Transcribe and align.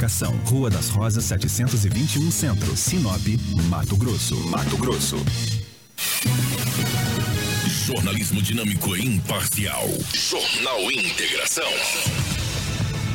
Comunicação. 0.00 0.34
Rua 0.46 0.70
das 0.70 0.88
Rosas 0.88 1.24
721 1.24 2.30
Centro, 2.30 2.74
Sinop, 2.74 3.20
Mato 3.68 3.94
Grosso. 3.96 4.34
Mato 4.48 4.78
Grosso. 4.78 5.16
Jornalismo 7.84 8.40
dinâmico 8.40 8.96
e 8.96 9.04
imparcial. 9.04 9.86
Jornal 10.14 10.90
Integração. 10.90 11.70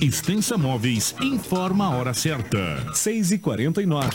Extensa 0.00 0.58
Móveis 0.58 1.14
informa 1.22 1.86
a 1.86 1.90
hora 1.90 2.12
certa. 2.12 2.92
6 2.92 3.32
e 3.32 3.38
49 3.38 4.10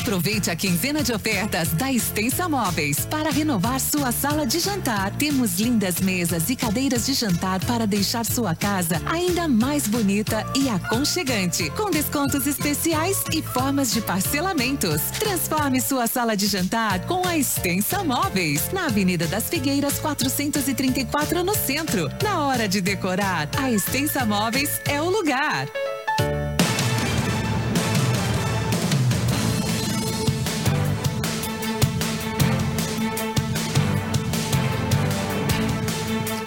Aproveite 0.00 0.50
a 0.50 0.56
quinzena 0.56 1.02
de 1.02 1.12
ofertas 1.12 1.68
da 1.72 1.92
Extensa 1.92 2.48
Móveis 2.48 3.04
para 3.04 3.30
renovar 3.30 3.78
sua 3.78 4.10
sala 4.10 4.46
de 4.46 4.58
jantar. 4.58 5.14
Temos 5.16 5.60
lindas 5.60 6.00
mesas 6.00 6.48
e 6.48 6.56
cadeiras 6.56 7.04
de 7.04 7.12
jantar 7.12 7.62
para 7.66 7.86
deixar 7.86 8.24
sua 8.24 8.54
casa 8.54 9.02
ainda 9.04 9.46
mais 9.46 9.86
bonita 9.86 10.46
e 10.56 10.66
aconchegante, 10.70 11.68
com 11.70 11.90
descontos 11.90 12.46
especiais 12.46 13.22
e 13.30 13.42
formas 13.42 13.92
de 13.92 14.00
parcelamentos. 14.00 15.02
Transforme 15.18 15.80
sua 15.82 16.06
sala 16.06 16.34
de 16.34 16.46
jantar 16.46 17.04
com 17.06 17.26
a 17.26 17.36
Extensa 17.36 18.02
Móveis, 18.02 18.70
na 18.72 18.86
Avenida 18.86 19.26
das 19.26 19.50
Figueiras 19.50 19.98
434 19.98 21.44
no 21.44 21.54
centro. 21.54 22.08
Na 22.22 22.46
hora 22.46 22.66
de 22.66 22.80
decorar, 22.80 23.46
a 23.58 23.70
Extensa 23.70 24.24
Móveis 24.24 24.80
é 24.86 25.02
o 25.02 25.04
lugar. 25.04 25.17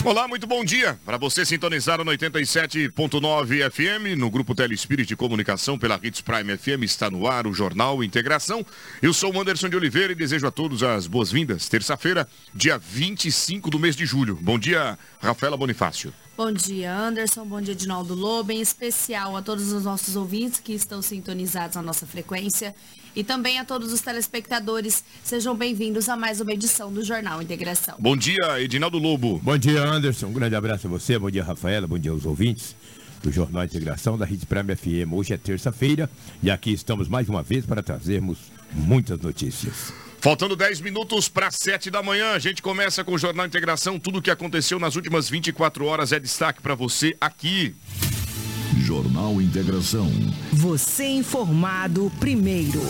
Olá, 0.03 0.27
muito 0.27 0.47
bom 0.47 0.65
dia. 0.65 0.99
Para 1.05 1.17
você 1.17 1.45
sintonizado 1.45 2.03
no 2.03 2.11
87.9 2.11 3.69
FM, 3.69 4.17
no 4.17 4.31
Grupo 4.31 4.55
Telespírito 4.55 5.09
de 5.09 5.15
Comunicação 5.15 5.77
pela 5.77 5.99
Hits 6.01 6.21
Prime 6.21 6.57
FM, 6.57 6.83
está 6.83 7.09
no 7.09 7.27
ar 7.27 7.45
o 7.45 7.53
Jornal 7.53 8.03
Integração. 8.03 8.65
Eu 9.01 9.13
sou 9.13 9.33
o 9.33 9.39
Anderson 9.39 9.69
de 9.69 9.75
Oliveira 9.75 10.13
e 10.13 10.15
desejo 10.15 10.47
a 10.47 10.51
todos 10.51 10.81
as 10.81 11.05
boas-vindas. 11.05 11.69
Terça-feira, 11.69 12.27
dia 12.53 12.79
25 12.79 13.69
do 13.69 13.77
mês 13.77 13.95
de 13.95 14.05
julho. 14.05 14.39
Bom 14.41 14.57
dia, 14.57 14.97
Rafaela 15.21 15.55
Bonifácio. 15.55 16.11
Bom 16.43 16.51
dia, 16.51 16.91
Anderson. 16.91 17.45
Bom 17.45 17.61
dia, 17.61 17.73
Edinaldo 17.73 18.15
Lobo. 18.15 18.51
Em 18.51 18.61
especial 18.61 19.37
a 19.37 19.43
todos 19.43 19.71
os 19.71 19.83
nossos 19.83 20.15
ouvintes 20.15 20.59
que 20.59 20.73
estão 20.73 20.99
sintonizados 20.99 21.75
na 21.75 21.83
nossa 21.83 22.07
frequência 22.07 22.73
e 23.15 23.23
também 23.23 23.59
a 23.59 23.63
todos 23.63 23.93
os 23.93 24.01
telespectadores. 24.01 25.03
Sejam 25.23 25.55
bem-vindos 25.55 26.09
a 26.09 26.17
mais 26.17 26.41
uma 26.41 26.51
edição 26.51 26.91
do 26.91 27.03
Jornal 27.03 27.43
Integração. 27.43 27.93
Bom 27.99 28.17
dia, 28.17 28.59
Edinaldo 28.59 28.97
Lobo. 28.97 29.39
Bom 29.43 29.55
dia, 29.55 29.83
Anderson. 29.83 30.29
Um 30.29 30.33
grande 30.33 30.55
abraço 30.55 30.87
a 30.87 30.89
você. 30.89 31.19
Bom 31.19 31.29
dia, 31.29 31.43
Rafaela. 31.43 31.85
Bom 31.85 31.99
dia 31.99 32.09
aos 32.09 32.25
ouvintes 32.25 32.75
do 33.21 33.31
Jornal 33.31 33.63
Integração 33.63 34.17
da 34.17 34.25
Rede 34.25 34.47
Prêmio 34.47 34.75
FM. 34.75 35.13
Hoje 35.13 35.33
é 35.33 35.37
terça-feira 35.37 36.09
e 36.41 36.49
aqui 36.49 36.73
estamos 36.73 37.07
mais 37.07 37.29
uma 37.29 37.43
vez 37.43 37.67
para 37.67 37.83
trazermos 37.83 38.39
muitas 38.73 39.19
notícias. 39.19 39.93
Faltando 40.21 40.55
10 40.55 40.81
minutos 40.81 41.27
para 41.27 41.49
7 41.49 41.89
da 41.89 42.03
manhã, 42.03 42.33
a 42.33 42.39
gente 42.39 42.61
começa 42.61 43.03
com 43.03 43.13
o 43.13 43.17
Jornal 43.17 43.47
Integração. 43.47 43.97
Tudo 43.97 44.19
o 44.19 44.21
que 44.21 44.29
aconteceu 44.29 44.79
nas 44.79 44.95
últimas 44.95 45.27
24 45.27 45.83
horas 45.83 46.11
é 46.11 46.19
destaque 46.19 46.61
para 46.61 46.75
você 46.75 47.17
aqui. 47.19 47.75
Jornal 48.77 49.41
Integração. 49.41 50.11
Você 50.53 51.05
informado 51.07 52.11
primeiro. 52.19 52.81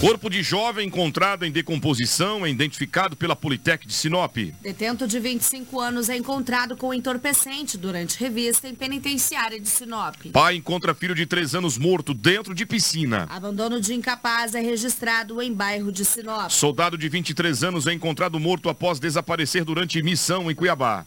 Corpo 0.00 0.28
de 0.28 0.42
jovem 0.42 0.88
encontrado 0.88 1.46
em 1.46 1.50
decomposição 1.50 2.44
é 2.44 2.50
identificado 2.50 3.16
pela 3.16 3.34
Politec 3.34 3.86
de 3.86 3.94
Sinop. 3.94 4.36
Detento 4.60 5.08
de 5.08 5.18
25 5.18 5.80
anos 5.80 6.10
é 6.10 6.16
encontrado 6.18 6.76
com 6.76 6.92
entorpecente 6.92 7.78
durante 7.78 8.20
revista 8.20 8.68
em 8.68 8.74
penitenciária 8.74 9.58
de 9.58 9.66
Sinop. 9.66 10.14
Pai 10.34 10.56
encontra 10.56 10.94
filho 10.94 11.14
de 11.14 11.24
3 11.24 11.54
anos 11.54 11.78
morto 11.78 12.12
dentro 12.12 12.54
de 12.54 12.66
piscina. 12.66 13.26
Abandono 13.30 13.80
de 13.80 13.94
incapaz 13.94 14.54
é 14.54 14.60
registrado 14.60 15.40
em 15.40 15.50
bairro 15.50 15.90
de 15.90 16.04
Sinop. 16.04 16.50
Soldado 16.50 16.98
de 16.98 17.08
23 17.08 17.64
anos 17.64 17.86
é 17.86 17.92
encontrado 17.94 18.38
morto 18.38 18.68
após 18.68 19.00
desaparecer 19.00 19.64
durante 19.64 20.02
missão 20.02 20.50
em 20.50 20.54
Cuiabá. 20.54 21.06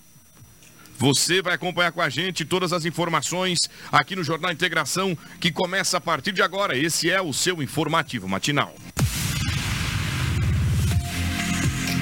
Você 0.99 1.41
vai 1.41 1.53
acompanhar 1.53 1.93
com 1.93 2.01
a 2.01 2.09
gente 2.09 2.43
todas 2.43 2.73
as 2.73 2.83
informações 2.83 3.57
aqui 3.89 4.17
no 4.17 4.23
Jornal 4.23 4.51
Integração, 4.51 5.17
que 5.39 5.49
começa 5.49 5.95
a 5.95 6.01
partir 6.01 6.33
de 6.33 6.41
agora. 6.41 6.77
Esse 6.77 7.09
é 7.09 7.21
o 7.21 7.31
seu 7.31 7.63
informativo 7.63 8.27
matinal. 8.27 8.75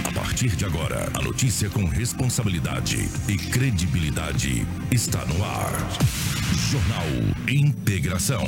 A 0.03 0.11
partir 0.11 0.49
de 0.55 0.65
agora, 0.65 1.11
a 1.13 1.21
notícia 1.21 1.69
com 1.69 1.85
responsabilidade 1.85 2.97
e 3.29 3.37
credibilidade 3.37 4.65
está 4.91 5.23
no 5.25 5.45
ar. 5.45 5.73
Jornal 6.71 7.05
Integração. 7.47 8.47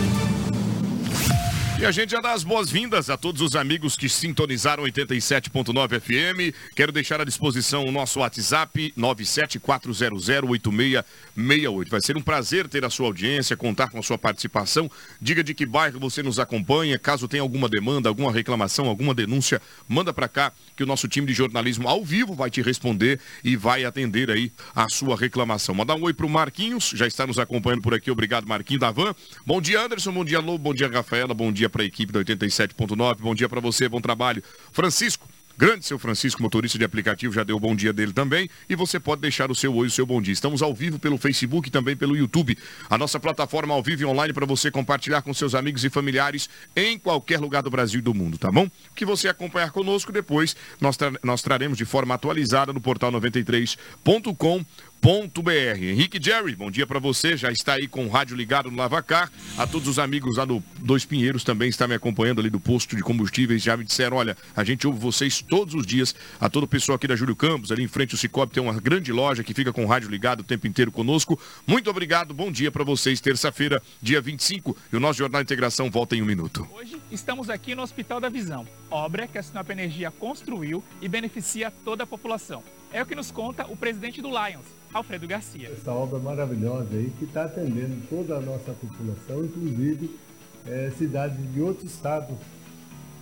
E 1.81 1.85
a 1.85 1.89
gente 1.89 2.11
já 2.11 2.21
dá 2.21 2.33
as 2.33 2.43
boas-vindas 2.43 3.09
a 3.09 3.17
todos 3.17 3.41
os 3.41 3.55
amigos 3.55 3.97
que 3.97 4.07
sintonizaram 4.07 4.83
87.9 4.83 5.99
FM. 5.99 6.55
Quero 6.75 6.91
deixar 6.91 7.19
à 7.19 7.25
disposição 7.25 7.87
o 7.87 7.91
nosso 7.91 8.19
WhatsApp 8.19 8.93
974008668. 8.95 11.89
Vai 11.89 12.01
ser 12.01 12.15
um 12.15 12.21
prazer 12.21 12.67
ter 12.67 12.85
a 12.85 12.89
sua 12.91 13.07
audiência, 13.07 13.57
contar 13.57 13.89
com 13.89 13.97
a 13.97 14.03
sua 14.03 14.15
participação. 14.15 14.91
Diga 15.19 15.43
de 15.43 15.55
que 15.55 15.65
bairro 15.65 15.99
você 15.99 16.21
nos 16.21 16.37
acompanha. 16.37 16.99
Caso 16.99 17.27
tenha 17.27 17.41
alguma 17.41 17.67
demanda, 17.67 18.09
alguma 18.09 18.31
reclamação, 18.31 18.85
alguma 18.85 19.15
denúncia, 19.15 19.59
manda 19.87 20.13
para 20.13 20.27
cá 20.27 20.53
que 20.77 20.83
o 20.83 20.85
nosso 20.85 21.07
time 21.07 21.25
de 21.25 21.33
jornalismo 21.33 21.87
ao 21.87 22.05
vivo 22.05 22.35
vai 22.35 22.51
te 22.51 22.61
responder 22.61 23.19
e 23.43 23.55
vai 23.55 23.85
atender 23.85 24.29
aí 24.29 24.51
a 24.75 24.87
sua 24.87 25.17
reclamação. 25.17 25.73
Mandar 25.73 25.95
um 25.95 26.03
oi 26.03 26.13
pro 26.13 26.29
Marquinhos, 26.29 26.91
já 26.93 27.07
está 27.07 27.25
nos 27.25 27.39
acompanhando 27.39 27.81
por 27.81 27.95
aqui. 27.95 28.11
Obrigado, 28.11 28.47
Marquinhos 28.47 28.81
da 28.81 28.91
Van. 28.91 29.15
Bom 29.47 29.59
dia, 29.59 29.81
Anderson. 29.81 30.11
Bom 30.11 30.23
dia, 30.23 30.39
Lobo. 30.39 30.59
Bom 30.59 30.75
dia, 30.75 30.87
Rafaela. 30.87 31.33
Bom 31.33 31.51
dia 31.51 31.70
para 31.71 31.81
a 31.81 31.85
equipe 31.85 32.13
da 32.13 32.19
87.9. 32.19 33.17
Bom 33.19 33.33
dia 33.33 33.49
para 33.49 33.59
você, 33.59 33.89
bom 33.89 34.01
trabalho. 34.01 34.43
Francisco, 34.71 35.27
grande 35.57 35.85
seu 35.85 35.99
Francisco, 35.99 36.41
motorista 36.41 36.77
de 36.77 36.83
aplicativo, 36.83 37.33
já 37.33 37.43
deu 37.43 37.55
o 37.55 37.59
bom 37.59 37.75
dia 37.75 37.93
dele 37.93 38.13
também. 38.13 38.49
E 38.69 38.75
você 38.75 38.99
pode 38.99 39.21
deixar 39.21 39.51
o 39.51 39.55
seu 39.55 39.73
oi, 39.75 39.87
o 39.87 39.91
seu 39.91 40.05
bom 40.05 40.21
dia. 40.21 40.33
Estamos 40.33 40.61
ao 40.61 40.73
vivo 40.73 40.99
pelo 40.99 41.17
Facebook 41.17 41.69
e 41.69 41.71
também 41.71 41.95
pelo 41.95 42.15
YouTube. 42.15 42.57
A 42.89 42.97
nossa 42.97 43.19
plataforma 43.19 43.73
ao 43.73 43.83
vivo 43.83 44.01
e 44.01 44.05
online 44.05 44.33
para 44.33 44.45
você 44.45 44.71
compartilhar 44.71 45.21
com 45.21 45.33
seus 45.33 45.55
amigos 45.55 45.85
e 45.85 45.89
familiares 45.89 46.49
em 46.75 46.97
qualquer 46.97 47.39
lugar 47.39 47.61
do 47.63 47.69
Brasil 47.69 47.99
e 47.99 48.03
do 48.03 48.13
mundo, 48.13 48.37
tá 48.37 48.51
bom? 48.51 48.69
Que 48.95 49.05
você 49.05 49.27
acompanhar 49.27 49.71
conosco 49.71 50.11
depois, 50.11 50.55
nós, 50.79 50.97
tra 50.97 51.11
nós 51.23 51.41
traremos 51.41 51.77
de 51.77 51.85
forma 51.85 52.15
atualizada 52.15 52.73
no 52.73 52.81
portal 52.81 53.11
93.com 53.11 54.65
br 55.01 55.83
Henrique 55.83 56.19
Jerry, 56.21 56.55
bom 56.55 56.69
dia 56.69 56.85
para 56.85 56.99
você. 56.99 57.35
Já 57.35 57.51
está 57.51 57.73
aí 57.73 57.87
com 57.87 58.05
o 58.05 58.09
rádio 58.09 58.37
ligado 58.37 58.69
no 58.69 58.77
Lavacar. 58.77 59.31
A 59.57 59.65
todos 59.65 59.87
os 59.87 59.97
amigos 59.97 60.37
lá 60.37 60.45
do 60.45 60.63
Dois 60.79 61.05
Pinheiros 61.05 61.43
também 61.43 61.69
está 61.69 61.87
me 61.87 61.95
acompanhando 61.95 62.39
ali 62.39 62.51
do 62.51 62.59
posto 62.59 62.95
de 62.95 63.01
combustíveis. 63.01 63.63
Já 63.63 63.75
me 63.75 63.83
disseram, 63.83 64.17
olha, 64.17 64.37
a 64.55 64.63
gente 64.63 64.85
ouve 64.85 64.99
vocês 64.99 65.41
todos 65.41 65.73
os 65.73 65.87
dias. 65.87 66.13
A 66.39 66.49
todo 66.49 66.65
o 66.65 66.67
pessoal 66.67 66.97
aqui 66.97 67.07
da 67.07 67.15
Júlio 67.15 67.35
Campos, 67.35 67.71
ali 67.71 67.83
em 67.83 67.87
frente 67.87 68.13
ao 68.13 68.19
Cicobi, 68.19 68.53
tem 68.53 68.61
uma 68.61 68.79
grande 68.79 69.11
loja 69.11 69.43
que 69.43 69.55
fica 69.55 69.73
com 69.73 69.83
o 69.83 69.87
rádio 69.87 70.07
ligado 70.07 70.41
o 70.41 70.43
tempo 70.43 70.67
inteiro 70.67 70.91
conosco. 70.91 71.39
Muito 71.65 71.89
obrigado, 71.89 72.31
bom 72.31 72.51
dia 72.51 72.71
para 72.71 72.83
vocês. 72.83 73.19
Terça-feira, 73.19 73.81
dia 73.99 74.21
25, 74.21 74.77
e 74.93 74.95
o 74.95 74.99
nosso 74.99 75.17
Jornal 75.17 75.41
Integração 75.41 75.89
volta 75.89 76.15
em 76.15 76.21
um 76.21 76.25
minuto. 76.25 76.67
Hoje 76.71 77.01
estamos 77.11 77.49
aqui 77.49 77.73
no 77.73 77.81
Hospital 77.81 78.19
da 78.19 78.29
Visão, 78.29 78.67
obra 78.91 79.25
que 79.25 79.39
a 79.39 79.43
Sinop 79.43 79.67
Energia 79.71 80.11
construiu 80.11 80.83
e 81.01 81.07
beneficia 81.07 81.71
toda 81.83 82.03
a 82.03 82.07
população. 82.07 82.63
É 82.93 83.01
o 83.01 83.05
que 83.05 83.15
nos 83.15 83.31
conta 83.31 83.65
o 83.67 83.75
presidente 83.75 84.21
do 84.21 84.29
Lions, 84.29 84.65
Alfredo 84.93 85.25
Garcia. 85.25 85.69
Essa 85.69 85.91
obra 85.91 86.19
maravilhosa 86.19 86.89
aí 86.91 87.11
que 87.17 87.23
está 87.23 87.45
atendendo 87.45 87.95
toda 88.09 88.35
a 88.35 88.41
nossa 88.41 88.73
população, 88.73 89.45
inclusive 89.45 90.19
é, 90.67 90.91
cidades 90.97 91.37
de 91.53 91.61
outros 91.61 91.91
estados, 91.91 92.35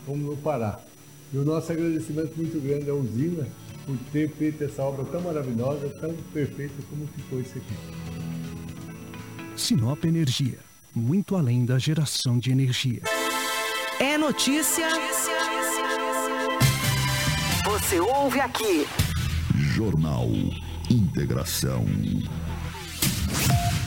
como 0.06 0.32
no 0.32 0.38
Pará. 0.38 0.80
E 1.32 1.38
o 1.38 1.46
nosso 1.46 1.72
agradecimento 1.72 2.36
muito 2.36 2.60
grande 2.60 2.90
à 2.90 2.94
usina, 2.94 3.48
por 3.86 3.96
ter 4.12 4.30
feito 4.32 4.64
essa 4.64 4.82
obra 4.82 5.06
tão 5.06 5.22
maravilhosa, 5.22 5.88
tão 6.02 6.14
perfeita 6.34 6.76
como 6.90 7.08
ficou 7.08 7.40
isso 7.40 7.58
aqui. 7.58 7.74
Sinop 9.56 10.04
Energia, 10.04 10.60
muito 10.96 11.36
além 11.36 11.66
da 11.66 11.78
geração 11.78 12.40
de 12.40 12.52
energia. 12.52 13.02
É 14.00 14.18
notícia. 14.18 14.88
Você 17.66 18.00
ouve 18.00 18.40
aqui. 18.40 18.88
Jornal 19.56 20.30
Integração. 20.90 21.86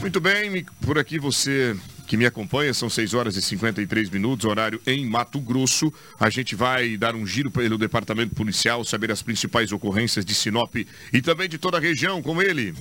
Muito 0.00 0.20
bem, 0.20 0.64
por 0.80 0.98
aqui 0.98 1.18
você 1.18 1.76
que 2.06 2.16
me 2.16 2.26
acompanha, 2.26 2.74
são 2.74 2.90
6 2.90 3.14
horas 3.14 3.36
e 3.36 3.42
53 3.42 4.10
minutos, 4.10 4.44
horário 4.44 4.80
em 4.86 5.06
Mato 5.06 5.40
Grosso. 5.40 5.92
A 6.20 6.28
gente 6.28 6.54
vai 6.54 6.96
dar 6.96 7.14
um 7.14 7.26
giro 7.26 7.50
pelo 7.50 7.78
departamento 7.78 8.34
policial, 8.34 8.84
saber 8.84 9.10
as 9.10 9.22
principais 9.22 9.72
ocorrências 9.72 10.24
de 10.24 10.34
Sinop 10.34 10.74
e 10.76 11.22
também 11.22 11.48
de 11.48 11.56
toda 11.56 11.78
a 11.78 11.80
região, 11.80 12.20
com 12.20 12.42
ele. 12.42 12.74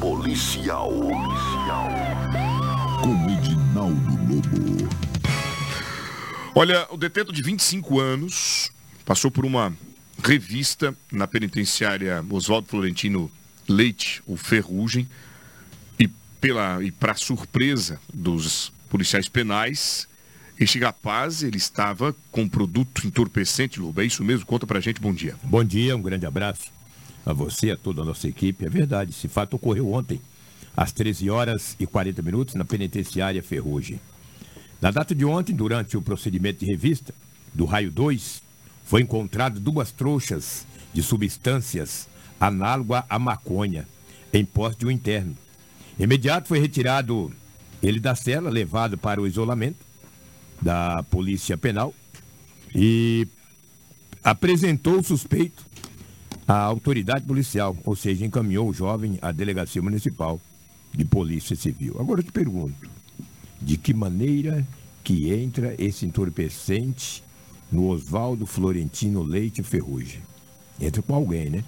Policial. 0.00 0.90
Policial. 0.90 1.88
Com 3.00 3.30
Edinaldo 3.30 4.34
Lobo. 4.34 4.88
Olha, 6.54 6.88
o 6.90 6.96
detento 6.96 7.32
de 7.32 7.42
25 7.42 8.00
anos 8.00 8.72
passou 9.04 9.30
por 9.30 9.44
uma 9.44 9.72
revista 10.22 10.94
na 11.10 11.26
penitenciária 11.26 12.24
Oswaldo 12.30 12.68
Florentino 12.68 13.30
Leite, 13.68 14.22
o 14.26 14.36
Ferrugem, 14.36 15.08
pela 16.40 16.82
e 16.82 16.90
para 16.90 17.14
surpresa 17.14 18.00
dos 18.12 18.72
policiais 18.88 19.28
penais, 19.28 20.08
este 20.58 20.78
rapaz, 20.80 21.42
ele 21.42 21.56
estava 21.56 22.14
com 22.32 22.48
produto 22.48 23.06
entorpecente, 23.06 23.78
Luba, 23.78 24.02
é 24.02 24.06
isso 24.06 24.24
mesmo? 24.24 24.44
Conta 24.44 24.66
pra 24.66 24.80
gente, 24.80 25.00
bom 25.00 25.12
dia. 25.12 25.36
Bom 25.42 25.62
dia, 25.62 25.96
um 25.96 26.02
grande 26.02 26.26
abraço 26.26 26.72
a 27.24 27.32
você, 27.32 27.70
a 27.70 27.76
toda 27.76 28.02
a 28.02 28.04
nossa 28.04 28.26
equipe. 28.26 28.64
É 28.64 28.68
verdade, 28.68 29.10
esse 29.10 29.28
fato 29.28 29.54
ocorreu 29.54 29.92
ontem, 29.92 30.20
às 30.76 30.90
13 30.90 31.30
horas 31.30 31.76
e 31.78 31.86
40 31.86 32.22
minutos, 32.22 32.54
na 32.54 32.64
penitenciária 32.64 33.42
Ferrugem. 33.42 34.00
Na 34.80 34.90
data 34.90 35.14
de 35.14 35.24
ontem, 35.24 35.54
durante 35.54 35.96
o 35.96 36.02
procedimento 36.02 36.64
de 36.64 36.66
revista 36.66 37.14
do 37.54 37.64
raio 37.64 37.90
2, 37.92 38.42
foi 38.88 39.02
encontrado 39.02 39.60
duas 39.60 39.92
trouxas 39.92 40.66
de 40.92 41.02
substâncias 41.02 42.08
análogas 42.40 43.04
à 43.08 43.18
maconha 43.18 43.86
em 44.32 44.44
posse 44.44 44.78
de 44.78 44.86
um 44.86 44.90
interno 44.90 45.36
Imediato 45.98 46.46
foi 46.46 46.60
retirado 46.60 47.32
ele 47.82 47.98
da 47.98 48.14
cela, 48.14 48.50
levado 48.50 48.96
para 48.96 49.20
o 49.20 49.26
isolamento 49.26 49.84
da 50.62 51.02
Polícia 51.04 51.56
Penal 51.58 51.92
e 52.72 53.26
apresentou 54.22 55.00
o 55.00 55.04
suspeito 55.04 55.66
à 56.46 56.56
autoridade 56.56 57.24
policial, 57.24 57.76
ou 57.84 57.96
seja, 57.96 58.24
encaminhou 58.24 58.68
o 58.68 58.72
jovem 58.72 59.18
à 59.20 59.32
delegacia 59.32 59.82
municipal 59.82 60.40
de 60.94 61.04
polícia 61.04 61.56
civil. 61.56 61.96
Agora 61.98 62.20
eu 62.20 62.24
te 62.24 62.32
pergunto, 62.32 62.88
de 63.60 63.76
que 63.76 63.92
maneira 63.92 64.64
que 65.02 65.32
entra 65.32 65.74
esse 65.78 66.06
entorpecente 66.06 67.24
no 67.70 67.88
Oswaldo 67.88 68.46
Florentino 68.46 69.22
Leite 69.22 69.62
Ferrugem? 69.62 70.20
Entra 70.80 71.02
com 71.02 71.14
alguém, 71.14 71.50
né? 71.50 71.64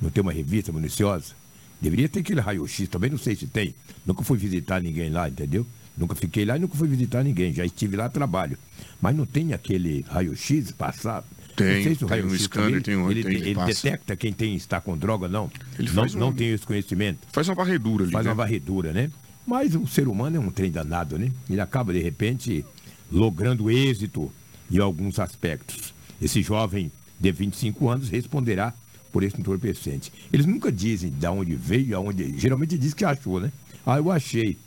Não 0.00 0.10
tem 0.10 0.22
uma 0.22 0.32
revista 0.32 0.72
municiosa? 0.72 1.34
Deveria 1.80 2.08
ter 2.08 2.20
aquele 2.20 2.40
raio-x, 2.40 2.88
também 2.88 3.10
não 3.10 3.18
sei 3.18 3.36
se 3.36 3.46
tem. 3.46 3.74
Nunca 4.06 4.22
fui 4.22 4.38
visitar 4.38 4.80
ninguém 4.80 5.10
lá, 5.10 5.28
entendeu? 5.28 5.66
Nunca 5.96 6.14
fiquei 6.14 6.44
lá 6.44 6.56
e 6.56 6.60
nunca 6.60 6.76
fui 6.76 6.88
visitar 6.88 7.22
ninguém. 7.22 7.52
Já 7.52 7.64
estive 7.64 7.96
lá 7.96 8.06
a 8.06 8.08
trabalho. 8.08 8.58
Mas 9.00 9.14
não 9.14 9.26
tem 9.26 9.52
aquele 9.52 10.04
raio-x 10.08 10.72
passado? 10.72 11.26
Tem, 11.54 11.76
não 11.76 11.82
sei 11.84 11.94
se 11.94 12.04
o 12.04 12.08
raio-x 12.08 12.32
um 12.32 12.44
scanner, 12.44 12.82
tem 12.82 12.96
um, 12.96 13.10
ele, 13.10 13.22
tem, 13.22 13.34
ele, 13.34 13.50
ele 13.50 13.64
detecta 13.64 14.16
quem 14.16 14.32
tem 14.32 14.56
está 14.56 14.80
com 14.80 14.96
droga 14.96 15.28
não. 15.28 15.50
Ele 15.78 15.90
não, 15.92 16.06
não 16.06 16.32
tem 16.32 16.48
esse 16.48 16.66
conhecimento. 16.66 17.20
Faz 17.30 17.48
uma 17.48 17.54
varredura 17.54 18.04
ali, 18.04 18.12
Faz 18.12 18.24
né? 18.24 18.32
uma 18.32 18.36
varredura, 18.36 18.92
né? 18.92 19.10
Mas 19.46 19.74
o 19.74 19.86
ser 19.86 20.08
humano 20.08 20.36
é 20.36 20.40
um 20.40 20.50
trem 20.50 20.70
danado, 20.70 21.18
né? 21.18 21.30
Ele 21.48 21.60
acaba, 21.60 21.92
de 21.92 22.00
repente, 22.00 22.64
logrando 23.12 23.70
êxito 23.70 24.32
em 24.76 24.80
alguns 24.80 25.18
aspectos. 25.18 25.94
Esse 26.20 26.42
jovem 26.42 26.90
de 27.18 27.30
25 27.30 27.88
anos 27.88 28.08
responderá 28.08 28.74
por 29.12 29.22
esse 29.22 29.40
entorpecente. 29.40 30.12
Eles 30.32 30.46
nunca 30.46 30.72
dizem 30.72 31.10
de 31.10 31.26
onde 31.26 31.54
veio, 31.54 31.96
aonde. 31.96 32.36
Geralmente 32.36 32.76
diz 32.76 32.92
que 32.92 33.04
achou, 33.04 33.38
né? 33.38 33.52
Ah, 33.86 33.98
eu 33.98 34.10
achei. 34.10 34.58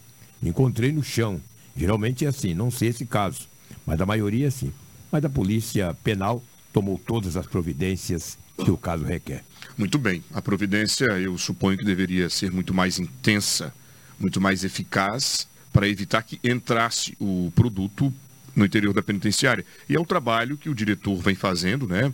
Encontrei 0.41 0.91
no 0.91 1.03
chão. 1.03 1.41
Geralmente 1.75 2.25
é 2.25 2.29
assim, 2.29 2.53
não 2.53 2.71
sei 2.71 2.89
esse 2.89 3.05
caso. 3.05 3.47
Mas 3.85 3.99
a 3.99 4.05
maioria 4.05 4.45
é 4.45 4.47
assim. 4.47 4.71
Mas 5.11 5.25
a 5.25 5.29
polícia 5.29 5.93
penal 6.03 6.41
tomou 6.71 6.97
todas 6.97 7.35
as 7.35 7.45
providências 7.45 8.37
que 8.63 8.71
o 8.71 8.77
caso 8.77 9.03
requer. 9.03 9.43
Muito 9.77 9.97
bem. 9.97 10.23
A 10.33 10.41
providência, 10.41 11.05
eu 11.05 11.37
suponho 11.37 11.77
que 11.77 11.85
deveria 11.85 12.29
ser 12.29 12.51
muito 12.51 12.73
mais 12.73 12.97
intensa, 12.97 13.73
muito 14.19 14.39
mais 14.39 14.63
eficaz, 14.63 15.47
para 15.73 15.87
evitar 15.87 16.23
que 16.23 16.39
entrasse 16.43 17.15
o 17.19 17.51
produto 17.53 18.13
no 18.57 18.65
interior 18.65 18.91
da 18.91 19.03
penitenciária. 19.03 19.63
E 19.87 19.95
é 19.95 19.99
o 19.99 20.05
trabalho 20.05 20.57
que 20.57 20.67
o 20.67 20.73
diretor 20.73 21.15
vem 21.17 21.35
fazendo, 21.35 21.87
né? 21.87 22.11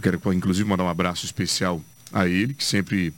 Quero, 0.00 0.20
inclusive, 0.32 0.66
mandar 0.66 0.84
um 0.84 0.88
abraço 0.88 1.26
especial 1.26 1.82
a 2.12 2.28
ele, 2.28 2.54
que 2.54 2.64
sempre 2.64 3.12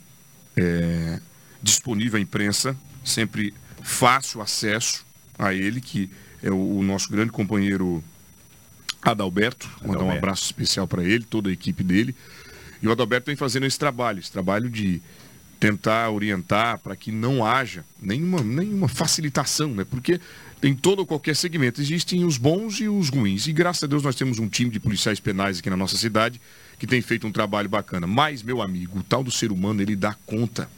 é 0.57 1.19
disponível 1.61 2.17
à 2.17 2.21
imprensa, 2.21 2.75
sempre 3.03 3.53
fácil 3.83 4.41
acesso 4.41 5.05
a 5.37 5.53
ele, 5.53 5.79
que 5.79 6.09
é 6.41 6.49
o, 6.49 6.81
nosso 6.81 7.09
grande 7.11 7.31
companheiro 7.31 8.03
Adalberto. 8.99 9.67
Adalberto. 9.67 9.87
Mandar 9.87 10.03
um 10.03 10.17
abraço 10.17 10.45
especial 10.45 10.87
para 10.87 11.03
ele, 11.03 11.23
toda 11.23 11.49
a 11.49 11.53
equipe 11.53 11.83
dele. 11.83 12.15
E 12.81 12.87
o 12.87 12.91
Adalberto 12.91 13.27
vem 13.27 13.35
fazendo 13.35 13.67
esse 13.67 13.77
trabalho, 13.77 14.19
esse 14.19 14.31
trabalho 14.31 14.69
de 14.69 15.01
tentar 15.59 16.09
orientar 16.09 16.79
para 16.79 16.95
que 16.95 17.11
não 17.11 17.45
haja 17.45 17.85
nenhuma, 18.01 18.41
nenhuma 18.41 18.87
facilitação, 18.87 19.69
né? 19.69 19.83
Porque 19.83 20.19
em 20.61 20.73
todo 20.73 20.99
ou 20.99 21.05
qualquer 21.05 21.35
segmento 21.35 21.81
existem 21.81 22.23
os 22.25 22.37
bons 22.37 22.79
e 22.79 22.87
os 22.87 23.09
ruins. 23.09 23.47
E 23.47 23.53
graças 23.53 23.83
a 23.83 23.87
Deus 23.87 24.03
nós 24.03 24.15
temos 24.15 24.39
um 24.39 24.47
time 24.47 24.69
de 24.69 24.79
policiais 24.79 25.19
penais 25.19 25.59
aqui 25.59 25.69
na 25.69 25.77
nossa 25.77 25.97
cidade 25.97 26.41
que 26.79 26.87
tem 26.87 27.01
feito 27.01 27.27
um 27.27 27.31
trabalho 27.31 27.69
bacana. 27.69 28.07
Mas, 28.07 28.43
meu 28.43 28.61
amigo, 28.61 28.99
o 28.99 29.03
tal 29.03 29.23
do 29.23 29.31
ser 29.31 29.51
humano, 29.51 29.81
ele 29.81 29.95
dá 29.95 30.15
conta. 30.25 30.69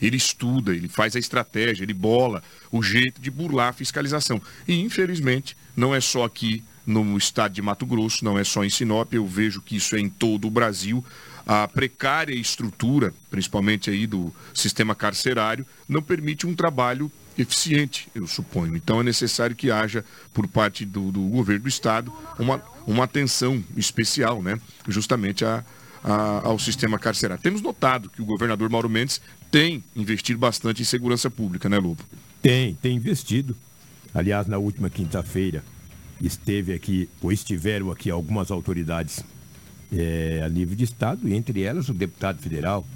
Ele 0.00 0.16
estuda, 0.16 0.74
ele 0.74 0.88
faz 0.88 1.14
a 1.14 1.18
estratégia, 1.18 1.82
ele 1.82 1.92
bola 1.92 2.42
o 2.70 2.82
jeito 2.82 3.20
de 3.20 3.30
burlar 3.30 3.68
a 3.68 3.72
fiscalização. 3.72 4.40
E, 4.66 4.80
infelizmente, 4.80 5.56
não 5.76 5.94
é 5.94 6.00
só 6.00 6.24
aqui 6.24 6.64
no 6.86 7.16
estado 7.16 7.52
de 7.52 7.62
Mato 7.62 7.84
Grosso, 7.86 8.24
não 8.24 8.38
é 8.38 8.44
só 8.44 8.64
em 8.64 8.70
Sinop, 8.70 9.12
eu 9.12 9.26
vejo 9.26 9.60
que 9.60 9.76
isso 9.76 9.94
é 9.94 10.00
em 10.00 10.08
todo 10.08 10.46
o 10.46 10.50
Brasil. 10.50 11.04
A 11.46 11.66
precária 11.66 12.34
estrutura, 12.34 13.12
principalmente 13.30 13.90
aí 13.90 14.06
do 14.06 14.32
sistema 14.54 14.94
carcerário, 14.94 15.66
não 15.88 16.02
permite 16.02 16.46
um 16.46 16.54
trabalho 16.54 17.10
eficiente, 17.38 18.08
eu 18.14 18.26
suponho. 18.26 18.76
Então 18.76 19.00
é 19.00 19.02
necessário 19.02 19.56
que 19.56 19.70
haja, 19.70 20.04
por 20.32 20.46
parte 20.46 20.84
do, 20.84 21.10
do 21.10 21.20
governo 21.22 21.62
do 21.62 21.68
Estado, 21.68 22.12
uma, 22.38 22.62
uma 22.86 23.04
atenção 23.04 23.62
especial, 23.76 24.42
né? 24.42 24.60
Justamente 24.88 25.44
a, 25.44 25.64
a, 26.04 26.46
ao 26.46 26.58
sistema 26.58 26.98
carcerário. 26.98 27.42
Temos 27.42 27.62
notado 27.62 28.10
que 28.10 28.20
o 28.22 28.24
governador 28.24 28.68
Mauro 28.68 28.88
Mendes 28.88 29.20
tem 29.50 29.82
investido 29.96 30.38
bastante 30.38 30.82
em 30.82 30.84
segurança 30.84 31.30
pública, 31.30 31.68
né, 31.68 31.78
Lobo? 31.78 32.02
Tem, 32.42 32.74
tem 32.74 32.96
investido. 32.96 33.56
Aliás, 34.14 34.46
na 34.46 34.58
última 34.58 34.90
quinta-feira 34.90 35.64
esteve 36.20 36.72
aqui, 36.72 37.08
ou 37.20 37.32
estiveram 37.32 37.90
aqui 37.90 38.10
algumas 38.10 38.50
autoridades 38.50 39.24
é, 39.92 40.42
a 40.44 40.48
nível 40.48 40.76
de 40.76 40.84
Estado, 40.84 41.28
e 41.28 41.34
entre 41.34 41.62
elas 41.62 41.88
o 41.88 41.94
deputado 41.94 42.38
federal, 42.38 42.86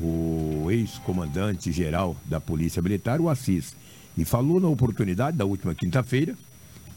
o 0.00 0.68
ex-comandante-geral 0.70 2.16
da 2.24 2.40
Polícia 2.40 2.82
Militar, 2.82 3.20
o 3.20 3.28
Assis, 3.28 3.74
e 4.16 4.24
falou 4.24 4.60
na 4.60 4.68
oportunidade 4.68 5.36
da 5.36 5.44
última 5.44 5.74
quinta-feira 5.74 6.34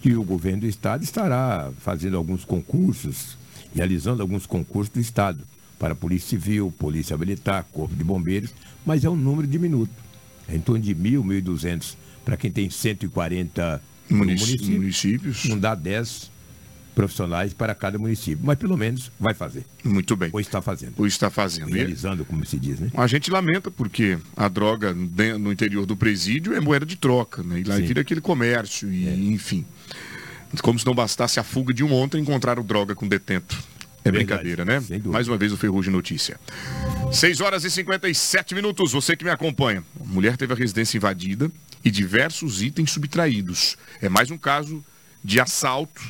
que 0.02 0.14
o 0.16 0.24
governo 0.24 0.62
do 0.62 0.68
Estado 0.68 1.04
estará 1.04 1.72
fazendo 1.80 2.18
alguns 2.18 2.46
concursos, 2.46 3.38
realizando 3.74 4.22
alguns 4.22 4.46
concursos 4.46 4.94
do 4.94 5.00
Estado 5.00 5.40
para 5.80 5.96
Polícia 5.96 6.30
Civil, 6.30 6.74
Polícia 6.78 7.18
Militar, 7.18 7.66
Corpo 7.72 7.96
de 7.96 8.04
Bombeiros, 8.04 8.54
mas 8.86 9.04
é 9.04 9.10
um 9.10 9.16
número 9.16 9.48
diminuto, 9.48 9.94
é 10.48 10.56
em 10.56 10.60
torno 10.60 10.82
de 10.82 10.94
mil, 10.94 11.24
mil 11.24 11.38
e 11.38 11.42
duzentos. 11.42 11.98
Para 12.24 12.38
quem 12.38 12.52
tem 12.52 12.70
140 12.70 13.82
Munic 14.10 14.40
municípios, 14.40 14.70
municípios, 14.70 15.46
não 15.46 15.60
dá 15.60 15.76
10 15.76 16.32
profissionais 16.96 17.54
para 17.54 17.76
cada 17.76 18.00
município, 18.00 18.40
mas 18.42 18.58
pelo 18.58 18.78
menos 18.78 19.12
vai 19.20 19.34
fazer. 19.34 19.66
Muito 19.84 20.16
bem. 20.16 20.30
Ou 20.32 20.40
está 20.40 20.62
fazendo. 20.62 20.94
Ou 20.98 21.06
está 21.06 21.30
fazendo. 21.30 21.72
Realizando, 21.72 22.24
como 22.24 22.46
se 22.46 22.58
diz, 22.58 22.80
né? 22.80 22.90
A 22.96 23.06
gente 23.06 23.30
lamenta 23.30 23.70
porque 23.70 24.18
a 24.36 24.48
droga 24.48 24.94
no 24.94 25.52
interior 25.52 25.86
do 25.86 25.98
presídio 25.98 26.56
é 26.56 26.62
moeda 26.62 26.86
de 26.86 26.96
troca, 26.96 27.44
né? 27.44 27.60
E 27.60 27.64
lá 27.64 27.76
Sim. 27.76 27.84
vira 27.84 28.02
aquele 28.02 28.22
comércio 28.22 28.92
e, 28.92 29.08
é. 29.08 29.14
enfim. 29.14 29.66
Como 30.62 30.80
se 30.80 30.86
não 30.86 30.96
bastasse 30.96 31.38
a 31.40 31.44
fuga 31.44 31.74
de 31.74 31.84
um 31.84 31.92
ontem, 31.92 32.22
encontraram 32.22 32.64
droga 32.64 32.96
com 32.96 33.06
detento. 33.06 33.62
É 34.06 34.12
brincadeira, 34.12 34.64
né? 34.64 34.82
Mais 35.04 35.28
uma 35.28 35.36
vez 35.36 35.52
o 35.52 35.58
Ferrugem 35.58 35.92
Notícia. 35.92 36.40
6 37.12 37.42
horas 37.42 37.64
e 37.64 37.72
57 37.72 38.54
minutos. 38.54 38.94
Você 38.94 39.18
que 39.18 39.26
me 39.26 39.32
acompanha. 39.32 39.84
A 40.00 40.06
mulher 40.06 40.38
teve 40.38 40.54
a 40.54 40.56
residência 40.56 40.96
invadida 40.96 41.52
e 41.84 41.90
diversos 41.90 42.62
itens 42.62 42.92
subtraídos. 42.92 43.76
É 44.00 44.08
mais 44.08 44.30
um 44.30 44.38
caso 44.38 44.84
de 45.24 45.40
assalto 45.40 46.02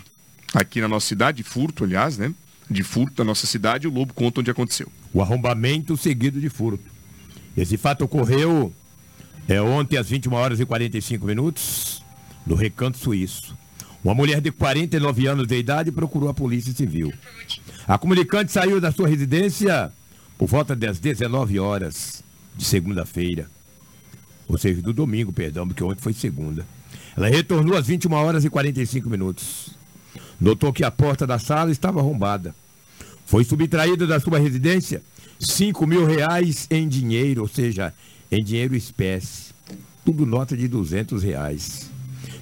aqui 0.55 0.81
na 0.81 0.87
nossa 0.87 1.07
cidade, 1.07 1.43
furto, 1.43 1.83
aliás, 1.83 2.17
né? 2.17 2.33
de 2.69 2.83
furto 2.83 3.15
da 3.17 3.23
nossa 3.23 3.45
cidade. 3.45 3.87
O 3.87 3.91
Lobo 3.91 4.13
conta 4.13 4.39
onde 4.39 4.51
aconteceu. 4.51 4.91
O 5.13 5.21
arrombamento 5.21 5.95
seguido 5.95 6.39
de 6.39 6.49
furto. 6.49 6.83
Esse 7.55 7.77
fato 7.77 8.03
ocorreu 8.03 8.73
é, 9.47 9.61
ontem 9.61 9.97
às 9.97 10.09
21 10.09 10.33
horas 10.33 10.59
e 10.59 10.65
45 10.65 11.25
minutos, 11.25 12.03
no 12.45 12.55
Recanto 12.55 12.97
Suíço. 12.97 13.55
Uma 14.03 14.13
mulher 14.13 14.41
de 14.41 14.51
49 14.51 15.27
anos 15.27 15.47
de 15.47 15.57
idade 15.57 15.91
procurou 15.91 16.29
a 16.29 16.33
Polícia 16.33 16.73
Civil. 16.73 17.13
A 17.87 17.97
comunicante 17.97 18.51
saiu 18.51 18.81
da 18.81 18.91
sua 18.91 19.07
residência 19.07 19.91
por 20.37 20.47
volta 20.47 20.75
das 20.75 20.99
19 20.99 21.59
horas 21.59 22.23
de 22.55 22.65
segunda-feira. 22.65 23.49
Ou 24.47 24.57
seja, 24.57 24.81
do 24.81 24.93
domingo, 24.93 25.31
perdão, 25.31 25.67
porque 25.67 25.83
ontem 25.83 26.01
foi 26.01 26.13
segunda. 26.13 26.65
Ela 27.15 27.29
retornou 27.29 27.77
às 27.77 27.87
21 27.87 28.13
horas 28.13 28.45
e 28.45 28.49
45 28.49 29.09
minutos. 29.09 29.75
Notou 30.39 30.73
que 30.73 30.83
a 30.83 30.91
porta 30.91 31.25
da 31.25 31.39
sala 31.39 31.71
estava 31.71 31.99
arrombada. 31.99 32.53
Foi 33.25 33.43
subtraída 33.43 34.05
da 34.05 34.19
sua 34.19 34.37
residência 34.37 35.01
5 35.39 35.85
mil 35.87 36.05
reais 36.05 36.67
em 36.69 36.87
dinheiro, 36.87 37.41
ou 37.41 37.47
seja, 37.47 37.93
em 38.31 38.43
dinheiro 38.43 38.75
espécie. 38.75 39.53
Tudo 40.05 40.25
nota 40.25 40.55
de 40.55 40.67
200 40.67 41.23
reais. 41.23 41.89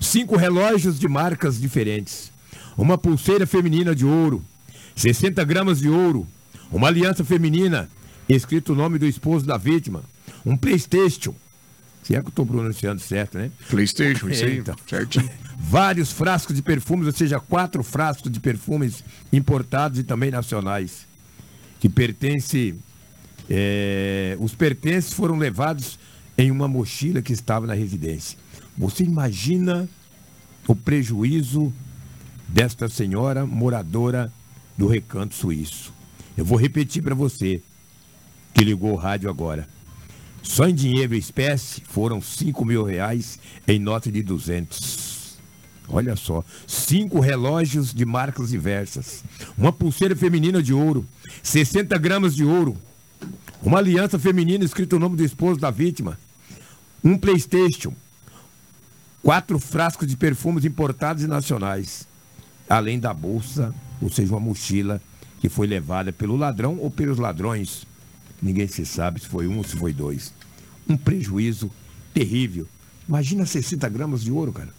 Cinco 0.02 0.36
relógios 0.36 1.00
de 1.00 1.08
marcas 1.08 1.60
diferentes. 1.60 2.32
Uma 2.78 2.98
pulseira 2.98 3.48
feminina 3.48 3.96
de 3.96 4.06
ouro. 4.06 4.44
60 4.96 5.44
gramas 5.46 5.80
de 5.80 5.88
ouro. 5.90 6.28
Uma 6.72 6.88
aliança 6.90 7.24
feminina, 7.24 7.90
escrito 8.28 8.74
o 8.74 8.76
nome 8.76 9.00
do 9.00 9.06
esposo 9.06 9.46
da 9.46 9.58
vítima. 9.58 10.04
Um 10.46 10.58
Playstation. 10.58 11.34
Se 12.04 12.16
é 12.16 12.20
que 12.20 12.26
eu 12.26 12.30
estou 12.30 12.46
pronunciando 12.46 13.02
certo, 13.02 13.38
né? 13.38 13.50
Playstation, 13.70 14.28
isso 14.30 14.44
aí, 14.44 14.58
Então. 14.60 14.76
certinho. 14.86 15.30
Vários 15.64 16.12
frascos 16.12 16.56
de 16.56 16.62
perfumes, 16.62 17.08
ou 17.08 17.14
seja, 17.14 17.40
quatro 17.40 17.84
frascos 17.84 18.32
de 18.32 18.40
perfumes 18.40 19.04
importados 19.32 19.98
e 19.98 20.04
também 20.04 20.30
nacionais. 20.30 21.08
Que 21.80 21.90
pertence. 21.90 22.76
é, 23.50 24.38
os 24.40 24.54
pertences 24.54 25.14
foram 25.14 25.38
levados 25.38 25.98
em 26.38 26.52
uma 26.52 26.68
mochila 26.68 27.22
que 27.22 27.34
estava 27.34 27.66
na 27.66 27.74
residência. 27.74 28.38
Você 28.78 29.04
imagina 29.04 29.90
o 30.68 30.76
prejuízo 30.76 31.74
desta 32.48 32.88
senhora 32.88 33.46
moradora 33.46 34.32
do 34.78 34.88
recanto 34.88 35.34
suíço. 35.34 35.94
Eu 36.38 36.46
vou 36.46 36.58
repetir 36.58 37.02
para 37.04 37.16
você 37.16 37.62
que 38.54 38.64
ligou 38.64 38.94
o 38.94 38.98
rádio 38.98 39.30
agora. 39.30 39.68
Só 40.42 40.68
em 40.68 40.76
dinheiro 40.76 41.16
e 41.16 41.18
espécie 41.18 41.82
foram 41.88 42.22
5 42.22 42.66
mil 42.66 42.84
reais 42.84 43.40
em 43.68 43.80
nota 43.80 44.12
de 44.12 44.22
200. 44.22 45.13
Olha 45.88 46.16
só, 46.16 46.44
cinco 46.66 47.20
relógios 47.20 47.94
de 47.94 48.06
marcas 48.06 48.50
diversas, 48.50 49.24
uma 49.58 49.72
pulseira 49.72 50.16
feminina 50.16 50.64
de 50.64 50.74
ouro, 50.74 51.06
60 51.42 51.98
gramas 51.98 52.36
de 52.36 52.44
ouro, 52.44 52.78
uma 53.62 53.80
aliança 53.80 54.18
feminina 54.18 54.64
escrito 54.64 54.96
o 54.96 55.00
nome 55.00 55.18
do 55.18 55.24
esposo 55.24 55.60
da 55.60 55.70
vítima, 55.70 56.18
um 57.04 57.18
Playstation, 57.18 57.94
quatro 59.22 59.60
frascos 59.60 60.08
de 60.08 60.16
perfumes 60.16 60.66
importados 60.66 61.24
e 61.24 61.28
nacionais, 61.28 62.08
além 62.70 63.00
da 63.00 63.14
bolsa, 63.14 63.74
ou 64.02 64.10
seja, 64.10 64.34
uma 64.34 64.40
mochila 64.40 65.02
que 65.40 65.50
foi 65.50 65.68
levada 65.68 66.14
pelo 66.14 66.38
ladrão 66.38 66.78
ou 66.80 66.90
pelos 66.90 67.18
ladrões. 67.18 67.86
Ninguém 68.42 68.68
se 68.68 68.86
sabe 68.86 69.20
se 69.20 69.28
foi 69.28 69.48
um 69.48 69.58
ou 69.58 69.64
se 69.64 69.76
foi 69.76 69.94
dois. 69.94 70.34
Um 70.88 70.98
prejuízo 70.98 71.70
terrível. 72.14 72.68
Imagina 73.08 73.46
60 73.46 73.88
gramas 73.90 74.24
de 74.24 74.32
ouro, 74.32 74.54
cara. 74.54 74.70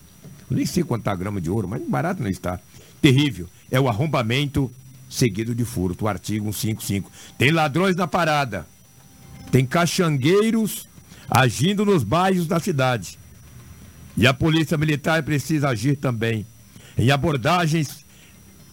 Eu 0.55 0.57
nem 0.57 0.67
sei 0.67 0.85
quanto 0.85 1.03
tá 1.03 1.15
grama 1.17 1.41
de 1.41 1.51
ouro, 1.51 1.67
mas 1.67 1.83
barato 1.83 2.23
não 2.23 2.31
está. 2.31 2.61
Terrível. 3.03 3.49
É 3.73 3.81
o 3.81 3.89
arrombamento 3.89 4.71
seguido 5.11 5.53
de 5.53 5.65
furto. 5.65 6.07
Artigo 6.07 6.53
155. 6.53 7.11
Tem 7.37 7.51
ladrões 7.51 7.97
na 7.97 8.07
parada. 8.07 8.65
Tem 9.51 9.67
caxangueiros 9.67 10.89
agindo 11.29 11.85
nos 11.85 12.05
bairros 12.05 12.47
da 12.47 12.61
cidade. 12.61 13.19
E 14.17 14.29
a 14.29 14.33
polícia 14.33 14.79
militar 14.79 15.25
precisa 15.25 15.71
agir 15.71 15.97
também 15.97 16.47
em 16.97 17.11
abordagens 17.11 18.05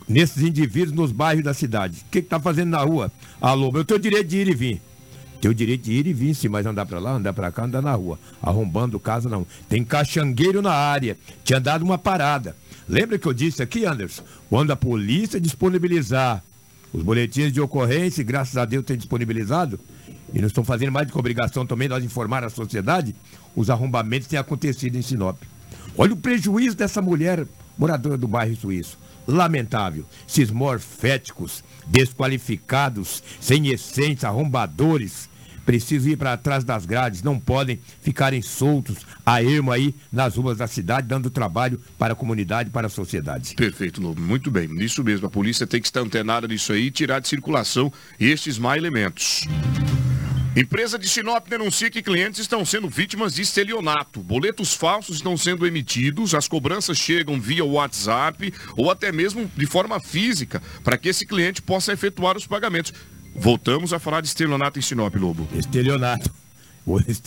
nesses 0.07 0.43
indivíduos 0.43 0.95
nos 0.95 1.11
bairros 1.11 1.43
da 1.43 1.53
cidade. 1.55 2.05
O 2.07 2.11
que 2.11 2.19
está 2.19 2.39
fazendo 2.39 2.69
na 2.69 2.83
rua? 2.83 3.11
Alô, 3.41 3.71
eu 3.73 3.83
tenho 3.83 3.99
direito 3.99 4.27
de 4.27 4.37
ir 4.37 4.47
e 4.49 4.53
vir. 4.53 4.81
Tenho 5.41 5.55
direito 5.55 5.85
de 5.85 5.91
ir 5.91 6.05
e 6.05 6.13
vir, 6.13 6.35
sim, 6.35 6.47
mas 6.47 6.67
andar 6.67 6.85
para 6.85 6.99
lá, 6.99 7.13
andar 7.13 7.33
para 7.33 7.51
cá, 7.51 7.63
andar 7.63 7.81
na 7.81 7.93
rua. 7.93 8.19
Arrombando 8.39 8.99
casa, 8.99 9.27
não. 9.27 9.45
Tem 9.67 9.83
caxangueiro 9.83 10.61
na 10.61 10.71
área. 10.71 11.17
Tinha 11.43 11.59
dado 11.59 11.81
uma 11.81 11.97
parada. 11.97 12.55
Lembra 12.87 13.17
que 13.17 13.27
eu 13.27 13.33
disse 13.33 13.63
aqui, 13.63 13.83
Anderson? 13.83 14.23
Quando 14.47 14.69
a 14.69 14.75
polícia 14.75 15.41
disponibilizar 15.41 16.43
os 16.93 17.01
boletins 17.01 17.51
de 17.51 17.59
ocorrência, 17.59 18.23
graças 18.23 18.55
a 18.55 18.65
Deus 18.65 18.85
tem 18.85 18.95
disponibilizado, 18.95 19.79
e 20.31 20.39
não 20.39 20.47
estão 20.47 20.63
fazendo 20.63 20.91
mais 20.91 21.07
do 21.07 21.13
que 21.13 21.19
obrigação 21.19 21.65
também 21.65 21.89
nós 21.89 22.03
informar 22.03 22.43
a 22.43 22.49
sociedade, 22.49 23.15
os 23.55 23.69
arrombamentos 23.69 24.27
têm 24.27 24.37
acontecido 24.37 24.95
em 24.95 25.01
Sinop. 25.01 25.41
Olha 25.97 26.13
o 26.13 26.17
prejuízo 26.17 26.75
dessa 26.75 27.01
mulher 27.01 27.47
moradora 27.77 28.17
do 28.17 28.27
bairro 28.27 28.55
suíço. 28.55 28.97
Lamentável. 29.27 30.05
Esses 30.27 30.51
morféticos, 30.51 31.63
desqualificados, 31.87 33.23
sem 33.39 33.67
essência, 33.69 34.27
arrombadores, 34.27 35.29
precisam 35.65 36.11
ir 36.11 36.17
para 36.17 36.37
trás 36.37 36.63
das 36.63 36.85
grades, 36.85 37.23
não 37.23 37.39
podem 37.39 37.79
ficarem 38.01 38.41
soltos 38.41 38.97
a 39.25 39.43
ermo 39.43 39.71
aí 39.71 39.95
nas 40.11 40.35
ruas 40.35 40.57
da 40.57 40.67
cidade, 40.67 41.07
dando 41.07 41.29
trabalho 41.29 41.79
para 41.97 42.13
a 42.13 42.15
comunidade, 42.15 42.69
para 42.69 42.87
a 42.87 42.89
sociedade. 42.89 43.55
Perfeito, 43.55 44.01
Lobo. 44.01 44.21
Muito 44.21 44.49
bem. 44.51 44.69
Isso 44.83 45.03
mesmo. 45.03 45.27
A 45.27 45.29
polícia 45.29 45.67
tem 45.67 45.81
que 45.81 45.87
estar 45.87 46.01
antenada 46.01 46.47
nisso 46.47 46.73
aí 46.73 46.87
e 46.87 46.91
tirar 46.91 47.19
de 47.19 47.27
circulação 47.27 47.91
estes 48.19 48.57
má 48.57 48.77
elementos. 48.77 49.47
Empresa 50.53 50.99
de 50.99 51.07
Sinop 51.07 51.47
denuncia 51.47 51.89
que 51.89 52.01
clientes 52.01 52.41
estão 52.41 52.65
sendo 52.65 52.89
vítimas 52.89 53.35
de 53.35 53.41
estelionato. 53.41 54.21
Boletos 54.21 54.73
falsos 54.73 55.15
estão 55.15 55.37
sendo 55.37 55.65
emitidos, 55.65 56.35
as 56.35 56.45
cobranças 56.45 56.97
chegam 56.97 57.39
via 57.39 57.63
WhatsApp 57.63 58.53
ou 58.75 58.91
até 58.91 59.13
mesmo 59.13 59.49
de 59.55 59.65
forma 59.65 59.97
física 60.01 60.61
para 60.83 60.97
que 60.97 61.07
esse 61.07 61.25
cliente 61.25 61.61
possa 61.61 61.93
efetuar 61.93 62.35
os 62.35 62.45
pagamentos. 62.45 62.93
Voltamos 63.35 63.93
a 63.93 63.99
falar 63.99 64.21
de 64.21 64.27
estelionato 64.27 64.77
em 64.77 64.81
Sinop, 64.81 65.15
Lobo. 65.15 65.47
Estelionato. 65.55 66.31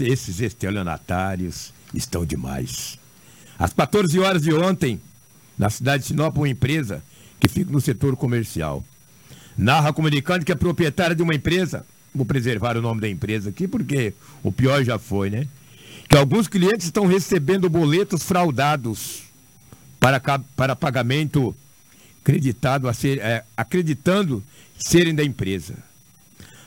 Esses 0.01 0.41
estelionatários 0.41 1.73
estão 1.95 2.27
demais. 2.27 2.99
Às 3.59 3.73
14 3.73 4.19
horas 4.19 4.43
de 4.43 4.53
ontem, 4.53 5.01
na 5.57 5.71
cidade 5.71 6.03
de 6.03 6.09
Sinop, 6.09 6.37
uma 6.37 6.49
empresa 6.49 7.03
que 7.41 7.49
fica 7.49 7.71
no 7.71 7.81
setor 7.81 8.17
comercial. 8.17 8.85
Narra 9.57 9.93
comunicando 9.93 10.45
que 10.45 10.53
é 10.53 10.57
proprietária 10.57 11.15
de 11.15 11.23
uma 11.23 11.35
empresa, 11.35 11.87
vou 12.15 12.27
preservar 12.27 12.77
o 12.77 12.83
nome 12.83 13.01
da 13.01 13.09
empresa 13.09 13.51
aqui 13.51 13.69
porque 13.69 14.13
o 14.43 14.51
pior 14.51 14.83
já 14.85 14.99
foi, 14.99 15.31
né? 15.31 15.47
Que 16.09 16.17
alguns 16.17 16.49
clientes 16.49 16.87
estão 16.87 17.07
recebendo 17.07 17.71
boletos 17.71 18.25
fraudados 18.25 19.23
para, 20.01 20.21
para 20.57 20.77
pagamento 20.77 21.55
acreditado 22.21 22.89
a 22.89 22.93
ser, 22.93 23.19
é, 23.19 23.45
acreditando 23.57 24.43
serem 24.79 25.15
da 25.15 25.25
empresa. 25.25 25.75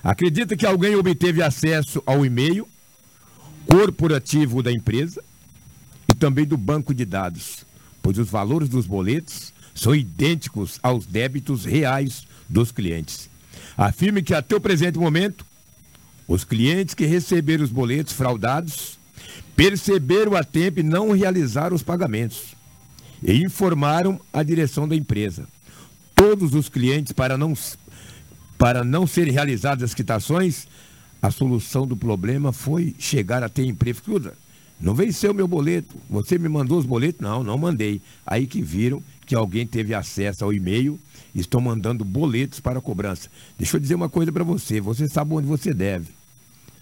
Acredita 0.04 0.56
que 0.56 0.66
alguém 0.66 0.96
obteve 0.96 1.42
acesso 1.42 2.02
ao 2.06 2.26
e-mail 2.26 2.68
corporativo 3.68 4.64
da 4.64 4.72
empresa 4.72 5.22
e 6.10 6.14
também 6.16 6.46
do 6.46 6.58
banco 6.58 6.94
de 6.94 7.06
dados, 7.06 7.66
pois 8.02 8.18
os 8.18 8.30
valores 8.30 8.70
dos 8.70 8.88
boletos 8.88 9.54
são 9.76 9.94
idênticos 9.94 10.80
aos 10.82 11.06
débitos 11.06 11.66
reais 11.66 12.26
dos 12.48 12.72
clientes. 12.72 13.30
Afirme 13.78 14.24
que 14.24 14.34
até 14.34 14.56
o 14.56 14.62
presente 14.62 14.98
momento, 14.98 15.46
os 16.28 16.44
clientes 16.44 16.96
que 16.96 17.06
receberam 17.06 17.64
os 17.64 17.72
boletos 17.72 18.14
fraudados 18.14 18.98
perceberam 19.56 20.36
a 20.36 20.44
tempo 20.44 20.80
e 20.80 20.84
não 20.84 21.12
realizaram 21.12 21.76
os 21.76 21.84
pagamentos 21.84 22.56
e 23.22 23.44
informaram 23.44 24.20
a 24.32 24.44
direção 24.44 24.88
da 24.88 24.96
empresa. 24.96 25.48
Todos 26.16 26.54
os 26.54 26.70
clientes, 26.70 27.12
para 27.12 27.38
não, 27.38 27.56
para 28.58 28.84
não 28.84 29.06
serem 29.06 29.34
realizadas 29.34 29.84
as 29.84 29.94
quitações, 29.94 30.68
a 31.22 31.32
solução 31.32 31.86
do 31.86 31.96
problema 31.96 32.52
foi 32.52 32.96
chegar 32.98 33.44
até 33.44 33.62
a 33.62 33.66
empresa. 33.66 34.34
Não 34.80 34.94
venceu 34.94 35.34
meu 35.34 35.48
boleto. 35.48 35.96
Você 36.10 36.38
me 36.38 36.48
mandou 36.48 36.78
os 36.78 36.86
boletos? 36.86 37.22
Não, 37.22 37.44
não 37.44 37.58
mandei. 37.58 38.02
Aí 38.26 38.46
que 38.46 38.62
viram 38.62 39.02
que 39.26 39.36
alguém 39.36 39.66
teve 39.66 39.94
acesso 39.94 40.44
ao 40.44 40.54
e-mail 40.54 41.00
e 41.34 41.40
estão 41.40 41.60
mandando 41.60 42.06
boletos 42.06 42.60
para 42.60 42.80
cobrança. 42.80 43.30
Deixa 43.58 43.76
eu 43.76 43.82
dizer 43.82 43.96
uma 43.96 44.10
coisa 44.10 44.32
para 44.32 44.44
você. 44.44 44.80
Você 44.80 45.08
sabe 45.08 45.34
onde 45.34 45.48
você 45.48 45.74
deve. 45.74 46.08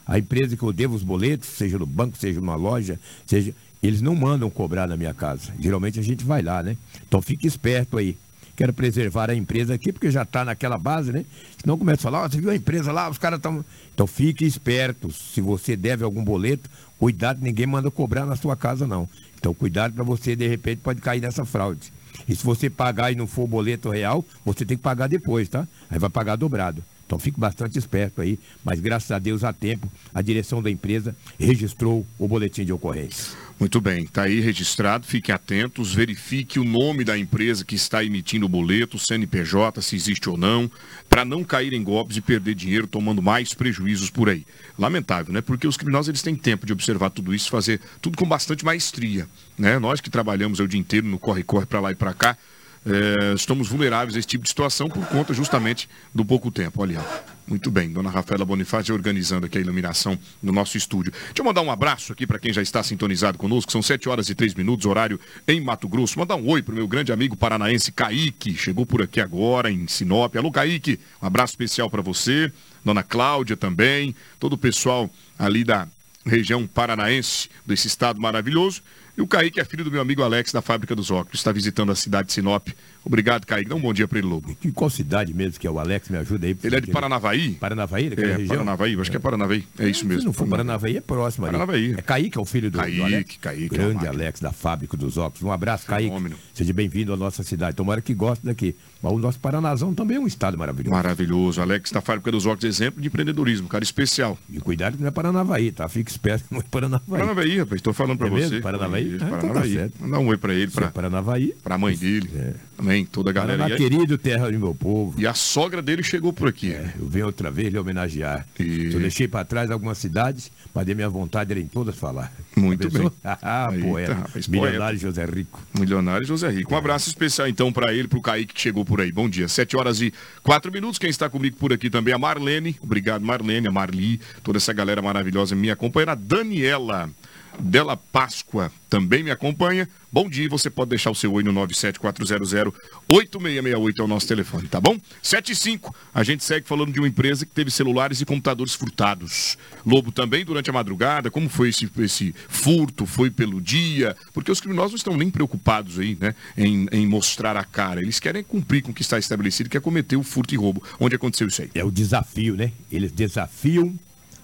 A 0.05 0.20
empresa 0.20 0.55
que 0.55 0.63
eu 0.63 0.74
devo 0.74 0.96
os 0.96 1.03
boletos, 1.03 1.50
seja 1.50 1.79
no 1.79 1.86
banco, 1.86 2.17
seja 2.17 2.39
numa 2.39 2.55
loja, 2.55 3.00
seja. 3.25 3.53
Eles 3.82 4.01
não 4.01 4.15
mandam 4.15 4.50
cobrar 4.50 4.88
na 4.88 4.98
minha 4.98 5.13
casa. 5.13 5.53
Geralmente 5.60 6.00
a 6.00 6.03
gente 6.03 6.24
vai 6.24 6.41
lá, 6.41 6.62
né? 6.62 6.75
Então 7.08 7.22
fique 7.22 7.48
esperto 7.48 7.98
aí. 7.98 8.17
Quero 8.55 8.74
preservar 8.74 9.29
a 9.29 9.36
empresa 9.36 9.74
aqui, 9.74 9.91
porque 9.91 10.10
já 10.10 10.24
está 10.24 10.46
naquela 10.46 10.77
base, 10.77 11.12
né? 11.12 11.25
Senão 11.65 11.79
começa 11.79 12.01
a 12.01 12.03
falar, 12.03 12.22
ó, 12.22 12.29
você 12.29 12.39
viu 12.39 12.51
a 12.51 12.55
empresa 12.55 12.91
lá, 12.91 13.10
os 13.10 13.17
caras 13.17 13.39
estão. 13.39 13.65
Então 13.91 14.05
fique 14.05 14.45
esperto. 14.45 15.12
Se 15.12 15.41
você 15.41 15.75
deve 15.75 16.03
algum 16.03 16.24
boleto, 16.24 16.69
cuidado, 17.00 17.41
ninguém 17.41 17.65
manda 17.65 17.89
cobrar 17.89 18.24
na 18.24 18.36
sua 18.36 18.55
casa, 18.55 18.86
não. 18.86 19.10
Então 19.39 19.51
cuidado 19.51 19.95
para 19.95 20.03
você, 20.03 20.36
de 20.36 20.48
repente, 20.48 20.81
pode 20.84 21.01
cair 21.01 21.22
nessa 21.22 21.43
fraude. 21.43 21.91
E 22.29 22.36
se 22.36 22.45
você 22.45 22.69
pagar 22.69 23.12
e 23.12 23.15
não 23.15 23.25
for 23.25 23.45
o 23.45 23.48
boleto 23.48 23.89
real, 23.89 24.24
você 24.45 24.63
tem 24.63 24.77
que 24.77 24.84
pagar 24.84 25.07
depois, 25.07 25.50
tá? 25.50 25.67
Aí 25.89 25.98
vai 25.98 26.10
pagar 26.10 26.36
dobrado. 26.36 26.84
Então 27.05 27.19
fique 27.19 27.39
bastante 27.39 27.77
esperto 27.77 28.21
aí, 28.21 28.39
mas 28.63 28.79
graças 28.79 29.12
a 29.12 29.19
Deus, 29.19 29.43
a 29.43 29.53
tempo, 29.53 29.91
a 30.13 30.21
direção 30.21 30.62
da 30.62 30.71
empresa 30.71 31.15
registrou 31.39 32.05
o 32.17 32.27
boletim 32.27 32.65
de 32.65 32.74
ocorrência. 32.74 33.45
Muito 33.57 33.79
bem, 33.79 34.03
está 34.03 34.24
aí 34.24 34.41
registrado, 34.41 35.07
fiquem 35.07 35.33
atentos, 35.33 35.93
verifique 35.93 36.59
o 36.59 36.65
nome 36.65 37.05
da 37.05 37.17
empresa 37.17 37.63
que 37.63 37.75
está 37.75 38.03
emitindo 38.03 38.47
o 38.47 38.50
boleto, 38.50 39.00
CNPJ, 39.00 39.81
se 39.81 39.95
existe 39.95 40.29
ou 40.29 40.35
não, 40.35 40.69
para 41.07 41.24
não 41.24 41.41
cair 41.41 41.71
em 41.71 41.81
golpes 41.81 42.17
e 42.17 42.21
perder 42.21 42.53
dinheiro 42.53 42.85
tomando 42.85 43.21
mais 43.21 43.53
prejuízos 43.53 44.09
por 44.09 44.27
aí. 44.27 44.45
Lamentável, 44.77 45.31
né? 45.31 45.39
Porque 45.39 45.67
os 45.67 45.77
criminosos 45.77 46.09
eles 46.09 46.21
têm 46.21 46.35
tempo 46.35 46.65
de 46.65 46.74
observar 46.74 47.12
tudo 47.12 47.33
isso, 47.33 47.50
fazer 47.50 47.79
tudo 48.01 48.17
com 48.17 48.27
bastante 48.27 48.65
maestria, 48.65 49.25
né? 49.57 49.79
Nós 49.79 50.01
que 50.01 50.09
trabalhamos 50.09 50.59
o 50.59 50.67
dia 50.67 50.79
inteiro 50.79 51.07
no 51.07 51.17
corre-corre 51.17 51.65
para 51.65 51.79
lá 51.79 51.91
e 51.91 51.95
para 51.95 52.13
cá, 52.13 52.38
é, 52.85 53.33
estamos 53.33 53.67
vulneráveis 53.67 54.15
a 54.15 54.19
esse 54.19 54.27
tipo 54.27 54.43
de 54.43 54.49
situação 54.49 54.87
por 54.87 55.05
conta 55.07 55.33
justamente 55.33 55.89
do 56.13 56.23
pouco 56.23 56.51
tempo. 56.51 56.81
Olha, 56.81 57.03
muito 57.47 57.71
bem, 57.71 57.89
dona 57.91 58.09
Rafaela 58.11 58.45
Bonifácio 58.45 58.93
organizando 58.93 59.47
aqui 59.47 59.57
a 59.57 59.61
iluminação 59.61 60.17
no 60.41 60.51
nosso 60.51 60.77
estúdio. 60.77 61.11
Deixa 61.11 61.39
eu 61.39 61.45
mandar 61.45 61.61
um 61.61 61.71
abraço 61.71 62.13
aqui 62.13 62.27
para 62.27 62.37
quem 62.37 62.53
já 62.53 62.61
está 62.61 62.83
sintonizado 62.83 63.37
conosco, 63.37 63.71
são 63.71 63.81
7 63.81 64.07
horas 64.07 64.29
e 64.29 64.35
3 64.35 64.53
minutos, 64.53 64.85
horário 64.85 65.19
em 65.47 65.59
Mato 65.59 65.87
Grosso. 65.87 66.19
Mandar 66.19 66.35
um 66.35 66.47
oi 66.47 66.61
para 66.61 66.73
o 66.73 66.75
meu 66.75 66.87
grande 66.87 67.11
amigo 67.11 67.35
paranaense 67.35 67.91
Kaique, 67.91 68.55
chegou 68.55 68.85
por 68.85 69.01
aqui 69.01 69.19
agora 69.19 69.71
em 69.71 69.87
Sinop. 69.87 70.35
Alô, 70.35 70.51
Kaique, 70.51 70.99
um 71.21 71.25
abraço 71.25 71.53
especial 71.53 71.89
para 71.89 72.03
você, 72.03 72.51
dona 72.83 73.01
Cláudia 73.01 73.57
também, 73.57 74.15
todo 74.39 74.53
o 74.53 74.57
pessoal 74.57 75.09
ali 75.39 75.63
da 75.63 75.87
região 76.25 76.65
paranaense, 76.65 77.49
desse 77.65 77.87
estado 77.87 78.19
maravilhoso. 78.19 78.81
E 79.17 79.22
o 79.22 79.27
Kaique 79.27 79.60
é 79.60 79.65
filho 79.65 79.84
do 79.84 79.91
meu 79.91 80.01
amigo 80.01 80.22
Alex, 80.22 80.51
da 80.51 80.62
Fábrica 80.62 80.95
dos 80.95 81.10
Óculos. 81.10 81.39
Está 81.39 81.51
visitando 81.51 81.91
a 81.91 81.95
cidade 81.95 82.27
de 82.27 82.34
Sinop. 82.34 82.67
Obrigado, 83.05 83.45
Kaique. 83.45 83.69
Dá 83.69 83.75
um 83.75 83.79
bom 83.79 83.93
dia 83.93 84.07
para 84.07 84.17
ele, 84.17 84.27
Lobo. 84.27 84.55
Que 84.59 84.71
qual 84.71 84.89
cidade 84.89 85.33
mesmo 85.33 85.59
que 85.59 85.67
é 85.67 85.69
o 85.71 85.77
Alex? 85.79 86.09
Me 86.09 86.17
ajuda 86.17 86.47
aí. 86.47 86.57
Ele 86.63 86.75
é 86.75 86.81
de 86.81 86.91
Paranavaí? 86.91 87.51
Paranavaí, 87.53 88.07
É, 88.17 88.25
região? 88.38 88.47
Paranavaí, 88.47 89.00
acho 89.00 89.12
que 89.12 89.17
é 89.17 89.19
Paranavaí. 89.19 89.63
É 89.77 89.88
isso 89.88 90.05
mesmo. 90.05 90.21
Se 90.21 90.25
não 90.25 90.33
for 90.33 90.47
Paranavaí, 90.47 90.97
é 90.97 91.01
próximo 91.01 91.45
ali. 91.45 91.53
Paranavaí. 91.55 91.93
É 91.97 92.01
Kaique, 92.01 92.38
é 92.38 92.41
o 92.41 92.45
filho 92.45 92.71
do, 92.71 92.77
Kaique, 92.79 92.97
do 92.97 93.03
Alex. 93.03 93.38
Kaique, 93.39 93.65
é 93.65 93.67
Grande 93.67 93.93
máquina. 93.95 94.12
Alex, 94.12 94.39
da 94.39 94.51
Fábrica 94.51 94.97
dos 94.97 95.17
Óculos. 95.17 95.43
Um 95.43 95.51
abraço, 95.51 95.85
Kaique. 95.85 96.09
Fenômeno. 96.09 96.35
Seja 96.53 96.74
bem-vindo 96.74 97.13
à 97.13 97.17
nossa 97.17 97.43
cidade. 97.43 97.75
Tomara 97.75 98.01
que 98.01 98.13
goste 98.13 98.45
daqui. 98.45 98.75
Mas 99.01 99.13
o 99.13 99.19
nosso 99.19 99.39
Paranazão 99.39 99.93
também 99.93 100.17
é 100.17 100.19
um 100.19 100.25
estado 100.27 100.57
maravilhoso. 100.57 100.95
Maravilhoso. 100.95 101.62
Alex 101.62 101.91
da 101.91 102.01
Fábrica 102.01 102.31
dos 102.31 102.45
Óculos, 102.47 102.63
exemplo 102.63 103.00
de 103.01 103.07
empreendedorismo, 103.07 103.67
cara 103.67 103.83
especial. 103.83 104.35
E 104.50 104.59
cuidado 104.59 104.95
que 104.97 105.01
não 105.01 105.09
é 105.09 105.12
Paranavaí, 105.12 105.71
tá? 105.71 105.88
Fique 105.88 106.09
esperto 106.09 106.45
que 106.47 106.53
não 106.55 106.62
é 106.62 106.63
Paranavaí. 106.63 107.07
Paranavaí, 107.09 107.57
rapaz, 107.59 107.79
estou 107.79 107.93
falando 107.93 108.17
para 108.17 108.27
É 108.27 108.31
você. 108.31 108.59
Paranavaí? 108.62 109.03
Ah, 109.12 109.15
então 109.15 109.29
tá 109.29 109.38
Paranavaí. 109.38 109.74
certo. 109.74 109.93
Mandar 110.01 110.19
um 110.19 110.27
oi 110.27 110.38
para 110.38 110.53
ele, 110.55 110.71
Se 110.71 110.77
é 110.77 110.81
para 110.81 110.91
Paranavaí. 110.91 111.53
a 111.63 111.77
mãe 111.77 111.95
dele, 111.95 112.29
É. 112.35 112.53
também, 112.75 113.05
toda 113.05 113.29
a 113.29 113.34
galera. 113.34 113.58
Paraná, 113.58 113.70
E, 113.70 113.74
aí- 113.84 113.89
querido 113.89 114.17
terra 114.17 114.51
do 114.51 114.60
meu 114.60 114.75
povo. 114.75 115.20
e 115.20 115.25
a 115.25 115.34
sogra 115.34 115.82
dele 115.82 116.03
chegou 116.03 116.32
por 116.34 116.48
aqui. 116.50 116.70
Eu 117.00 117.08
venho 117.08 117.25
outra 117.25 117.50
vez 117.51 117.72
lhe 117.72 117.77
homenagear. 117.79 118.46
E- 118.60 118.91
Eu 118.94 119.00
deixei 119.00 119.27
para 119.27 119.46
trás 119.46 119.72
algumas 119.72 119.98
cidades, 119.98 120.51
mas 120.74 120.86
dei 120.86 120.94
minha 120.96 121.10
vontade 121.10 121.53
de 121.53 121.60
ir 121.60 121.63
em 121.63 121.67
todas 121.67 121.96
falar. 121.96 122.32
Muito 122.55 122.89
bem. 122.89 123.10
ah, 123.24 123.70
poeta. 123.82 124.13
rapaz, 124.13 124.48
Milionário 124.48 125.00
José 125.00 125.25
Rico. 125.25 125.62
Milionário 125.79 126.25
José 126.27 126.50
Rico. 126.50 126.74
Um 126.74 126.77
abraço 126.77 127.10
especial 127.10 127.48
então 127.48 127.72
para 127.72 127.94
ele, 127.94 128.08
para 128.08 128.20
o 128.20 128.22
Kaique 128.22 128.53
que 128.53 128.62
chegou 128.62 128.84
por 128.86 129.01
aí. 129.01 129.12
Bom 129.12 129.29
dia. 129.29 129.48
7 129.48 129.75
horas 129.77 130.01
e 130.01 130.13
4 130.44 130.72
minutos. 130.72 131.00
Quem 131.00 131.10
está 131.10 131.29
comigo 131.29 131.55
por 131.58 131.72
aqui 131.74 131.89
também 131.89 132.12
é 132.12 132.15
a 132.15 132.20
Marlene. 132.20 132.75
Obrigado, 132.82 133.24
Marlene, 133.24 133.67
a 133.67 133.72
Marli, 133.72 134.20
toda 134.44 134.58
essa 134.58 134.74
galera 134.74 135.01
maravilhosa 135.01 135.55
me 135.55 135.70
acompanha. 135.72 136.12
A 136.12 136.15
Daniela 136.15 137.10
Della 137.59 137.97
Páscoa 137.97 138.71
também 138.89 139.21
me 139.24 139.31
acompanha. 139.31 139.89
Bom 140.12 140.29
dia, 140.29 140.47
você 140.47 140.69
pode 140.69 140.89
deixar 140.89 141.09
o 141.12 141.15
seu 141.15 141.33
oi 141.33 141.43
no 141.43 141.51
97400-8668 141.53 144.00
é 144.00 144.01
o 144.01 144.07
nosso 144.07 144.27
telefone, 144.27 144.69
tá 144.69 144.79
bom? 144.79 144.97
7 145.21 145.51
e 145.51 145.55
5, 145.55 145.93
a 146.13 146.24
gente 146.24 146.41
segue 146.43 146.65
falando 146.65 146.93
de 146.93 147.00
uma 147.00 147.07
empresa 147.07 147.45
que 147.45 147.51
teve 147.51 147.69
celulares 147.69 148.21
e 148.21 148.25
computadores 148.25 148.74
furtados. 148.74 149.57
Lobo 149.85 150.13
também 150.13 150.45
durante 150.45 150.69
a 150.69 150.74
madrugada, 150.74 151.29
como 151.29 151.50
foi 151.50 151.67
esse, 151.69 151.91
esse 152.00 152.33
furto? 152.47 153.05
Foi 153.05 153.29
pelo 153.29 153.59
dia? 153.59 154.15
Porque 154.33 154.50
os 154.50 154.62
criminosos 154.62 154.91
não 154.91 154.97
estão 154.97 155.17
nem 155.17 155.29
preocupados 155.29 156.00
aí, 156.00 156.17
né, 156.17 156.33
em, 156.57 156.87
em 156.91 157.05
mostrar 157.05 157.57
a 157.57 157.65
cara. 157.65 158.01
Eles 158.01 158.18
querem 158.20 158.44
cumprir 158.44 158.81
com 158.81 158.91
o 158.91 158.94
que 158.94 159.01
está 159.01 159.20
estabelecido, 159.20 159.70
que 159.70 159.75
é 159.75 159.81
cometer 159.81 160.15
o 160.15 160.24
furto 160.24 160.53
e 160.53 160.57
roubo. 160.57 160.81
Onde 160.98 161.15
aconteceu 161.15 161.48
isso 161.48 161.61
aí? 161.61 161.70
É 161.75 161.83
o 161.83 161.91
desafio, 161.91 162.55
né? 162.55 162.72
Eles 162.89 163.11
desafiam 163.11 163.94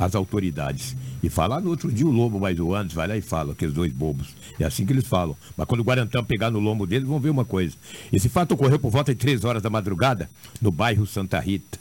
as 0.01 0.15
autoridades. 0.15 0.95
E 1.21 1.29
falar 1.29 1.61
no 1.61 1.69
outro 1.69 1.91
dia 1.91 2.07
o 2.07 2.11
Lobo 2.11 2.39
mais 2.39 2.59
o 2.59 2.73
Anderson, 2.73 2.95
vai 2.95 3.07
lá 3.07 3.15
e 3.15 3.21
fala, 3.21 3.51
aqueles 3.51 3.73
dois 3.73 3.93
bobos. 3.93 4.29
É 4.59 4.65
assim 4.65 4.83
que 4.83 4.91
eles 4.91 5.05
falam. 5.05 5.37
Mas 5.55 5.67
quando 5.67 5.81
o 5.81 5.83
Guarantã 5.83 6.23
pegar 6.23 6.49
no 6.49 6.59
lombo 6.59 6.87
deles, 6.87 7.07
vão 7.07 7.19
ver 7.19 7.29
uma 7.29 7.45
coisa. 7.45 7.75
Esse 8.11 8.27
fato 8.27 8.53
ocorreu 8.53 8.79
por 8.79 8.89
volta 8.89 9.13
de 9.13 9.19
3 9.19 9.45
horas 9.45 9.61
da 9.61 9.69
madrugada, 9.69 10.27
no 10.59 10.71
bairro 10.71 11.05
Santa 11.05 11.39
Rita. 11.39 11.79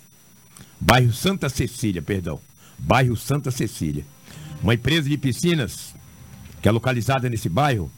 Bairro 0.79 1.15
Santa 1.15 1.49
Cecília, 1.49 2.03
perdão. 2.03 2.39
Bairro 2.79 3.17
Santa 3.17 3.51
Cecília. 3.51 4.05
Uma 4.63 4.75
empresa 4.75 5.09
de 5.09 5.17
piscinas, 5.17 5.95
que 6.61 6.69
é 6.69 6.71
localizada 6.71 7.27
nesse 7.31 7.49
bairro, 7.49 7.91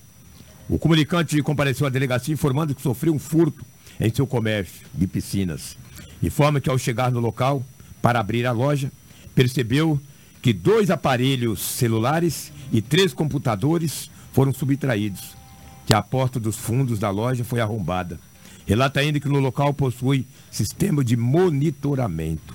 o 0.69 0.79
comunicante 0.79 1.43
compareceu 1.43 1.85
à 1.85 1.91
delegacia 1.91 2.33
informando 2.33 2.77
que 2.77 2.81
sofreu 2.81 3.13
um 3.13 3.19
furto 3.19 3.65
em 4.01 4.15
seu 4.15 4.25
comércio 4.25 4.87
de 4.95 5.09
piscinas. 5.09 5.77
Informa 6.23 6.61
que 6.61 6.71
ao 6.71 6.79
chegar 6.79 7.11
no 7.11 7.19
local 7.19 7.65
para 8.01 8.21
abrir 8.21 8.47
a 8.47 8.53
loja, 8.53 8.91
percebeu 9.35 10.01
que 10.42 10.52
dois 10.52 10.90
aparelhos 10.90 11.61
celulares 11.61 12.52
e 12.72 12.83
três 12.83 13.14
computadores 13.14 14.11
foram 14.33 14.52
subtraídos, 14.52 15.37
que 15.87 15.94
a 15.94 16.02
porta 16.02 16.40
dos 16.40 16.57
fundos 16.57 16.98
da 16.98 17.11
loja 17.11 17.44
foi 17.44 17.61
arrombada. 17.61 18.18
Relata 18.66 19.00
ainda 19.00 19.20
que 19.20 19.28
no 19.28 19.38
local 19.38 19.72
possui 19.72 20.26
sistema 20.50 21.05
de 21.05 21.16
monitoramento. 21.16 22.55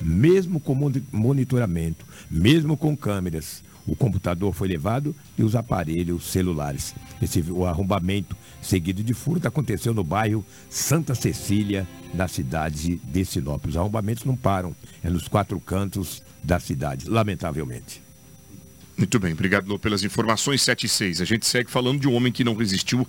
Mesmo 0.00 0.60
com 0.60 0.74
moni- 0.74 1.04
monitoramento, 1.12 2.04
mesmo 2.30 2.76
com 2.76 2.96
câmeras, 2.96 3.62
o 3.86 3.94
computador 3.96 4.52
foi 4.52 4.68
levado 4.68 5.14
e 5.38 5.42
os 5.42 5.54
aparelhos 5.54 6.26
celulares. 6.30 6.94
Esse, 7.20 7.40
o 7.50 7.64
arrombamento 7.66 8.36
seguido 8.60 9.02
de 9.02 9.14
furto 9.14 9.46
aconteceu 9.48 9.94
no 9.94 10.04
bairro 10.04 10.44
Santa 10.68 11.14
Cecília, 11.14 11.86
na 12.12 12.28
cidade 12.28 12.96
de 12.96 13.24
Sinop. 13.24 13.64
Os 13.66 13.76
arrombamentos 13.76 14.24
não 14.24 14.36
param, 14.36 14.74
é 15.02 15.08
nos 15.10 15.28
quatro 15.28 15.58
cantos 15.60 16.22
da 16.42 16.58
cidade, 16.58 17.08
lamentavelmente. 17.08 18.02
Muito 18.96 19.18
bem, 19.18 19.32
obrigado 19.32 19.68
Lô, 19.68 19.78
pelas 19.78 20.04
informações 20.04 20.62
7 20.62 20.86
e 20.86 20.88
6. 20.88 21.20
A 21.20 21.24
gente 21.24 21.46
segue 21.46 21.70
falando 21.70 22.00
de 22.00 22.08
um 22.08 22.14
homem 22.14 22.32
que 22.32 22.44
não 22.44 22.54
resistiu 22.54 23.06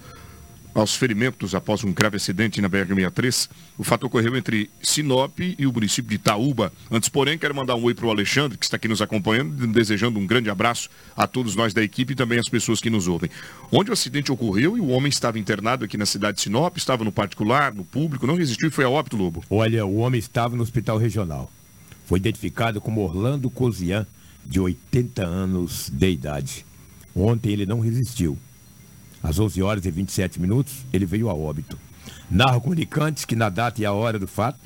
aos 0.74 0.96
ferimentos 0.96 1.54
após 1.54 1.84
um 1.84 1.93
grave 1.93 2.17
acidente 2.17 2.60
na 2.62 2.69
BR-63. 2.69 3.50
O 3.78 3.84
fato 3.84 4.06
ocorreu 4.06 4.36
entre 4.36 4.69
Sinop 4.82 5.39
e 5.39 5.67
o 5.67 5.72
município 5.72 6.10
de 6.10 6.15
Itaúba. 6.15 6.74
Antes, 6.89 7.10
porém, 7.10 7.38
quero 7.38 7.54
mandar 7.54 7.76
um 7.76 7.84
oi 7.84 7.93
para 7.93 8.06
o 8.06 8.10
Alexandre, 8.10 8.58
que 8.58 8.65
está 8.65 8.78
aqui 8.78 8.88
nos 8.88 9.02
acompanhando, 9.02 9.67
desejando 9.67 10.17
um 10.19 10.26
grande 10.26 10.50
abraço 10.50 10.89
a 11.15 11.28
todos 11.28 11.56
nós 11.56 11.74
da 11.74 11.84
equipe 11.84 12.13
e 12.13 12.15
também 12.15 12.39
às 12.39 12.50
pessoas 12.50 12.82
que 12.82 12.89
nos 12.89 13.08
ouvem. 13.08 13.30
Onde 13.72 13.89
o 13.89 13.93
acidente 13.93 14.32
ocorreu 14.32 14.78
e 14.78 14.82
o 14.82 14.88
homem 14.88 15.10
estava 15.10 15.38
internado 15.38 15.86
aqui 15.86 15.98
na 15.98 16.06
cidade 16.06 16.38
de 16.38 16.43
Sinop, 16.43 16.76
estava 16.78 17.04
no 17.04 17.12
particular, 17.12 17.74
no 17.74 17.84
público, 17.84 18.26
não 18.26 18.36
resistiu 18.36 18.67
e 18.67 18.72
foi 18.72 18.86
a 18.86 18.89
óbito, 18.89 19.15
Lobo. 19.15 19.43
Olha, 19.50 19.86
o 19.86 19.98
homem 19.98 20.19
estava 20.19 20.56
no 20.56 20.63
hospital 20.63 20.98
regional. 20.98 21.52
Foi 22.06 22.20
identificado 22.20 22.82
como 22.82 23.02
Orlando 23.02 23.50
Cozian, 23.50 24.06
de 24.46 24.60
80 24.60 25.26
anos 25.26 25.89
de 25.89 26.10
idade. 26.10 26.66
Ontem 27.16 27.52
ele 27.52 27.66
não 27.66 27.80
resistiu. 27.80 28.38
Às 29.22 29.39
11 29.39 29.62
horas 29.62 29.86
e 29.86 29.92
27 29.92 30.39
minutos, 30.39 30.86
ele 30.92 31.06
veio 31.06 31.30
a 31.30 31.34
óbito. 31.34 31.78
Narra 32.30 32.60
comunicantes 32.60 33.24
que 33.24 33.36
na 33.36 33.50
data 33.50 33.82
e 33.82 33.86
a 33.86 33.94
hora 33.94 34.20
do 34.20 34.28
fato, 34.28 34.60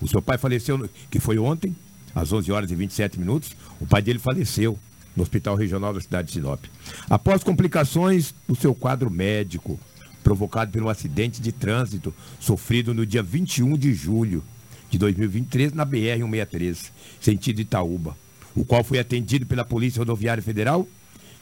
o 0.00 0.08
seu 0.08 0.22
pai 0.22 0.38
faleceu, 0.38 0.88
que 1.10 1.20
foi 1.20 1.38
ontem, 1.38 1.76
às 2.14 2.32
11 2.32 2.50
horas 2.50 2.70
e 2.70 2.74
27 2.74 3.18
minutos, 3.18 3.54
o 3.80 3.86
pai 3.86 4.00
dele 4.00 4.18
faleceu 4.18 4.78
no 5.14 5.22
Hospital 5.22 5.56
Regional 5.56 5.92
da 5.92 6.00
cidade 6.00 6.28
de 6.28 6.34
Sinop. 6.34 6.64
Após 7.08 7.44
complicações 7.44 8.34
do 8.48 8.56
seu 8.56 8.74
quadro 8.74 9.10
médico, 9.10 9.78
provocado 10.24 10.78
um 10.82 10.88
acidente 10.88 11.42
de 11.42 11.52
trânsito 11.52 12.14
sofrido 12.40 12.94
no 12.94 13.04
dia 13.04 13.22
21 13.22 13.76
de 13.76 13.92
julho 13.92 14.42
de 14.92 14.98
2023 14.98 15.72
na 15.72 15.86
BR-163, 15.86 16.90
sentido 17.18 17.62
Itaúba, 17.62 18.14
o 18.54 18.62
qual 18.62 18.84
foi 18.84 18.98
atendido 18.98 19.46
pela 19.46 19.64
Polícia 19.64 20.00
Rodoviária 20.00 20.42
Federal, 20.42 20.86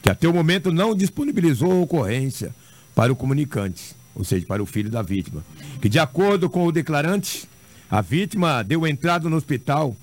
que 0.01 0.09
até 0.09 0.25
o 0.25 0.33
momento 0.33 0.71
não 0.71 0.95
disponibilizou 0.95 1.69
a 1.69 1.81
ocorrência 1.81 2.55
para 2.95 3.11
o 3.11 3.15
comunicante, 3.15 3.93
ou 4.15 4.23
seja, 4.23 4.45
para 4.45 4.63
o 4.63 4.65
filho 4.65 4.89
da 4.89 5.01
vítima, 5.01 5.43
que 5.81 5.89
de 5.89 5.99
acordo 5.99 6.49
com 6.49 6.65
o 6.65 6.71
declarante, 6.71 7.45
a 7.89 7.99
vítima 7.99 8.63
deu 8.63 8.87
entrada 8.87 9.27
no 9.29 9.35
hospital 9.35 9.97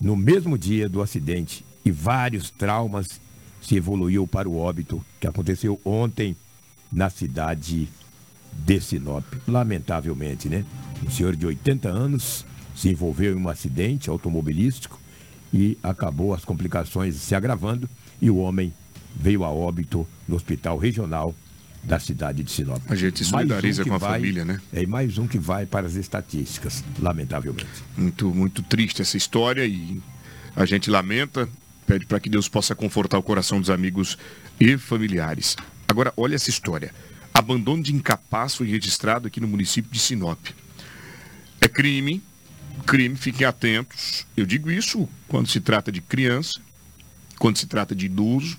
no 0.00 0.14
mesmo 0.14 0.56
dia 0.56 0.88
do 0.88 1.02
acidente 1.02 1.64
e 1.84 1.90
vários 1.90 2.50
traumas 2.50 3.20
se 3.60 3.74
evoluiu 3.74 4.28
para 4.28 4.48
o 4.48 4.56
óbito 4.56 5.04
que 5.18 5.26
aconteceu 5.26 5.80
ontem 5.84 6.36
na 6.92 7.10
cidade 7.10 7.80
de 7.80 8.03
Sinop. 8.80 9.24
Lamentavelmente, 9.46 10.48
né? 10.48 10.64
Um 11.06 11.10
senhor 11.10 11.36
de 11.36 11.46
80 11.46 11.88
anos 11.88 12.44
se 12.74 12.88
envolveu 12.88 13.36
em 13.36 13.40
um 13.40 13.48
acidente 13.48 14.08
automobilístico 14.10 14.98
e 15.52 15.78
acabou 15.82 16.34
as 16.34 16.44
complicações 16.44 17.14
se 17.16 17.34
agravando 17.34 17.88
e 18.20 18.30
o 18.30 18.36
homem 18.36 18.72
veio 19.14 19.44
a 19.44 19.50
óbito 19.50 20.06
no 20.26 20.34
hospital 20.36 20.76
regional 20.78 21.34
da 21.82 22.00
cidade 22.00 22.42
de 22.42 22.50
Sinop. 22.50 22.80
A 22.88 22.94
gente 22.94 23.22
solidariza 23.24 23.82
um 23.82 23.88
com 23.88 23.94
a 23.94 23.98
vai- 23.98 24.12
família, 24.12 24.44
né? 24.44 24.60
É, 24.72 24.82
e 24.82 24.86
mais 24.86 25.18
um 25.18 25.26
que 25.26 25.38
vai 25.38 25.66
para 25.66 25.86
as 25.86 25.94
estatísticas, 25.94 26.82
lamentavelmente. 26.98 27.66
Muito, 27.96 28.34
muito 28.34 28.62
triste 28.62 29.02
essa 29.02 29.16
história 29.16 29.64
e 29.66 30.00
a 30.56 30.64
gente 30.64 30.88
lamenta, 30.90 31.46
pede 31.86 32.06
para 32.06 32.18
que 32.18 32.30
Deus 32.30 32.48
possa 32.48 32.74
confortar 32.74 33.18
o 33.18 33.22
coração 33.22 33.60
dos 33.60 33.68
amigos 33.68 34.16
e 34.58 34.78
familiares. 34.78 35.56
Agora, 35.86 36.12
olha 36.16 36.34
essa 36.34 36.48
história. 36.48 36.90
Abandono 37.36 37.82
de 37.82 37.92
incapaz 37.92 38.54
foi 38.54 38.68
registrado 38.68 39.26
aqui 39.26 39.40
no 39.40 39.48
município 39.48 39.90
de 39.90 39.98
Sinop. 39.98 40.38
É 41.60 41.66
crime, 41.66 42.22
crime, 42.86 43.16
fiquem 43.16 43.44
atentos. 43.44 44.24
Eu 44.36 44.46
digo 44.46 44.70
isso 44.70 45.08
quando 45.26 45.48
se 45.48 45.60
trata 45.60 45.90
de 45.90 46.00
criança, 46.00 46.60
quando 47.36 47.58
se 47.58 47.66
trata 47.66 47.92
de 47.92 48.06
idoso 48.06 48.56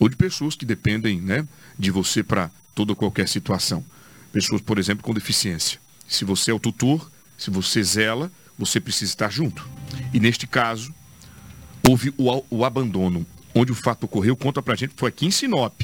ou 0.00 0.08
de 0.08 0.16
pessoas 0.16 0.56
que 0.56 0.66
dependem 0.66 1.20
né, 1.20 1.46
de 1.78 1.92
você 1.92 2.22
para 2.22 2.50
toda 2.74 2.92
ou 2.92 2.96
qualquer 2.96 3.28
situação. 3.28 3.84
Pessoas, 4.32 4.60
por 4.60 4.76
exemplo, 4.76 5.04
com 5.04 5.14
deficiência. 5.14 5.78
Se 6.08 6.24
você 6.24 6.50
é 6.50 6.54
o 6.54 6.58
tutor, 6.58 7.08
se 7.38 7.48
você 7.48 7.80
zela, 7.82 8.30
você 8.58 8.80
precisa 8.80 9.12
estar 9.12 9.30
junto. 9.30 9.68
E 10.12 10.18
neste 10.18 10.48
caso, 10.48 10.92
houve 11.88 12.12
o, 12.16 12.44
o 12.50 12.64
abandono. 12.64 13.24
Onde 13.54 13.70
o 13.70 13.74
fato 13.74 14.04
ocorreu, 14.04 14.36
conta 14.36 14.60
pra 14.60 14.74
gente, 14.74 14.94
foi 14.96 15.10
aqui 15.10 15.26
em 15.26 15.30
Sinop. 15.30 15.80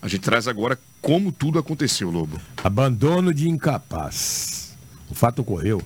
A 0.00 0.08
gente 0.08 0.20
traz 0.20 0.46
agora 0.46 0.78
como 1.00 1.32
tudo 1.32 1.58
aconteceu, 1.58 2.10
Lobo. 2.10 2.40
Abandono 2.62 3.32
de 3.32 3.48
incapaz. 3.48 4.76
O 5.08 5.14
fato 5.14 5.42
ocorreu 5.42 5.82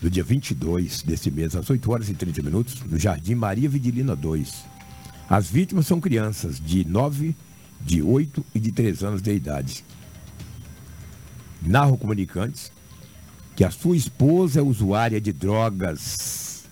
no 0.00 0.08
dia 0.08 0.22
22 0.22 1.02
desse 1.02 1.30
mês, 1.30 1.56
às 1.56 1.68
8 1.68 1.90
horas 1.90 2.08
e 2.08 2.14
30 2.14 2.42
minutos, 2.42 2.80
no 2.82 2.98
Jardim 2.98 3.34
Maria 3.34 3.68
Vidilina 3.68 4.14
2. 4.14 4.64
As 5.28 5.48
vítimas 5.48 5.86
são 5.86 6.00
crianças 6.00 6.60
de 6.60 6.86
9, 6.86 7.34
de 7.80 8.02
8 8.02 8.44
e 8.54 8.60
de 8.60 8.72
3 8.72 9.02
anos 9.02 9.22
de 9.22 9.32
idade. 9.32 9.84
Narro 11.60 11.98
comunicantes 11.98 12.72
que 13.56 13.64
a 13.64 13.70
sua 13.70 13.96
esposa 13.96 14.60
é 14.60 14.62
usuária 14.62 15.20
de 15.20 15.32
drogas 15.32 16.64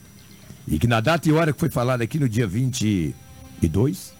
e 0.68 0.78
que 0.78 0.86
na 0.86 1.00
data 1.00 1.28
e 1.28 1.32
hora 1.32 1.52
que 1.52 1.58
foi 1.58 1.68
falada 1.68 2.04
aqui 2.04 2.18
no 2.18 2.28
dia 2.28 2.46
22, 2.46 4.14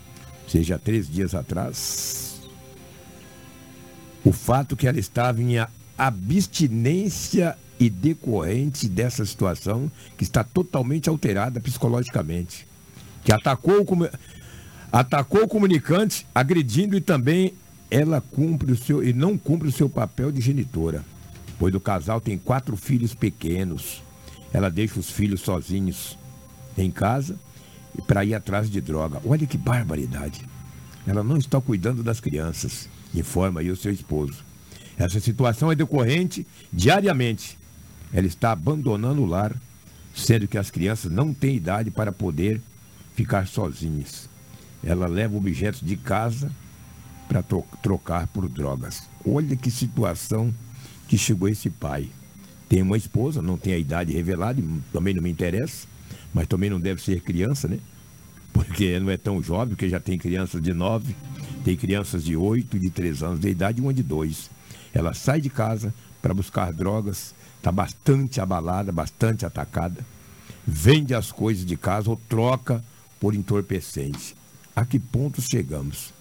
seja 0.47 0.79
três 0.79 1.09
dias 1.09 1.35
atrás, 1.35 2.41
o 4.25 4.33
fato 4.33 4.77
que 4.77 4.87
ela 4.87 4.99
estava 4.99 5.41
em 5.43 5.57
abstinência 5.97 7.57
e 7.79 7.91
decorrente 7.91 8.89
dessa 8.89 9.25
situação 9.25 9.91
que 10.17 10.25
está 10.25 10.43
totalmente 10.43 11.09
alterada 11.09 11.61
psicologicamente, 11.61 12.67
que 13.25 13.33
atacou 13.33 13.83
o, 13.83 14.09
atacou 14.91 15.45
o 15.45 15.49
comunicante, 15.49 16.27
agredindo 16.35 16.97
e 16.97 17.01
também 17.01 17.53
ela 17.91 18.21
cumpre 18.21 18.73
o 18.73 18.77
seu 18.77 19.05
e 19.05 19.13
não 19.13 19.39
cumpre 19.39 19.69
o 19.69 19.73
seu 19.73 19.89
papel 19.89 20.33
de 20.33 20.41
genitora, 20.41 21.05
pois 21.59 21.75
o 21.75 21.81
casal 21.81 22.21
tem 22.21 22.37
quatro 22.37 22.77
filhos 22.77 23.15
pequenos. 23.15 24.03
Ela 24.53 24.71
deixa 24.71 24.99
os 24.99 25.11
filhos 25.11 25.43
sozinhos 25.43 26.19
em 26.79 26.91
casa 26.91 27.39
para 28.07 28.25
ir 28.25 28.35
atrás 28.35 28.71
de 28.71 28.81
droga. 28.81 29.21
Olha 29.25 29.47
que 29.47 29.59
barbaridade. 29.59 30.47
Ela 31.07 31.23
não 31.23 31.37
está 31.37 31.61
cuidando 31.61 32.03
das 32.03 32.21
crianças, 32.21 32.89
informa 33.15 33.61
aí 33.61 33.71
o 33.71 33.77
seu 33.77 33.93
esposo. 33.93 34.45
Essa 34.99 35.21
situação 35.21 35.71
é 35.71 35.75
decorrente 35.75 36.47
diariamente. 36.73 37.59
Ela 38.13 38.27
está 38.27 38.53
abandonando 38.53 39.23
o 39.23 39.27
lar, 39.27 39.55
sendo 40.15 40.49
que 40.49 40.59
as 40.59 40.71
crianças 40.71 41.13
não 41.13 41.33
têm 41.33 41.57
idade 41.57 41.91
para 41.91 42.11
poder 42.11 42.61
ficar 43.15 43.47
sozinhas. 43.47 44.29
Ela 44.83 45.07
leva 45.07 45.37
objetos 45.37 45.81
de 45.81 45.97
casa 45.97 46.51
para 47.29 47.43
trocar 47.83 48.27
por 48.29 48.49
drogas. 48.49 49.03
Olha 49.27 49.57
que 49.57 49.71
situação 49.71 50.55
que 51.09 51.19
chegou 51.19 51.49
esse 51.49 51.69
pai. 51.71 52.09
Tem 52.69 52.83
uma 52.83 52.97
esposa, 52.97 53.43
não 53.43 53.57
tem 53.57 53.75
a 53.75 53.79
idade 53.79 54.13
revelada, 54.13 54.63
também 54.93 55.15
não 55.15 55.23
me 55.23 55.31
interessa, 55.31 55.87
mas 56.37 56.47
também 56.47 56.69
não 56.69 56.79
deve 56.79 57.03
ser 57.03 57.23
criança, 57.23 57.67
né? 57.67 57.79
Porque 58.53 59.01
não 59.01 59.11
é 59.11 59.17
tão 59.17 59.43
jovem, 59.43 59.69
porque 59.69 59.89
já 59.89 59.99
tem 59.99 60.19
crianças 60.19 60.61
de 60.61 60.75
9, 60.75 61.17
tem 61.65 61.75
crianças 61.75 62.23
de 62.23 62.37
8 62.37 62.77
e 62.77 62.81
de 62.81 62.91
3 62.91 63.23
anos 63.23 63.41
de 63.41 63.49
idade 63.49 63.81
uma 63.81 63.95
de 63.95 64.03
2. 64.03 64.51
Ela 64.93 65.15
sai 65.15 65.41
de 65.41 65.49
casa 65.49 65.95
para 66.21 66.35
buscar 66.35 66.75
drogas, 66.75 67.35
está 67.57 67.73
bastante 67.73 68.39
abalada, 68.39 68.93
bastante 68.93 69.47
atacada, 69.47 70.05
vende 70.67 71.15
as 71.15 71.33
coisas 71.33 71.65
de 71.65 71.75
casa 71.75 72.11
ou 72.11 72.21
troca 72.29 72.85
por 73.19 73.35
entorpecente. 73.35 74.37
A 74.75 74.85
que 74.85 74.99
ponto 74.99 75.41
chegamos? 75.41 76.13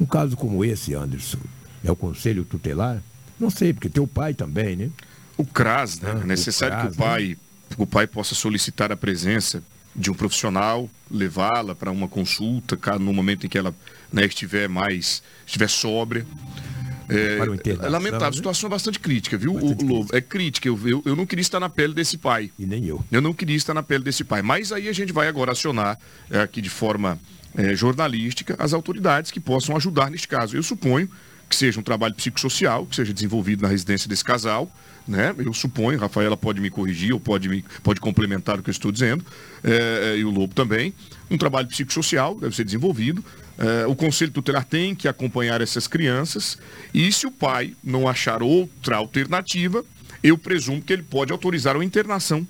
Um 0.00 0.06
caso 0.06 0.34
como 0.34 0.64
esse, 0.64 0.94
Anderson, 0.94 1.40
é 1.84 1.92
o 1.92 1.96
conselho 1.96 2.46
tutelar? 2.46 3.02
Não 3.38 3.50
sei, 3.50 3.74
porque 3.74 3.90
teu 3.90 4.06
pai 4.06 4.32
também, 4.32 4.76
né? 4.76 4.90
O 5.36 5.44
CRAS, 5.44 6.00
né? 6.00 6.10
Ah, 6.16 6.20
é 6.22 6.26
necessário 6.26 6.74
CRAS, 6.74 6.88
que 6.88 6.94
o 6.94 7.04
pai, 7.04 7.36
o 7.76 7.86
pai 7.86 8.06
possa 8.06 8.34
solicitar 8.34 8.92
a 8.92 8.96
presença 8.96 9.62
de 9.94 10.10
um 10.10 10.14
profissional, 10.14 10.88
levá-la 11.10 11.74
para 11.74 11.90
uma 11.90 12.08
consulta, 12.08 12.78
no 12.98 13.12
momento 13.12 13.46
em 13.46 13.48
que 13.48 13.58
ela 13.58 13.74
né, 14.12 14.24
estiver 14.24 14.68
mais, 14.68 15.22
estiver 15.46 15.68
sóbria. 15.68 16.26
É, 17.08 17.36
lamentável, 17.88 18.26
a 18.26 18.30
né? 18.30 18.36
situação 18.36 18.68
é 18.68 18.70
bastante 18.70 18.98
crítica, 18.98 19.36
viu, 19.36 19.54
o 19.54 19.84
Lobo? 19.84 20.16
É 20.16 20.20
crítica, 20.20 20.66
eu, 20.66 20.78
eu, 20.88 21.02
eu 21.04 21.14
não 21.14 21.26
queria 21.26 21.42
estar 21.42 21.60
na 21.60 21.68
pele 21.68 21.92
desse 21.92 22.16
pai. 22.16 22.50
E 22.58 22.64
nem 22.64 22.86
eu. 22.86 23.04
Eu 23.12 23.20
não 23.20 23.34
queria 23.34 23.56
estar 23.56 23.74
na 23.74 23.82
pele 23.82 24.02
desse 24.02 24.24
pai. 24.24 24.40
Mas 24.40 24.72
aí 24.72 24.88
a 24.88 24.92
gente 24.92 25.12
vai 25.12 25.28
agora 25.28 25.52
acionar 25.52 25.98
é, 26.30 26.40
aqui 26.40 26.62
de 26.62 26.70
forma 26.70 27.18
é, 27.54 27.74
jornalística 27.74 28.56
as 28.58 28.72
autoridades 28.72 29.30
que 29.30 29.40
possam 29.40 29.76
ajudar 29.76 30.10
neste 30.10 30.26
caso. 30.26 30.56
Eu 30.56 30.62
suponho 30.62 31.08
que 31.52 31.56
seja 31.56 31.78
um 31.78 31.82
trabalho 31.82 32.14
psicossocial, 32.14 32.86
que 32.86 32.96
seja 32.96 33.12
desenvolvido 33.12 33.60
na 33.62 33.68
residência 33.68 34.08
desse 34.08 34.24
casal. 34.24 34.72
Né? 35.06 35.34
Eu 35.38 35.52
suponho, 35.52 35.98
Rafaela 35.98 36.34
pode 36.34 36.60
me 36.62 36.70
corrigir 36.70 37.12
ou 37.12 37.20
pode, 37.20 37.46
me, 37.46 37.62
pode 37.82 38.00
complementar 38.00 38.58
o 38.58 38.62
que 38.62 38.70
eu 38.70 38.72
estou 38.72 38.90
dizendo, 38.90 39.22
é, 39.62 40.16
e 40.16 40.24
o 40.24 40.30
Lobo 40.30 40.54
também. 40.54 40.94
Um 41.30 41.36
trabalho 41.36 41.68
psicossocial 41.68 42.34
deve 42.36 42.56
ser 42.56 42.64
desenvolvido. 42.64 43.22
É, 43.58 43.86
o 43.86 43.94
Conselho 43.94 44.30
Tutelar 44.30 44.64
tem 44.64 44.94
que 44.94 45.06
acompanhar 45.06 45.60
essas 45.60 45.86
crianças 45.86 46.56
e 46.94 47.12
se 47.12 47.26
o 47.26 47.30
pai 47.30 47.74
não 47.84 48.08
achar 48.08 48.42
outra 48.42 48.96
alternativa, 48.96 49.84
eu 50.22 50.38
presumo 50.38 50.80
que 50.80 50.90
ele 50.92 51.02
pode 51.02 51.32
autorizar 51.32 51.76
a 51.76 51.84
internação 51.84 52.46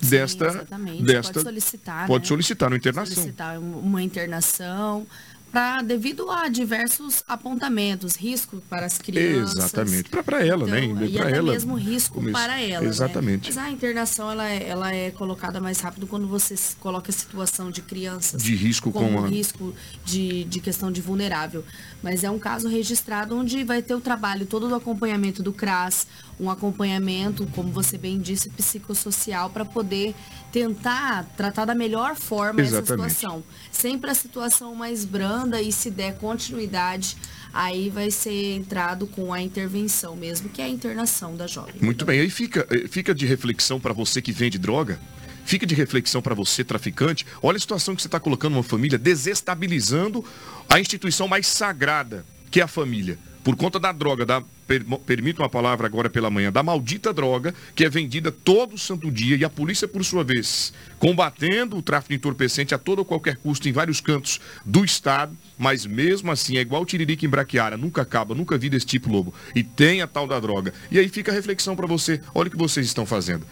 desta, 0.00 0.46
Exatamente. 0.46 1.02
desta 1.04 1.32
Pode 1.34 1.44
solicitar. 1.44 2.06
pode 2.08 2.24
né? 2.24 2.28
solicitar 2.28 2.68
uma 2.70 2.76
internação. 2.76 3.14
Solicitar 3.14 3.58
um- 3.60 3.78
uma 3.78 4.02
internação. 4.02 5.06
Pra, 5.52 5.82
devido 5.82 6.30
a 6.30 6.48
diversos 6.48 7.22
apontamentos, 7.28 8.16
risco 8.16 8.62
para 8.70 8.86
as 8.86 8.96
crianças. 8.96 9.56
Exatamente. 9.58 10.08
Pra 10.08 10.44
ela, 10.44 10.66
né? 10.66 10.84
Então, 10.84 11.04
E 11.04 11.12
Pra 11.12 11.28
até 11.28 11.36
ela, 11.36 11.52
mesmo 11.52 11.74
risco 11.74 12.14
começo. 12.14 12.32
para 12.32 12.58
ela. 12.58 12.82
né? 12.84 12.88
Exatamente. 12.88 13.48
Mas 13.48 13.58
a 13.58 13.70
internação 13.70 14.30
ela 14.30 14.48
é, 14.48 14.66
ela 14.66 14.94
é 14.94 15.10
colocada 15.10 15.60
mais 15.60 15.78
rápido 15.80 16.06
quando 16.06 16.26
você 16.26 16.54
coloca 16.80 17.10
a 17.10 17.12
situação 17.14 17.70
de 17.70 17.82
crianças. 17.82 18.42
De 18.42 18.54
risco 18.54 18.90
como 18.90 19.18
com 19.18 19.24
a- 19.24 19.28
risco 19.28 19.74
de, 20.04 20.44
de 20.44 20.58
questão 20.58 20.90
de 20.90 21.02
vulnerável. 21.02 21.62
Mas 22.02 22.24
é 22.24 22.30
um 22.30 22.38
caso 22.38 22.66
registrado 22.66 23.36
onde 23.36 23.62
vai 23.62 23.82
ter 23.82 23.94
o 23.94 24.00
trabalho 24.00 24.46
todo 24.46 24.68
do 24.68 24.74
acompanhamento 24.74 25.42
do 25.42 25.52
CRAS, 25.52 26.06
um 26.42 26.50
acompanhamento, 26.50 27.46
como 27.54 27.70
você 27.70 27.96
bem 27.96 28.20
disse, 28.20 28.50
psicossocial, 28.50 29.48
para 29.48 29.64
poder 29.64 30.12
tentar 30.50 31.24
tratar 31.36 31.64
da 31.64 31.74
melhor 31.74 32.16
forma 32.16 32.60
essa 32.60 32.78
Exatamente. 32.78 33.12
situação. 33.12 33.44
Sempre 33.70 34.10
a 34.10 34.14
situação 34.14 34.74
mais 34.74 35.04
branda 35.04 35.62
e 35.62 35.70
se 35.70 35.88
der 35.88 36.18
continuidade, 36.18 37.16
aí 37.52 37.88
vai 37.88 38.10
ser 38.10 38.56
entrado 38.56 39.06
com 39.06 39.32
a 39.32 39.40
intervenção 39.40 40.16
mesmo, 40.16 40.48
que 40.48 40.60
é 40.60 40.64
a 40.64 40.68
internação 40.68 41.36
da 41.36 41.46
jovem. 41.46 41.76
Muito 41.80 42.04
bem, 42.04 42.18
aí 42.18 42.28
fica, 42.28 42.66
fica 42.88 43.14
de 43.14 43.24
reflexão 43.24 43.78
para 43.78 43.92
você 43.92 44.20
que 44.20 44.32
vende 44.32 44.58
droga, 44.58 45.00
fica 45.44 45.64
de 45.64 45.76
reflexão 45.76 46.20
para 46.20 46.34
você 46.34 46.64
traficante. 46.64 47.24
Olha 47.40 47.56
a 47.56 47.60
situação 47.60 47.94
que 47.94 48.02
você 48.02 48.08
está 48.08 48.18
colocando 48.18 48.54
uma 48.54 48.64
família, 48.64 48.98
desestabilizando 48.98 50.24
a 50.68 50.80
instituição 50.80 51.28
mais 51.28 51.46
sagrada, 51.46 52.24
que 52.50 52.60
é 52.60 52.64
a 52.64 52.68
família. 52.68 53.16
Por 53.44 53.56
conta 53.56 53.78
da 53.78 53.92
droga, 53.92 54.24
da, 54.24 54.42
per, 54.72 54.84
permita 55.04 55.42
uma 55.42 55.48
palavra 55.48 55.86
agora 55.86 56.08
pela 56.08 56.30
manhã, 56.30 56.50
da 56.50 56.62
maldita 56.62 57.12
droga 57.12 57.54
que 57.74 57.84
é 57.84 57.90
vendida 57.90 58.32
todo 58.32 58.78
santo 58.78 59.10
dia 59.10 59.36
e 59.36 59.44
a 59.44 59.50
polícia, 59.50 59.86
por 59.86 60.02
sua 60.04 60.24
vez, 60.24 60.72
combatendo 60.98 61.76
o 61.76 61.82
tráfico 61.82 62.10
de 62.10 62.16
entorpecente 62.16 62.74
a 62.74 62.78
todo 62.78 63.00
ou 63.00 63.04
qualquer 63.04 63.36
custo 63.36 63.68
em 63.68 63.72
vários 63.72 64.00
cantos 64.00 64.40
do 64.64 64.84
estado, 64.84 65.36
mas 65.58 65.84
mesmo 65.84 66.30
assim 66.30 66.56
é 66.56 66.60
igual 66.60 66.86
tiririca 66.86 67.26
em 67.26 67.28
braquiara, 67.28 67.76
nunca 67.76 68.02
acaba, 68.02 68.34
nunca 68.34 68.56
vi 68.56 68.70
desse 68.70 68.86
tipo 68.86 69.10
lobo. 69.10 69.34
E 69.54 69.62
tem 69.62 70.00
a 70.00 70.06
tal 70.06 70.26
da 70.26 70.40
droga. 70.40 70.72
E 70.90 70.98
aí 70.98 71.08
fica 71.08 71.30
a 71.30 71.34
reflexão 71.34 71.76
para 71.76 71.86
você, 71.86 72.20
olha 72.34 72.48
o 72.48 72.50
que 72.50 72.56
vocês 72.56 72.86
estão 72.86 73.04
fazendo. 73.04 73.46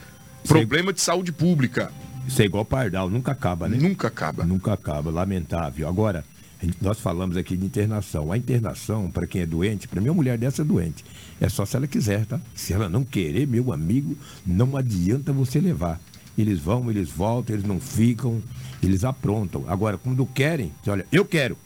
Problema 0.47 0.93
de 0.93 1.01
saúde 1.01 1.33
pública. 1.33 1.93
Isso 2.27 2.41
é 2.41 2.45
igual 2.47 2.65
pardal, 2.65 3.11
nunca 3.11 3.33
acaba, 3.33 3.69
né? 3.69 3.77
Nunca 3.77 4.09
acaba. 4.09 4.45
Nunca 4.45 4.73
acaba, 4.73 5.11
lamentável. 5.11 5.89
Agora, 5.89 6.21
a 6.21 6.40
nós 6.81 7.01
falamos 7.01 7.37
aqui 7.37 7.57
de 7.57 7.65
internação. 7.65 8.31
A 8.31 8.37
internação, 8.37 9.11
para 9.11 9.27
quem 9.27 9.43
é 9.43 9.47
doente, 9.47 9.89
para 9.89 10.01
mim, 10.01 10.09
uma 10.09 10.15
mulher 10.15 10.37
dessa 10.37 10.63
é 10.63 10.65
doente. 10.65 11.05
É 11.41 11.49
só 11.49 11.65
se 11.65 11.77
ela 11.77 11.87
quiser, 11.87 12.27
tá? 12.27 12.41
Se 12.55 12.73
ela 12.73 12.89
não 12.89 13.05
querer, 13.05 13.47
meu 13.47 13.73
amigo, 13.73 14.17
não 14.47 14.77
adianta 14.77 15.33
você 15.33 15.61
levar. 15.61 16.01
Eles 16.37 16.61
vão, 16.61 16.91
eles 16.91 17.11
voltam, 17.11 17.55
eles 17.55 17.67
não 17.67 17.81
ficam, 17.81 18.43
eles 18.83 19.05
aprontam. 19.05 19.65
Agora, 19.69 19.99
quando 19.99 20.25
querem, 20.27 20.73
olha, 20.87 21.07
eu 21.11 21.25
quero. 21.25 21.57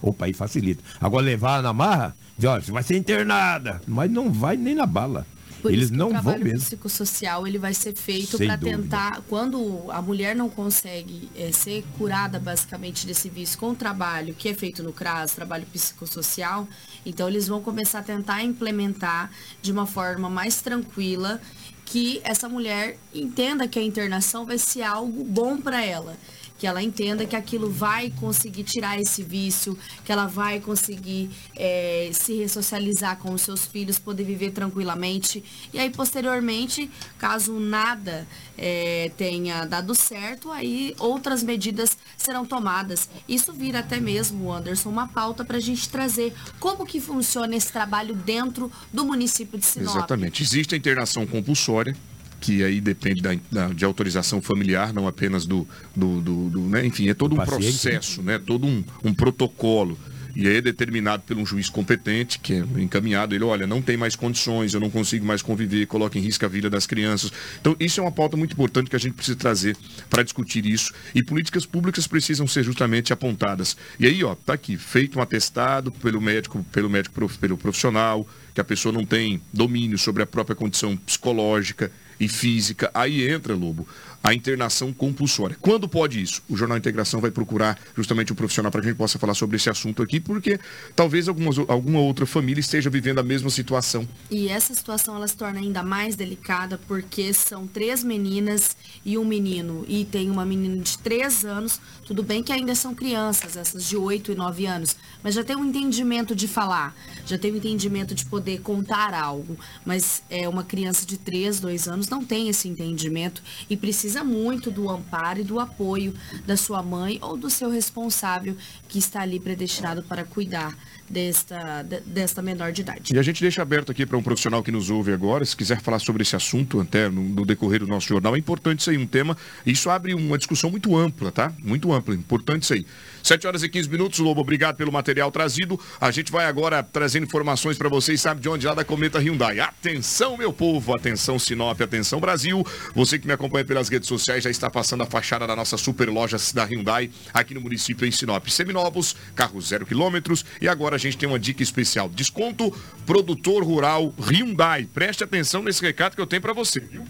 Opa, 0.00 0.26
aí 0.26 0.32
facilita. 0.32 0.82
Agora 1.00 1.24
levar 1.24 1.62
na 1.62 1.72
marra, 1.72 2.14
diz, 2.36 2.48
olha, 2.48 2.62
você 2.62 2.72
vai 2.72 2.82
ser 2.82 2.96
internada. 2.96 3.80
Mas 3.86 4.10
não 4.10 4.32
vai 4.32 4.56
nem 4.56 4.74
na 4.74 4.86
bala. 4.86 5.26
Por 5.64 5.72
Eles 5.72 5.84
isso 5.84 5.92
que 5.92 5.98
não 5.98 6.08
o 6.08 6.12
vão 6.12 6.20
trabalho 6.20 6.44
mesmo. 6.44 6.58
psicossocial 6.60 7.46
ele 7.46 7.56
vai 7.56 7.72
ser 7.72 7.94
feito 7.94 8.36
para 8.36 8.58
tentar, 8.58 9.22
quando 9.30 9.90
a 9.90 10.02
mulher 10.02 10.36
não 10.36 10.50
consegue 10.50 11.30
eh, 11.34 11.52
ser 11.52 11.82
curada 11.96 12.38
basicamente 12.38 13.06
desse 13.06 13.30
vício 13.30 13.58
com 13.58 13.70
o 13.70 13.74
trabalho 13.74 14.34
que 14.34 14.50
é 14.50 14.52
feito 14.52 14.82
no 14.82 14.92
CRAS, 14.92 15.32
trabalho 15.32 15.64
psicossocial, 15.72 16.68
então 17.06 17.26
eles 17.28 17.48
vão 17.48 17.62
começar 17.62 18.00
a 18.00 18.02
tentar 18.02 18.42
implementar 18.42 19.30
de 19.62 19.72
uma 19.72 19.86
forma 19.86 20.28
mais 20.28 20.60
tranquila 20.60 21.40
que 21.86 22.20
essa 22.24 22.46
mulher 22.46 22.98
entenda 23.14 23.66
que 23.66 23.78
a 23.78 23.82
internação 23.82 24.44
vai 24.44 24.58
ser 24.58 24.82
algo 24.82 25.24
bom 25.24 25.56
para 25.58 25.82
ela. 25.82 26.14
Que 26.58 26.66
ela 26.66 26.82
entenda 26.82 27.26
que 27.26 27.34
aquilo 27.34 27.70
vai 27.70 28.12
conseguir 28.20 28.64
tirar 28.64 28.98
esse 29.00 29.22
vício, 29.22 29.76
que 30.04 30.12
ela 30.12 30.26
vai 30.26 30.60
conseguir 30.60 31.30
eh, 31.56 32.10
se 32.12 32.34
ressocializar 32.36 33.18
com 33.18 33.32
os 33.32 33.42
seus 33.42 33.66
filhos, 33.66 33.98
poder 33.98 34.24
viver 34.24 34.52
tranquilamente. 34.52 35.42
E 35.72 35.78
aí, 35.78 35.90
posteriormente, 35.90 36.90
caso 37.18 37.58
nada 37.58 38.26
eh, 38.56 39.10
tenha 39.16 39.64
dado 39.64 39.94
certo, 39.94 40.50
aí 40.50 40.94
outras 40.98 41.42
medidas 41.42 41.98
serão 42.16 42.46
tomadas. 42.46 43.08
Isso 43.28 43.52
vira 43.52 43.80
até 43.80 43.98
mesmo, 43.98 44.52
Anderson, 44.52 44.88
uma 44.88 45.08
pauta 45.08 45.44
para 45.44 45.56
a 45.56 45.60
gente 45.60 45.88
trazer 45.88 46.32
como 46.60 46.86
que 46.86 47.00
funciona 47.00 47.56
esse 47.56 47.72
trabalho 47.72 48.14
dentro 48.14 48.70
do 48.92 49.04
município 49.04 49.58
de 49.58 49.66
Sinop. 49.66 49.96
Exatamente. 49.96 50.42
Existe 50.42 50.74
a 50.74 50.78
internação 50.78 51.26
compulsória, 51.26 51.96
que 52.44 52.62
aí 52.62 52.78
depende 52.78 53.22
da, 53.22 53.34
da- 53.50 53.68
de 53.68 53.84
autorização 53.86 54.42
familiar, 54.42 54.92
não 54.92 55.08
apenas 55.08 55.46
do. 55.46 55.66
do, 55.96 56.20
do- 56.20 56.50
do, 56.50 56.60
né? 56.60 56.84
Enfim, 56.84 57.08
é 57.08 57.14
todo 57.14 57.32
um 57.32 57.36
Paciente, 57.36 57.62
processo, 57.80 58.22
né? 58.22 58.38
todo 58.38 58.66
um, 58.66 58.84
um 59.02 59.14
protocolo. 59.14 59.98
E 60.36 60.48
aí 60.48 60.56
é 60.56 60.60
determinado 60.60 61.22
por 61.24 61.38
um 61.38 61.46
juiz 61.46 61.70
competente, 61.70 62.40
que 62.40 62.54
é 62.54 62.64
encaminhado, 62.82 63.36
ele, 63.36 63.44
olha, 63.44 63.68
não 63.68 63.80
tem 63.80 63.96
mais 63.96 64.16
condições, 64.16 64.74
eu 64.74 64.80
não 64.80 64.90
consigo 64.90 65.24
mais 65.24 65.42
conviver, 65.42 65.86
coloca 65.86 66.18
em 66.18 66.20
risco 66.20 66.44
a 66.44 66.48
vida 66.48 66.68
das 66.68 66.86
crianças. 66.88 67.32
Então, 67.60 67.76
isso 67.78 68.00
é 68.00 68.02
uma 68.02 68.10
pauta 68.10 68.36
muito 68.36 68.52
importante 68.52 68.90
que 68.90 68.96
a 68.96 68.98
gente 68.98 69.14
precisa 69.14 69.36
trazer 69.38 69.76
para 70.10 70.24
discutir 70.24 70.66
isso. 70.66 70.92
E 71.14 71.22
políticas 71.22 71.64
públicas 71.64 72.08
precisam 72.08 72.48
ser 72.48 72.64
justamente 72.64 73.12
apontadas. 73.12 73.76
E 73.98 74.06
aí, 74.06 74.24
ó, 74.24 74.34
tá 74.34 74.54
aqui, 74.54 74.76
feito 74.76 75.20
um 75.20 75.22
atestado 75.22 75.92
pelo 75.92 76.20
médico, 76.20 76.66
pelo 76.72 76.90
médico, 76.90 77.14
pelo 77.40 77.56
profissional, 77.56 78.26
que 78.52 78.60
a 78.60 78.64
pessoa 78.64 78.92
não 78.92 79.06
tem 79.06 79.40
domínio 79.52 79.96
sobre 79.96 80.24
a 80.24 80.26
própria 80.26 80.56
condição 80.56 80.96
psicológica 80.96 81.92
e 82.18 82.28
física. 82.28 82.90
Aí 82.94 83.28
entra, 83.28 83.54
Lobo, 83.54 83.86
a 84.24 84.32
internação 84.32 84.90
compulsória. 84.90 85.54
Quando 85.60 85.86
pode 85.86 86.20
isso? 86.20 86.42
O 86.48 86.56
Jornal 86.56 86.78
Integração 86.78 87.20
vai 87.20 87.30
procurar 87.30 87.78
justamente 87.94 88.32
um 88.32 88.34
profissional 88.34 88.72
para 88.72 88.80
que 88.80 88.86
a 88.86 88.90
gente 88.90 88.96
possa 88.96 89.18
falar 89.18 89.34
sobre 89.34 89.56
esse 89.56 89.68
assunto 89.68 90.02
aqui, 90.02 90.18
porque 90.18 90.58
talvez 90.96 91.28
algumas, 91.28 91.58
alguma 91.58 91.98
outra 91.98 92.24
família 92.24 92.58
esteja 92.58 92.88
vivendo 92.88 93.18
a 93.18 93.22
mesma 93.22 93.50
situação. 93.50 94.08
E 94.30 94.48
essa 94.48 94.72
situação 94.72 95.14
ela 95.14 95.28
se 95.28 95.36
torna 95.36 95.60
ainda 95.60 95.82
mais 95.82 96.16
delicada 96.16 96.80
porque 96.88 97.34
são 97.34 97.66
três 97.66 98.02
meninas 98.02 98.74
e 99.04 99.18
um 99.18 99.26
menino. 99.26 99.84
E 99.86 100.06
tem 100.06 100.30
uma 100.30 100.46
menina 100.46 100.82
de 100.82 100.96
três 100.96 101.44
anos. 101.44 101.78
Tudo 102.06 102.22
bem 102.22 102.42
que 102.42 102.50
ainda 102.52 102.74
são 102.74 102.94
crianças, 102.94 103.58
essas 103.58 103.84
de 103.86 103.96
oito 103.96 104.32
e 104.32 104.34
nove 104.34 104.64
anos. 104.64 104.96
Mas 105.22 105.34
já 105.34 105.44
tem 105.44 105.54
um 105.54 105.66
entendimento 105.66 106.34
de 106.34 106.48
falar. 106.48 106.96
Já 107.26 107.36
tem 107.36 107.52
um 107.52 107.56
entendimento 107.56 108.14
de 108.14 108.24
poder 108.24 108.62
contar 108.62 109.12
algo. 109.12 109.54
Mas 109.84 110.22
é 110.30 110.48
uma 110.48 110.64
criança 110.64 111.04
de 111.04 111.18
três, 111.18 111.60
dois 111.60 111.86
anos 111.86 112.08
não 112.08 112.24
tem 112.24 112.48
esse 112.48 112.68
entendimento 112.68 113.42
e 113.68 113.76
precisa 113.76 114.13
muito 114.22 114.70
do 114.70 114.88
amparo 114.88 115.40
e 115.40 115.44
do 115.44 115.58
apoio 115.58 116.14
da 116.46 116.56
sua 116.56 116.82
mãe 116.82 117.18
ou 117.20 117.36
do 117.36 117.48
seu 117.50 117.70
responsável 117.70 118.56
que 118.88 118.98
está 118.98 119.22
ali 119.22 119.40
predestinado 119.40 120.02
para 120.02 120.24
cuidar 120.24 120.76
desta, 121.08 121.82
de- 121.82 122.00
desta 122.00 122.42
menor 122.42 122.72
de 122.72 122.80
idade. 122.82 123.14
E 123.14 123.18
a 123.18 123.22
gente 123.22 123.40
deixa 123.40 123.62
aberto 123.62 123.90
aqui 123.92 124.04
para 124.06 124.16
um 124.16 124.22
profissional 124.22 124.62
que 124.62 124.70
nos 124.72 124.90
ouve 124.90 125.12
agora, 125.12 125.44
se 125.44 125.56
quiser 125.56 125.80
falar 125.80 125.98
sobre 125.98 126.22
esse 126.22 126.34
assunto 126.36 126.80
até 126.80 127.08
no, 127.08 127.22
no 127.22 127.44
decorrer 127.46 127.80
do 127.80 127.86
nosso 127.86 128.08
jornal, 128.08 128.34
é 128.34 128.38
importante 128.38 128.80
isso 128.80 128.90
aí, 128.90 128.98
um 128.98 129.06
tema. 129.06 129.36
Isso 129.64 129.90
abre 129.90 130.14
uma 130.14 130.36
discussão 130.38 130.70
muito 130.70 130.96
ampla, 130.96 131.30
tá? 131.30 131.52
Muito 131.62 131.92
ampla, 131.92 132.14
importante 132.14 132.62
isso 132.62 132.74
aí. 132.74 132.86
7 133.22 133.46
horas 133.46 133.62
e 133.62 133.68
15 133.68 133.88
minutos, 133.88 134.18
Lobo, 134.18 134.40
obrigado 134.40 134.76
pelo 134.76 134.92
material 134.92 135.30
trazido. 135.30 135.80
A 136.00 136.10
gente 136.10 136.30
vai 136.30 136.44
agora 136.46 136.82
trazendo 136.82 137.24
informações 137.24 137.78
para 137.78 137.88
vocês, 137.88 138.20
sabe 138.20 138.40
de 138.40 138.48
onde? 138.48 138.66
Lá 138.66 138.74
da 138.74 138.84
Cometa 138.84 139.18
Hyundai. 139.18 139.60
Atenção, 139.60 140.36
meu 140.36 140.52
povo, 140.52 140.94
atenção 140.94 141.38
Sinop, 141.38 141.80
atenção 141.80 142.20
Brasil. 142.20 142.64
Você 142.94 143.18
que 143.18 143.26
me 143.26 143.32
acompanha 143.32 143.64
pelas 143.64 143.88
redes 143.88 144.08
sociais 144.08 144.44
já 144.44 144.50
está 144.50 144.68
passando 144.70 145.02
a 145.02 145.06
fachada 145.06 145.46
da 145.46 145.56
nossa 145.56 145.76
super 145.78 146.08
loja 146.10 146.36
da 146.52 146.64
Hyundai 146.64 147.10
aqui 147.32 147.54
no 147.54 147.60
município 147.60 148.06
em 148.06 148.10
Sinop. 148.10 148.46
Seminovos, 148.48 149.16
carros 149.34 149.68
zero 149.68 149.86
quilômetros 149.86 150.44
e 150.60 150.68
agora 150.68 150.93
a 150.94 150.98
gente 150.98 151.16
tem 151.16 151.28
uma 151.28 151.38
dica 151.38 151.62
especial. 151.62 152.08
Desconto 152.08 152.70
produtor 153.04 153.62
rural 153.62 154.14
Hyundai. 154.18 154.88
Preste 154.92 155.24
atenção 155.24 155.62
nesse 155.62 155.82
recado 155.82 156.14
que 156.14 156.20
eu 156.20 156.26
tenho 156.26 156.42
para 156.42 156.52
você, 156.52 156.80
viu? 156.80 157.04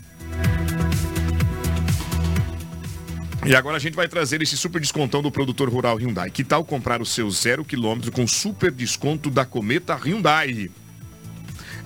E 3.46 3.54
agora 3.54 3.76
a 3.76 3.80
gente 3.80 3.94
vai 3.94 4.08
trazer 4.08 4.40
esse 4.40 4.56
super 4.56 4.80
descontão 4.80 5.20
do 5.20 5.30
produtor 5.30 5.68
rural 5.68 5.98
Hyundai. 5.98 6.30
Que 6.30 6.42
tal 6.42 6.64
comprar 6.64 7.02
o 7.02 7.06
seu 7.06 7.30
zero 7.30 7.64
quilômetro 7.64 8.10
com 8.10 8.26
super 8.26 8.72
desconto 8.72 9.30
da 9.30 9.44
Cometa 9.44 9.94
Hyundai? 9.94 10.70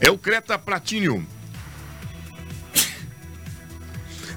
É 0.00 0.08
o 0.08 0.16
Creta 0.16 0.56
Platinum. 0.56 1.24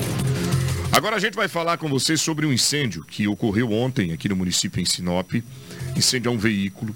Agora 0.91 1.17
a 1.17 1.19
gente 1.19 1.35
vai 1.35 1.47
falar 1.47 1.77
com 1.77 1.89
você 1.89 2.15
sobre 2.15 2.45
um 2.45 2.53
incêndio 2.53 3.03
que 3.03 3.27
ocorreu 3.27 3.71
ontem 3.71 4.13
aqui 4.13 4.29
no 4.29 4.35
município 4.35 4.81
em 4.81 4.85
Sinop. 4.85 5.33
Incêndio 5.95 6.31
a 6.31 6.33
um 6.33 6.37
veículo 6.37 6.95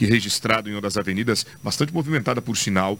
que 0.00 0.06
registrado 0.06 0.70
em 0.70 0.72
uma 0.72 0.80
das 0.80 0.96
avenidas, 0.96 1.44
bastante 1.62 1.92
movimentada 1.92 2.40
por 2.40 2.56
sinal. 2.56 2.98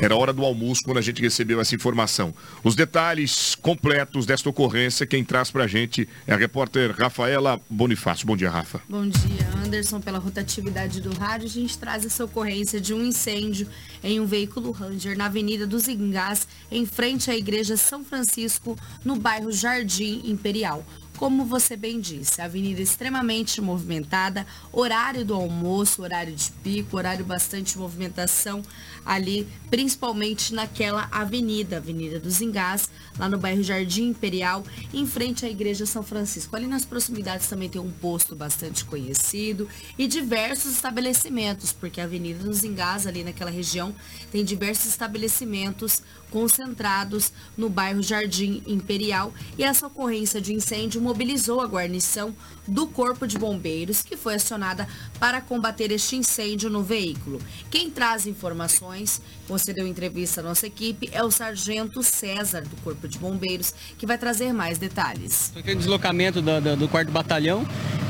Era 0.00 0.16
hora 0.16 0.32
do 0.32 0.44
almoço 0.44 0.82
quando 0.84 0.98
a 0.98 1.00
gente 1.00 1.22
recebeu 1.22 1.60
essa 1.60 1.76
informação. 1.76 2.34
Os 2.64 2.74
detalhes 2.74 3.54
completos 3.54 4.26
desta 4.26 4.50
ocorrência, 4.50 5.06
quem 5.06 5.24
traz 5.24 5.48
pra 5.48 5.68
gente 5.68 6.08
é 6.26 6.34
a 6.34 6.36
repórter 6.36 6.90
Rafaela 6.90 7.60
Bonifácio. 7.70 8.26
Bom 8.26 8.36
dia, 8.36 8.50
Rafa. 8.50 8.80
Bom 8.88 9.06
dia, 9.06 9.48
Anderson. 9.64 10.00
Pela 10.00 10.18
rotatividade 10.18 11.00
do 11.00 11.16
rádio, 11.16 11.46
a 11.46 11.50
gente 11.50 11.78
traz 11.78 12.04
essa 12.04 12.24
ocorrência 12.24 12.80
de 12.80 12.92
um 12.92 13.04
incêndio 13.04 13.68
em 14.02 14.18
um 14.18 14.26
veículo 14.26 14.72
Ranger 14.72 15.16
na 15.16 15.26
Avenida 15.26 15.68
dos 15.68 15.86
Ingás, 15.86 16.48
em 16.68 16.84
frente 16.84 17.30
à 17.30 17.36
Igreja 17.36 17.76
São 17.76 18.04
Francisco, 18.04 18.76
no 19.04 19.14
bairro 19.14 19.52
Jardim 19.52 20.22
Imperial. 20.24 20.84
Como 21.20 21.44
você 21.44 21.76
bem 21.76 22.00
disse, 22.00 22.40
avenida 22.40 22.80
extremamente 22.80 23.60
movimentada, 23.60 24.46
horário 24.72 25.22
do 25.22 25.34
almoço, 25.34 26.00
horário 26.00 26.34
de 26.34 26.50
pico, 26.50 26.96
horário 26.96 27.26
bastante 27.26 27.76
movimentação 27.76 28.62
ali, 29.10 29.44
principalmente 29.68 30.54
naquela 30.54 31.08
avenida, 31.10 31.78
Avenida 31.78 32.20
dos 32.20 32.40
Engás, 32.40 32.88
lá 33.18 33.28
no 33.28 33.38
bairro 33.38 33.60
Jardim 33.60 34.10
Imperial, 34.10 34.64
em 34.94 35.04
frente 35.04 35.44
à 35.44 35.50
Igreja 35.50 35.84
São 35.84 36.04
Francisco. 36.04 36.54
Ali 36.54 36.68
nas 36.68 36.84
proximidades 36.84 37.48
também 37.48 37.68
tem 37.68 37.80
um 37.80 37.90
posto 37.90 38.36
bastante 38.36 38.84
conhecido 38.84 39.68
e 39.98 40.06
diversos 40.06 40.74
estabelecimentos, 40.74 41.72
porque 41.72 42.00
a 42.00 42.04
Avenida 42.04 42.44
dos 42.44 42.62
Engás, 42.62 43.04
ali 43.04 43.24
naquela 43.24 43.50
região, 43.50 43.92
tem 44.30 44.44
diversos 44.44 44.86
estabelecimentos 44.86 46.04
concentrados 46.30 47.32
no 47.56 47.68
bairro 47.68 48.02
Jardim 48.02 48.62
Imperial 48.66 49.34
e 49.58 49.64
essa 49.64 49.88
ocorrência 49.88 50.40
de 50.40 50.54
incêndio 50.54 51.00
mobilizou 51.00 51.60
a 51.60 51.66
guarnição 51.66 52.34
do 52.66 52.86
Corpo 52.86 53.26
de 53.26 53.36
Bombeiros, 53.36 54.02
que 54.02 54.16
foi 54.16 54.34
acionada 54.36 54.88
para 55.18 55.40
combater 55.40 55.90
este 55.90 56.14
incêndio 56.14 56.70
no 56.70 56.82
veículo. 56.82 57.40
Quem 57.68 57.90
traz 57.90 58.26
informações, 58.26 58.99
concedeu 59.46 59.86
entrevista 59.86 60.40
à 60.40 60.44
nossa 60.44 60.66
equipe, 60.66 61.08
é 61.12 61.22
o 61.22 61.30
Sargento 61.30 62.02
César, 62.02 62.62
do 62.62 62.76
Corpo 62.82 63.06
de 63.06 63.18
Bombeiros, 63.18 63.74
que 63.98 64.06
vai 64.06 64.18
trazer 64.18 64.52
mais 64.52 64.78
detalhes. 64.78 65.52
Foi 65.52 65.74
deslocamento 65.74 66.40
do, 66.40 66.60
do, 66.60 66.76
do 66.76 66.88
quarto 66.88 67.10
batalhão 67.10 67.66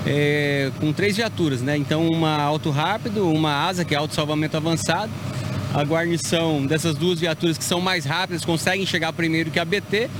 é, 0.06 0.70
com 0.80 0.92
três 0.92 1.16
viaturas, 1.16 1.60
né? 1.60 1.76
Então, 1.76 2.08
uma 2.08 2.36
auto 2.42 2.70
rápido, 2.70 3.28
uma 3.28 3.66
asa, 3.66 3.84
que 3.84 3.94
é 3.94 3.98
auto 3.98 4.14
salvamento 4.14 4.56
avançado, 4.56 5.12
a 5.74 5.84
guarnição 5.84 6.66
dessas 6.66 6.96
duas 6.96 7.20
viaturas 7.20 7.56
que 7.56 7.64
são 7.64 7.80
mais 7.80 8.04
rápidas 8.04 8.44
conseguem 8.44 8.84
chegar 8.84 9.12
primeiro 9.12 9.50
que 9.50 9.58
a 9.58 9.64
BT. 9.64 10.10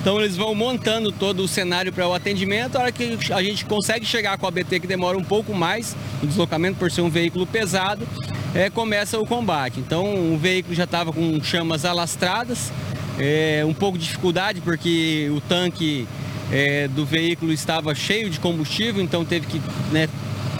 Então 0.00 0.18
eles 0.18 0.34
vão 0.34 0.54
montando 0.54 1.12
todo 1.12 1.42
o 1.42 1.48
cenário 1.48 1.92
para 1.92 2.08
o 2.08 2.14
atendimento. 2.14 2.76
A 2.76 2.82
hora 2.82 2.92
que 2.92 3.18
a 3.30 3.42
gente 3.42 3.66
consegue 3.66 4.06
chegar 4.06 4.38
com 4.38 4.46
a 4.46 4.50
BT, 4.50 4.80
que 4.80 4.86
demora 4.86 5.18
um 5.18 5.24
pouco 5.24 5.52
mais, 5.52 5.94
o 6.22 6.26
deslocamento 6.26 6.78
por 6.78 6.90
ser 6.90 7.02
um 7.02 7.10
veículo 7.10 7.46
pesado, 7.46 8.08
é, 8.54 8.70
começa 8.70 9.18
o 9.18 9.26
combate. 9.26 9.80
Então 9.80 10.32
o 10.32 10.38
veículo 10.38 10.74
já 10.74 10.84
estava 10.84 11.12
com 11.12 11.42
chamas 11.42 11.84
alastradas, 11.84 12.72
é, 13.18 13.62
um 13.66 13.74
pouco 13.74 13.98
de 13.98 14.04
dificuldade 14.04 14.60
porque 14.60 15.30
o 15.34 15.40
tanque 15.40 16.06
é, 16.50 16.88
do 16.88 17.04
veículo 17.04 17.52
estava 17.52 17.94
cheio 17.94 18.28
de 18.30 18.40
combustível, 18.40 19.02
então 19.02 19.24
teve 19.24 19.46
que 19.46 19.60
né, 19.92 20.08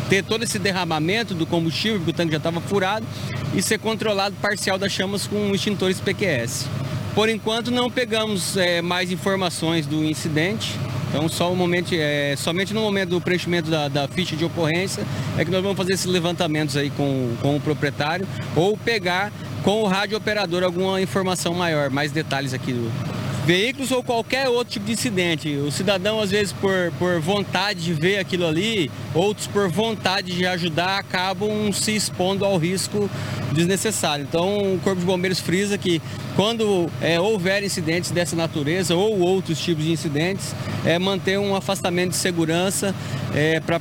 ter 0.09 0.24
todo 0.24 0.42
esse 0.42 0.59
derramamento 0.59 1.35
do 1.35 1.46
combustível, 1.46 1.98
porque 1.98 2.11
o 2.11 2.14
tanque 2.14 2.33
já 2.33 2.38
estava 2.38 2.61
furado, 2.61 3.07
e 3.55 3.62
ser 3.62 3.79
controlado 3.79 4.35
parcial 4.40 4.79
das 4.79 4.92
chamas 4.92 5.26
com 5.26 5.55
extintores 5.55 6.00
PQS. 6.00 6.66
Por 7.14 7.29
enquanto 7.29 7.70
não 7.70 7.90
pegamos 7.90 8.57
é, 8.57 8.81
mais 8.81 9.11
informações 9.11 9.87
do 9.87 10.05
incidente, 10.05 10.74
então 11.11 11.29
só 11.29 11.53
o 11.53 11.57
momento, 11.57 11.92
é, 11.92 12.35
somente 12.37 12.73
no 12.73 12.81
momento 12.81 13.11
do 13.11 13.20
preenchimento 13.20 13.68
da, 13.68 13.88
da, 13.88 14.07
ficha 14.07 14.37
de 14.37 14.44
ocorrência 14.44 15.05
é 15.37 15.44
que 15.44 15.51
nós 15.51 15.61
vamos 15.61 15.77
fazer 15.77 15.92
esses 15.92 16.07
levantamentos 16.07 16.77
aí 16.77 16.88
com, 16.90 17.35
com 17.42 17.57
o 17.57 17.61
proprietário 17.61 18.27
ou 18.55 18.77
pegar 18.77 19.33
com 19.64 19.83
o 19.83 19.87
rádio 19.87 20.16
operador 20.16 20.62
alguma 20.62 21.01
informação 21.01 21.53
maior, 21.53 21.90
mais 21.90 22.12
detalhes 22.12 22.55
aqui 22.55 22.73
do, 22.73 23.20
veículos 23.51 23.91
ou 23.91 24.01
qualquer 24.01 24.49
outro 24.49 24.75
tipo 24.75 24.87
de 24.87 24.93
incidente. 24.93 25.57
O 25.57 25.73
cidadão, 25.73 26.21
às 26.21 26.31
vezes, 26.31 26.53
por, 26.53 26.93
por 27.01 27.19
vontade 27.19 27.83
de 27.83 27.93
ver 27.93 28.21
aquilo 28.21 28.47
ali, 28.47 28.89
outros 29.13 29.49
por 29.49 29.69
vontade 29.69 30.37
de 30.37 30.47
ajudar, 30.47 31.01
acabam 31.01 31.73
se 31.73 31.97
expondo 31.97 32.45
ao 32.45 32.57
risco 32.57 33.11
desnecessário. 33.53 34.25
Então, 34.29 34.75
o 34.75 34.79
Corpo 34.79 35.01
de 35.01 35.05
Bombeiros 35.05 35.41
frisa 35.41 35.77
que 35.77 36.01
quando 36.37 36.89
é, 37.01 37.19
houver 37.19 37.65
incidentes 37.65 38.13
dessa 38.13 38.37
natureza 38.37 38.95
ou 38.95 39.19
outros 39.19 39.59
tipos 39.59 39.83
de 39.83 39.91
incidentes, 39.91 40.55
é 40.85 40.97
manter 40.97 41.37
um 41.37 41.57
afastamento 41.57 42.11
de 42.11 42.17
segurança 42.19 42.95
é, 43.35 43.59
para, 43.59 43.81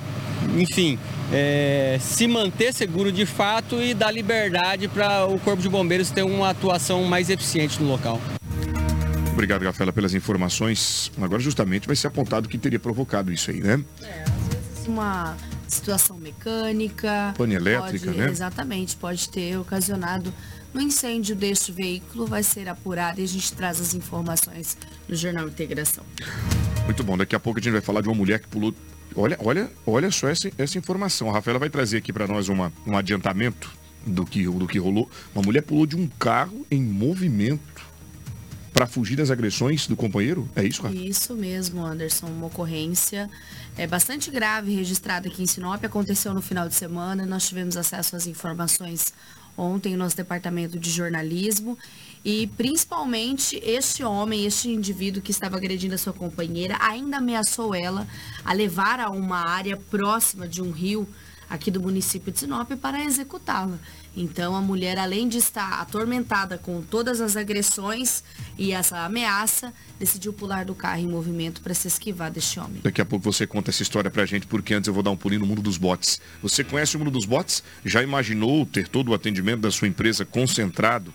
enfim, 0.57 0.97
é, 1.31 1.99
se 2.01 2.27
manter 2.27 2.73
seguro 2.73 3.11
de 3.11 3.27
fato 3.27 3.79
e 3.79 3.93
dar 3.93 4.09
liberdade 4.09 4.87
para 4.87 5.27
o 5.27 5.37
Corpo 5.37 5.61
de 5.61 5.69
Bombeiros 5.69 6.09
ter 6.09 6.23
uma 6.23 6.49
atuação 6.49 7.03
mais 7.03 7.29
eficiente 7.29 7.79
no 7.79 7.87
local. 7.87 8.19
Obrigado, 9.39 9.63
Rafaela, 9.63 9.93
pelas 9.93 10.13
informações. 10.13 11.13
Agora, 11.21 11.41
justamente, 11.41 11.87
vai 11.87 11.95
ser 11.95 12.07
apontado 12.07 12.45
o 12.45 12.49
que 12.49 12.57
teria 12.57 12.77
provocado 12.77 13.31
isso 13.31 13.49
aí, 13.49 13.61
né? 13.61 13.81
É, 14.03 14.23
às 14.23 14.73
vezes 14.73 14.85
uma 14.85 15.33
situação 15.65 16.17
mecânica. 16.17 17.33
Pane 17.37 17.55
elétrica, 17.55 18.07
pode, 18.07 18.17
né? 18.17 18.29
Exatamente, 18.29 18.97
pode 18.97 19.29
ter 19.29 19.57
ocasionado 19.57 20.33
no 20.73 20.81
incêndio 20.81 21.37
deste 21.37 21.71
veículo. 21.71 22.25
Vai 22.25 22.43
ser 22.43 22.67
apurado 22.67 23.21
e 23.21 23.23
a 23.23 23.27
gente 23.27 23.53
traz 23.53 23.79
as 23.79 23.93
informações 23.93 24.77
no 25.07 25.15
Jornal 25.15 25.47
Integração. 25.47 26.03
Muito 26.83 27.01
bom, 27.01 27.17
daqui 27.17 27.33
a 27.33 27.39
pouco 27.39 27.61
a 27.61 27.63
gente 27.63 27.71
vai 27.71 27.81
falar 27.81 28.01
de 28.01 28.09
uma 28.09 28.15
mulher 28.15 28.39
que 28.39 28.47
pulou. 28.49 28.75
Olha, 29.15 29.37
olha, 29.39 29.71
olha 29.87 30.11
só 30.11 30.27
essa, 30.27 30.51
essa 30.57 30.77
informação. 30.77 31.29
A 31.29 31.33
Rafaela 31.33 31.59
vai 31.59 31.69
trazer 31.69 31.99
aqui 31.99 32.11
para 32.11 32.27
nós 32.27 32.49
uma, 32.49 32.73
um 32.85 32.97
adiantamento 32.97 33.71
do 34.05 34.25
que, 34.25 34.43
do 34.43 34.67
que 34.67 34.79
rolou. 34.79 35.09
Uma 35.33 35.45
mulher 35.45 35.61
pulou 35.61 35.85
de 35.85 35.95
um 35.95 36.09
carro 36.19 36.65
em 36.69 36.83
movimento 36.83 37.88
para 38.73 38.87
fugir 38.87 39.15
das 39.15 39.31
agressões 39.31 39.87
do 39.87 39.95
companheiro? 39.95 40.49
É 40.55 40.63
isso, 40.63 40.81
Rafa? 40.81 40.95
Isso 40.95 41.35
mesmo, 41.35 41.85
Anderson. 41.85 42.27
Uma 42.27 42.47
ocorrência 42.47 43.29
é 43.77 43.87
bastante 43.87 44.29
grave 44.31 44.73
registrada 44.75 45.27
aqui 45.27 45.43
em 45.43 45.47
Sinop. 45.47 45.83
Aconteceu 45.83 46.33
no 46.33 46.41
final 46.41 46.67
de 46.67 46.75
semana. 46.75 47.25
Nós 47.25 47.47
tivemos 47.47 47.75
acesso 47.77 48.15
às 48.15 48.27
informações 48.27 49.13
ontem 49.57 49.93
no 49.93 49.99
nosso 49.99 50.15
departamento 50.15 50.79
de 50.79 50.89
jornalismo. 50.89 51.77
E 52.23 52.47
principalmente 52.47 53.61
este 53.63 54.03
homem, 54.03 54.45
este 54.45 54.69
indivíduo 54.69 55.21
que 55.21 55.31
estava 55.31 55.57
agredindo 55.57 55.95
a 55.95 55.97
sua 55.97 56.13
companheira, 56.13 56.77
ainda 56.79 57.17
ameaçou 57.17 57.73
ela 57.73 58.07
a 58.43 58.53
levar 58.53 58.99
a 58.99 59.09
uma 59.09 59.39
área 59.39 59.77
próxima 59.77 60.47
de 60.47 60.61
um 60.61 60.71
rio 60.71 61.07
aqui 61.49 61.71
do 61.71 61.81
município 61.81 62.31
de 62.31 62.39
Sinop 62.39 62.71
para 62.73 63.03
executá-la. 63.03 63.79
Então 64.15 64.55
a 64.55 64.61
mulher, 64.61 64.97
além 64.97 65.27
de 65.27 65.37
estar 65.37 65.81
atormentada 65.81 66.57
com 66.57 66.81
todas 66.81 67.21
as 67.21 67.37
agressões 67.37 68.23
e 68.57 68.71
essa 68.71 69.05
ameaça, 69.05 69.73
decidiu 69.99 70.33
pular 70.33 70.65
do 70.65 70.75
carro 70.75 71.01
em 71.01 71.07
movimento 71.07 71.61
para 71.61 71.73
se 71.73 71.87
esquivar 71.87 72.31
deste 72.31 72.59
homem. 72.59 72.81
Daqui 72.83 73.01
a 73.01 73.05
pouco 73.05 73.31
você 73.31 73.45
conta 73.45 73.69
essa 73.69 73.83
história 73.83 74.09
pra 74.09 74.25
gente, 74.25 74.47
porque 74.47 74.73
antes 74.73 74.87
eu 74.87 74.93
vou 74.93 75.03
dar 75.03 75.11
um 75.11 75.17
pulinho 75.17 75.41
no 75.41 75.47
mundo 75.47 75.61
dos 75.61 75.77
bots. 75.77 76.19
Você 76.41 76.63
conhece 76.63 76.95
o 76.95 76.99
mundo 76.99 77.11
dos 77.11 77.25
bots? 77.25 77.63
Já 77.85 78.01
imaginou 78.03 78.65
ter 78.65 78.87
todo 78.87 79.09
o 79.09 79.13
atendimento 79.13 79.61
da 79.61 79.71
sua 79.71 79.87
empresa 79.87 80.25
concentrado 80.25 81.13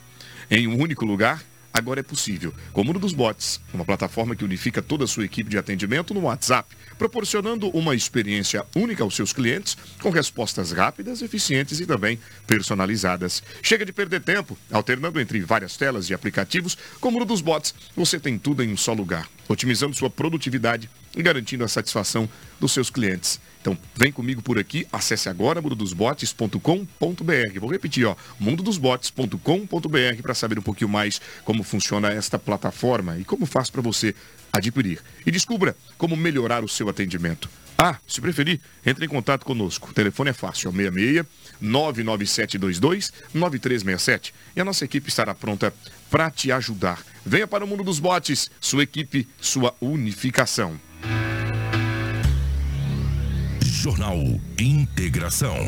em 0.50 0.66
um 0.66 0.80
único 0.80 1.04
lugar? 1.04 1.42
Agora 1.77 1.99
é 1.99 2.03
possível. 2.05 2.55
Com 2.73 2.83
o 2.83 2.85
Mundo 2.85 3.01
dos 3.01 3.13
Bots, 3.13 3.61
uma 3.73 3.85
plataforma 3.85 4.37
que 4.37 4.45
unifica 4.45 4.81
toda 4.81 5.03
a 5.03 5.09
sua 5.09 5.25
equipe 5.25 5.51
de 5.51 5.59
atendimento 5.59 6.15
no 6.15 6.21
WhatsApp, 6.21 6.73
proporcionando 6.97 7.69
uma 7.71 7.97
experiência 7.97 8.65
única 8.77 9.03
aos 9.03 9.17
seus 9.17 9.33
clientes, 9.33 9.77
com 10.01 10.09
respostas 10.09 10.71
rápidas, 10.71 11.21
eficientes 11.21 11.81
e 11.81 11.87
também 11.87 12.17
personalizadas. 12.47 13.43
Chega 13.61 13.85
de 13.85 13.93
perder 13.93 14.23
tempo, 14.23 14.57
alternando 14.71 15.21
entre 15.21 15.41
várias 15.41 15.77
telas 15.77 16.09
e 16.09 16.15
aplicativos. 16.15 16.79
Com 17.01 17.09
o 17.09 17.11
Mundo 17.11 17.25
dos 17.25 17.41
Bots, 17.41 17.75
você 17.97 18.21
tem 18.21 18.39
tudo 18.39 18.63
em 18.63 18.73
um 18.73 18.77
só 18.77 18.93
lugar, 18.93 19.29
otimizando 19.49 19.97
sua 19.97 20.09
produtividade 20.09 20.89
e 21.17 21.23
garantindo 21.25 21.65
a 21.65 21.69
satisfação 21.69 22.29
dos 22.61 22.71
seus 22.71 22.89
clientes. 22.89 23.41
Então, 23.64 23.79
vem 23.96 24.12
comigo 24.12 24.42
por 24.42 24.59
aqui, 24.59 24.87
acesse 24.92 25.27
agora 25.27 25.62
mundodosbots.com.br. 25.62 27.59
Vou 27.59 27.70
repetir, 27.70 28.05
ó, 28.05 28.14
mundodosbots.com.br 28.38 30.22
para 30.22 30.35
saber 30.35 30.59
um 30.59 30.62
pouquinho 30.62 30.90
mais 30.90 31.18
como 31.46 31.62
funciona 31.62 32.12
esta 32.12 32.38
plataforma 32.38 33.16
e 33.16 33.24
como 33.24 33.46
faz 33.46 33.70
para 33.70 33.81
você 33.81 34.14
adquirir. 34.53 35.00
E 35.24 35.31
descubra 35.31 35.74
como 35.96 36.14
melhorar 36.14 36.62
o 36.62 36.68
seu 36.68 36.90
atendimento. 36.90 37.48
Ah, 37.79 37.96
se 38.07 38.20
preferir, 38.20 38.61
entre 38.85 39.07
em 39.07 39.09
contato 39.09 39.46
conosco. 39.46 39.88
O 39.90 39.94
telefone 39.94 40.29
é 40.29 40.35
fácil, 40.35 40.68
é 40.68 40.70
o 40.70 40.77
66 40.77 41.24
99722 41.59 43.14
9367. 43.33 44.35
E 44.55 44.61
a 44.61 44.64
nossa 44.64 44.85
equipe 44.85 45.09
estará 45.09 45.35
pronta 45.35 45.72
para 46.11 46.31
te 46.31 46.53
ajudar. 46.53 47.03
Venha 47.24 47.46
para 47.46 47.64
o 47.64 47.66
mundo 47.66 47.83
dos 47.83 47.98
bots, 47.98 48.50
sua 48.61 48.83
equipe, 48.83 49.27
sua 49.40 49.74
unificação. 49.81 50.79
Jornal 53.85 54.16
Integração. 54.59 55.59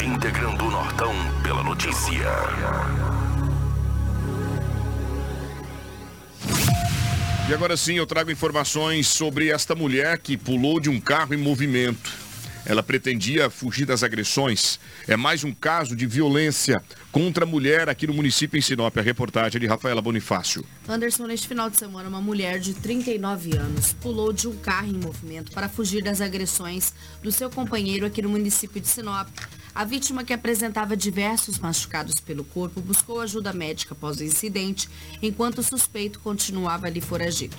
Integrando 0.00 0.66
o 0.66 0.70
Nortão 0.70 1.12
pela 1.42 1.64
notícia. 1.64 2.30
E 7.48 7.52
agora 7.52 7.76
sim 7.76 7.94
eu 7.94 8.06
trago 8.06 8.30
informações 8.30 9.08
sobre 9.08 9.48
esta 9.48 9.74
mulher 9.74 10.16
que 10.18 10.36
pulou 10.36 10.78
de 10.78 10.88
um 10.88 11.00
carro 11.00 11.34
em 11.34 11.38
movimento. 11.38 12.21
Ela 12.64 12.82
pretendia 12.82 13.50
fugir 13.50 13.84
das 13.84 14.02
agressões. 14.02 14.78
É 15.08 15.16
mais 15.16 15.42
um 15.42 15.52
caso 15.52 15.96
de 15.96 16.06
violência 16.06 16.82
contra 17.10 17.44
a 17.44 17.46
mulher 17.46 17.88
aqui 17.88 18.06
no 18.06 18.14
município 18.14 18.56
em 18.58 18.60
Sinop. 18.60 18.96
A 18.96 19.02
reportagem 19.02 19.60
de 19.60 19.66
Rafaela 19.66 20.00
Bonifácio. 20.00 20.64
Anderson, 20.88 21.26
neste 21.26 21.48
final 21.48 21.68
de 21.68 21.76
semana, 21.76 22.08
uma 22.08 22.20
mulher 22.20 22.60
de 22.60 22.74
39 22.74 23.56
anos 23.56 23.92
pulou 23.94 24.32
de 24.32 24.46
um 24.46 24.56
carro 24.56 24.88
em 24.88 25.00
movimento 25.00 25.52
para 25.52 25.68
fugir 25.68 26.02
das 26.02 26.20
agressões 26.20 26.94
do 27.22 27.32
seu 27.32 27.50
companheiro 27.50 28.06
aqui 28.06 28.22
no 28.22 28.28
município 28.28 28.80
de 28.80 28.88
Sinop. 28.88 29.28
A 29.74 29.84
vítima, 29.84 30.22
que 30.22 30.34
apresentava 30.34 30.94
diversos 30.94 31.58
machucados 31.58 32.16
pelo 32.20 32.44
corpo, 32.44 32.80
buscou 32.80 33.20
ajuda 33.20 33.54
médica 33.54 33.94
após 33.94 34.18
o 34.18 34.24
incidente, 34.24 34.88
enquanto 35.22 35.58
o 35.58 35.62
suspeito 35.62 36.20
continuava 36.20 36.86
ali 36.86 37.00
foragido. 37.00 37.56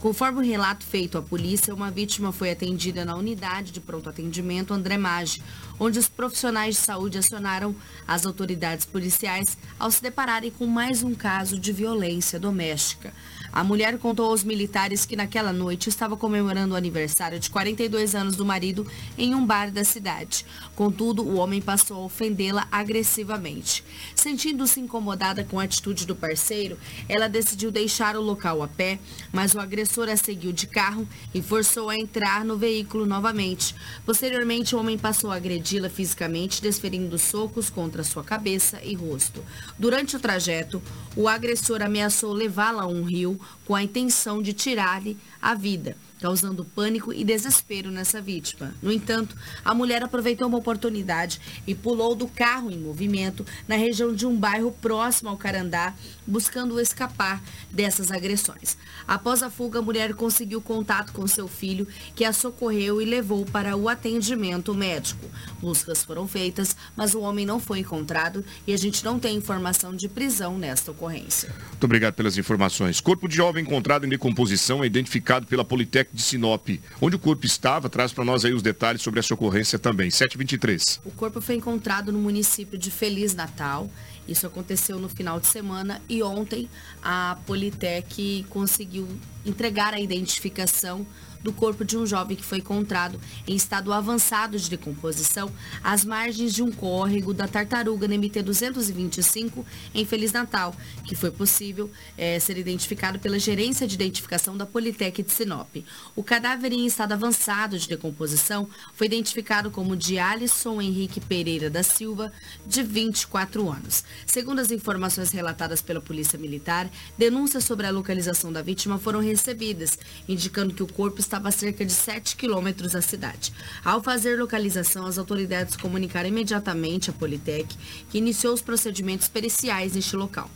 Conforme 0.00 0.38
o 0.38 0.44
relato 0.44 0.86
feito 0.86 1.18
à 1.18 1.22
polícia, 1.22 1.74
uma 1.74 1.90
vítima 1.90 2.30
foi 2.30 2.52
atendida 2.52 3.04
na 3.04 3.16
unidade 3.16 3.72
de 3.72 3.80
pronto 3.80 4.08
atendimento 4.08 4.72
André 4.72 4.96
Maggi, 4.96 5.42
onde 5.78 5.98
os 5.98 6.08
profissionais 6.08 6.76
de 6.76 6.82
saúde 6.82 7.18
acionaram 7.18 7.74
as 8.06 8.24
autoridades 8.24 8.86
policiais 8.86 9.58
ao 9.76 9.90
se 9.90 10.00
depararem 10.00 10.52
com 10.52 10.66
mais 10.66 11.02
um 11.02 11.16
caso 11.16 11.58
de 11.58 11.72
violência 11.72 12.38
doméstica. 12.38 13.12
A 13.52 13.64
mulher 13.64 13.98
contou 13.98 14.30
aos 14.30 14.44
militares 14.44 15.06
que 15.06 15.16
naquela 15.16 15.52
noite 15.52 15.88
estava 15.88 16.16
comemorando 16.16 16.74
o 16.74 16.76
aniversário 16.76 17.38
de 17.38 17.48
42 17.50 18.14
anos 18.14 18.36
do 18.36 18.44
marido 18.44 18.86
em 19.16 19.34
um 19.34 19.44
bar 19.44 19.70
da 19.70 19.84
cidade. 19.84 20.44
Contudo, 20.76 21.22
o 21.22 21.36
homem 21.36 21.60
passou 21.60 21.96
a 21.96 22.04
ofendê-la 22.04 22.68
agressivamente. 22.70 23.82
Sentindo-se 24.14 24.80
incomodada 24.80 25.44
com 25.44 25.58
a 25.58 25.64
atitude 25.64 26.06
do 26.06 26.14
parceiro, 26.14 26.78
ela 27.08 27.28
decidiu 27.28 27.70
deixar 27.70 28.16
o 28.16 28.22
local 28.22 28.62
a 28.62 28.68
pé, 28.68 28.98
mas 29.32 29.54
o 29.54 29.60
agressor 29.60 30.08
a 30.08 30.16
seguiu 30.16 30.52
de 30.52 30.66
carro 30.66 31.08
e 31.32 31.40
forçou 31.40 31.88
a 31.88 31.96
entrar 31.96 32.44
no 32.44 32.56
veículo 32.56 33.06
novamente. 33.06 33.74
Posteriormente, 34.04 34.74
o 34.74 34.78
homem 34.78 34.98
passou 34.98 35.30
a 35.30 35.36
agredi-la 35.36 35.88
fisicamente, 35.88 36.60
desferindo 36.60 37.18
socos 37.18 37.70
contra 37.70 38.04
sua 38.04 38.22
cabeça 38.22 38.80
e 38.84 38.94
rosto. 38.94 39.42
Durante 39.78 40.16
o 40.16 40.20
trajeto, 40.20 40.82
o 41.16 41.26
agressor 41.26 41.82
ameaçou 41.82 42.32
levá-la 42.32 42.82
a 42.82 42.86
um 42.86 43.02
rio 43.02 43.37
com 43.64 43.74
a 43.74 43.82
intenção 43.82 44.42
de 44.42 44.52
tirar-lhe 44.52 45.16
a 45.40 45.54
vida, 45.54 45.96
causando 46.20 46.64
pânico 46.64 47.12
e 47.12 47.24
desespero 47.24 47.90
nessa 47.90 48.20
vítima. 48.20 48.74
No 48.82 48.92
entanto, 48.92 49.36
a 49.64 49.74
mulher 49.74 50.02
aproveitou 50.02 50.48
uma 50.48 50.58
oportunidade 50.58 51.40
e 51.66 51.74
pulou 51.74 52.14
do 52.14 52.28
carro 52.28 52.70
em 52.70 52.78
movimento 52.78 53.44
na 53.66 53.76
região 53.76 54.14
de 54.14 54.26
um 54.26 54.36
bairro 54.36 54.72
próximo 54.72 55.30
ao 55.30 55.36
Carandá, 55.36 55.94
buscando 56.26 56.80
escapar 56.80 57.42
dessas 57.70 58.10
agressões. 58.10 58.76
Após 59.06 59.42
a 59.42 59.50
fuga, 59.50 59.78
a 59.78 59.82
mulher 59.82 60.14
conseguiu 60.14 60.60
contato 60.60 61.12
com 61.12 61.26
seu 61.26 61.48
filho, 61.48 61.86
que 62.14 62.24
a 62.24 62.32
socorreu 62.32 63.00
e 63.00 63.04
levou 63.04 63.44
para 63.44 63.76
o 63.76 63.88
atendimento 63.88 64.74
médico. 64.74 65.26
Buscas 65.60 66.04
foram 66.04 66.26
feitas, 66.28 66.76
mas 66.96 67.14
o 67.14 67.20
homem 67.20 67.46
não 67.46 67.58
foi 67.58 67.80
encontrado 67.80 68.44
e 68.66 68.72
a 68.72 68.76
gente 68.76 69.04
não 69.04 69.18
tem 69.18 69.36
informação 69.36 69.94
de 69.94 70.08
prisão 70.08 70.58
nesta 70.58 70.90
ocorrência. 70.90 71.54
Muito 71.68 71.84
obrigado 71.84 72.14
pelas 72.14 72.36
informações. 72.36 73.00
Corpo 73.00 73.28
de 73.28 73.36
jovem 73.36 73.62
encontrado 73.62 74.04
em 74.04 74.08
decomposição 74.08 74.82
é 74.82 74.86
identificado 74.86 75.46
pela 75.46 75.64
Politec 75.64 76.07
de 76.12 76.22
Sinop. 76.22 76.68
Onde 77.00 77.16
o 77.16 77.18
corpo 77.18 77.44
estava, 77.46 77.88
traz 77.88 78.12
para 78.12 78.24
nós 78.24 78.44
aí 78.44 78.52
os 78.52 78.62
detalhes 78.62 79.02
sobre 79.02 79.20
essa 79.20 79.34
ocorrência 79.34 79.78
também. 79.78 80.10
723. 80.10 81.00
O 81.04 81.10
corpo 81.10 81.40
foi 81.40 81.56
encontrado 81.56 82.12
no 82.12 82.18
município 82.18 82.78
de 82.78 82.90
Feliz 82.90 83.34
Natal. 83.34 83.90
Isso 84.26 84.46
aconteceu 84.46 84.98
no 84.98 85.08
final 85.08 85.40
de 85.40 85.46
semana 85.46 86.02
e 86.08 86.22
ontem 86.22 86.68
a 87.02 87.38
Politec 87.46 88.44
conseguiu 88.50 89.08
entregar 89.44 89.94
a 89.94 90.00
identificação 90.00 91.06
do 91.42 91.52
corpo 91.52 91.84
de 91.84 91.96
um 91.96 92.06
jovem 92.06 92.36
que 92.36 92.44
foi 92.44 92.58
encontrado 92.58 93.20
em 93.46 93.54
estado 93.54 93.92
avançado 93.92 94.58
de 94.58 94.68
decomposição 94.68 95.50
às 95.82 96.04
margens 96.04 96.52
de 96.52 96.62
um 96.62 96.70
córrego 96.70 97.32
da 97.32 97.46
tartaruga 97.46 98.06
NMT 98.06 98.42
225 98.42 99.64
em 99.94 100.04
Feliz 100.04 100.32
Natal, 100.32 100.74
que 101.04 101.14
foi 101.14 101.30
possível 101.30 101.90
é, 102.16 102.38
ser 102.38 102.58
identificado 102.58 103.18
pela 103.18 103.38
gerência 103.38 103.86
de 103.86 103.94
identificação 103.94 104.56
da 104.56 104.66
Politec 104.66 105.22
de 105.22 105.30
Sinop. 105.30 105.76
O 106.14 106.22
cadáver 106.22 106.72
em 106.72 106.86
estado 106.86 107.12
avançado 107.12 107.78
de 107.78 107.88
decomposição 107.88 108.68
foi 108.94 109.06
identificado 109.06 109.70
como 109.70 109.96
de 109.96 110.18
Alisson 110.18 110.80
Henrique 110.80 111.20
Pereira 111.20 111.70
da 111.70 111.82
Silva, 111.82 112.32
de 112.66 112.82
24 112.82 113.70
anos. 113.70 114.04
Segundo 114.26 114.60
as 114.60 114.70
informações 114.70 115.30
relatadas 115.30 115.82
pela 115.82 116.00
Polícia 116.00 116.38
Militar, 116.38 116.90
denúncias 117.16 117.64
sobre 117.64 117.86
a 117.86 117.90
localização 117.90 118.52
da 118.52 118.62
vítima 118.62 118.98
foram 118.98 119.20
recebidas, 119.20 119.98
indicando 120.28 120.74
que 120.74 120.82
o 120.82 120.92
corpo 120.92 121.20
estava 121.28 121.50
a 121.50 121.52
cerca 121.52 121.84
de 121.84 121.92
7 121.92 122.36
quilômetros 122.36 122.92
da 122.92 123.02
cidade. 123.02 123.52
Ao 123.84 124.02
fazer 124.02 124.38
localização, 124.38 125.06
as 125.06 125.18
autoridades 125.18 125.76
comunicaram 125.76 126.28
imediatamente 126.28 127.10
à 127.10 127.12
Politec, 127.12 127.76
que 128.10 128.18
iniciou 128.18 128.54
os 128.54 128.62
procedimentos 128.62 129.28
periciais 129.28 129.92
neste 129.92 130.16
local. 130.16 130.50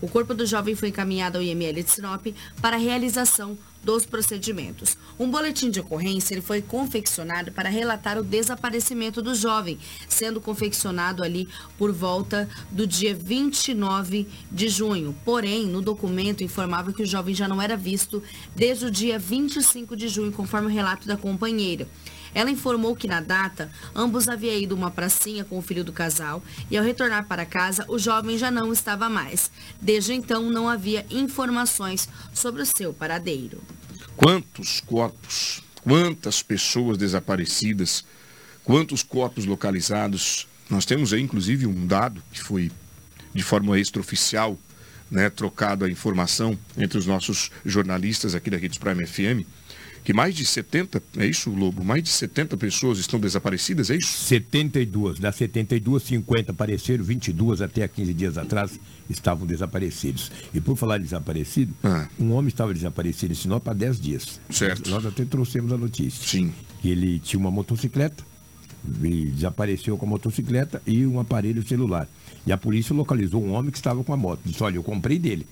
O 0.00 0.08
corpo 0.08 0.34
do 0.34 0.44
jovem 0.44 0.74
foi 0.74 0.88
encaminhado 0.90 1.38
ao 1.38 1.42
IML 1.42 1.82
de 1.82 1.90
Sinop 1.90 2.26
para 2.60 2.76
a 2.76 2.78
realização 2.78 3.56
dos 3.82 4.04
procedimentos. 4.04 4.98
Um 5.18 5.30
boletim 5.30 5.70
de 5.70 5.78
ocorrência 5.78 6.34
ele 6.34 6.42
foi 6.42 6.60
confeccionado 6.60 7.52
para 7.52 7.68
relatar 7.68 8.18
o 8.18 8.22
desaparecimento 8.22 9.22
do 9.22 9.34
jovem, 9.34 9.78
sendo 10.08 10.40
confeccionado 10.40 11.22
ali 11.22 11.48
por 11.78 11.92
volta 11.92 12.48
do 12.70 12.84
dia 12.84 13.14
29 13.14 14.26
de 14.50 14.68
junho. 14.68 15.14
Porém, 15.24 15.66
no 15.66 15.80
documento 15.80 16.42
informava 16.42 16.92
que 16.92 17.02
o 17.02 17.06
jovem 17.06 17.34
já 17.34 17.46
não 17.46 17.62
era 17.62 17.76
visto 17.76 18.22
desde 18.56 18.86
o 18.86 18.90
dia 18.90 19.18
25 19.20 19.96
de 19.96 20.08
junho, 20.08 20.32
conforme 20.32 20.66
o 20.66 20.70
relato 20.70 21.06
da 21.06 21.16
companheira. 21.16 21.86
Ela 22.34 22.50
informou 22.50 22.94
que 22.96 23.06
na 23.06 23.20
data, 23.20 23.70
ambos 23.94 24.28
haviam 24.28 24.54
ido 24.54 24.74
uma 24.74 24.90
pracinha 24.90 25.44
com 25.44 25.58
o 25.58 25.62
filho 25.62 25.84
do 25.84 25.92
casal 25.92 26.42
e 26.70 26.76
ao 26.76 26.84
retornar 26.84 27.26
para 27.26 27.46
casa, 27.46 27.84
o 27.88 27.98
jovem 27.98 28.38
já 28.38 28.50
não 28.50 28.72
estava 28.72 29.08
mais. 29.08 29.50
Desde 29.80 30.12
então, 30.12 30.50
não 30.50 30.68
havia 30.68 31.06
informações 31.10 32.08
sobre 32.32 32.62
o 32.62 32.66
seu 32.66 32.92
paradeiro. 32.92 33.62
Quantos 34.16 34.80
corpos, 34.80 35.62
quantas 35.82 36.42
pessoas 36.42 36.98
desaparecidas, 36.98 38.04
quantos 38.64 39.02
corpos 39.02 39.44
localizados. 39.44 40.48
Nós 40.68 40.84
temos 40.84 41.12
aí, 41.12 41.22
inclusive, 41.22 41.66
um 41.66 41.86
dado 41.86 42.22
que 42.32 42.42
foi 42.42 42.72
de 43.32 43.42
forma 43.42 43.78
extraoficial, 43.78 44.58
né, 45.08 45.30
trocado 45.30 45.84
a 45.84 45.90
informação 45.90 46.58
entre 46.76 46.98
os 46.98 47.06
nossos 47.06 47.50
jornalistas 47.64 48.34
aqui 48.34 48.50
da 48.50 48.56
Rede 48.56 48.80
Prime 48.80 49.06
FM 49.06 49.46
que 50.06 50.12
mais 50.12 50.36
de 50.36 50.46
70, 50.46 51.02
é 51.16 51.26
isso, 51.26 51.50
Lobo? 51.50 51.84
Mais 51.84 52.00
de 52.00 52.10
70 52.10 52.56
pessoas 52.56 53.00
estão 53.00 53.18
desaparecidas, 53.18 53.90
é 53.90 53.96
isso? 53.96 54.06
72. 54.06 55.18
Das 55.18 55.34
72, 55.34 56.00
50 56.00 56.52
apareceram, 56.52 57.02
22 57.02 57.60
até 57.60 57.82
há 57.82 57.88
15 57.88 58.14
dias 58.14 58.38
atrás 58.38 58.78
estavam 59.10 59.44
desaparecidos. 59.44 60.30
E 60.54 60.60
por 60.60 60.76
falar 60.76 60.98
desaparecido, 60.98 61.74
ah. 61.82 62.06
um 62.20 62.30
homem 62.34 62.46
estava 62.46 62.72
desaparecido 62.72 63.32
em 63.32 63.34
Sinop 63.34 63.66
há 63.66 63.72
10 63.72 64.00
dias. 64.00 64.40
Certo. 64.48 64.88
Nós 64.88 65.04
até 65.04 65.24
trouxemos 65.24 65.72
a 65.72 65.76
notícia. 65.76 66.24
Sim. 66.24 66.54
Que 66.80 66.88
ele 66.88 67.18
tinha 67.18 67.40
uma 67.40 67.50
motocicleta, 67.50 68.22
e 69.02 69.24
desapareceu 69.24 69.98
com 69.98 70.06
a 70.06 70.08
motocicleta 70.08 70.80
e 70.86 71.04
um 71.04 71.18
aparelho 71.18 71.66
celular. 71.66 72.06
E 72.46 72.52
a 72.52 72.56
polícia 72.56 72.94
localizou 72.94 73.42
um 73.42 73.54
homem 73.54 73.72
que 73.72 73.78
estava 73.78 74.04
com 74.04 74.12
a 74.12 74.16
moto. 74.16 74.38
Disse, 74.44 74.62
olha, 74.62 74.76
eu 74.76 74.84
comprei 74.84 75.18
dele. 75.18 75.44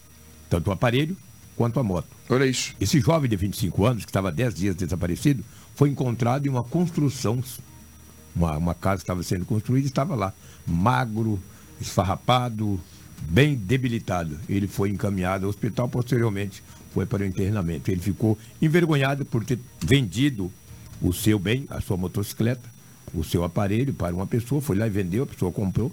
Tanto 0.48 0.70
o 0.70 0.72
aparelho 0.72 1.16
quanto 1.56 1.78
a 1.80 1.82
moto. 1.82 2.08
Olha 2.28 2.46
isso. 2.46 2.74
Esse 2.80 3.00
jovem 3.00 3.28
de 3.28 3.36
25 3.36 3.84
anos, 3.84 4.04
que 4.04 4.10
estava 4.10 4.32
10 4.32 4.54
dias 4.54 4.76
desaparecido, 4.76 5.44
foi 5.74 5.88
encontrado 5.90 6.46
em 6.46 6.48
uma 6.48 6.64
construção. 6.64 7.42
Uma, 8.34 8.56
uma 8.56 8.74
casa 8.74 9.02
estava 9.02 9.22
sendo 9.22 9.44
construída 9.44 9.86
e 9.86 9.90
estava 9.90 10.14
lá. 10.14 10.32
Magro, 10.66 11.40
esfarrapado, 11.80 12.80
bem 13.22 13.54
debilitado. 13.54 14.38
Ele 14.48 14.66
foi 14.66 14.90
encaminhado 14.90 15.44
ao 15.44 15.50
hospital, 15.50 15.88
posteriormente 15.88 16.62
foi 16.92 17.06
para 17.06 17.22
o 17.22 17.26
internamento. 17.26 17.90
Ele 17.90 18.00
ficou 18.00 18.38
envergonhado 18.62 19.24
por 19.24 19.44
ter 19.44 19.58
vendido 19.80 20.50
o 21.02 21.12
seu 21.12 21.38
bem, 21.38 21.66
a 21.68 21.80
sua 21.80 21.96
motocicleta, 21.96 22.68
o 23.12 23.22
seu 23.22 23.44
aparelho 23.44 23.92
para 23.92 24.14
uma 24.14 24.26
pessoa, 24.26 24.60
foi 24.60 24.76
lá 24.76 24.86
e 24.86 24.90
vendeu, 24.90 25.24
a 25.24 25.26
pessoa 25.26 25.52
comprou, 25.52 25.92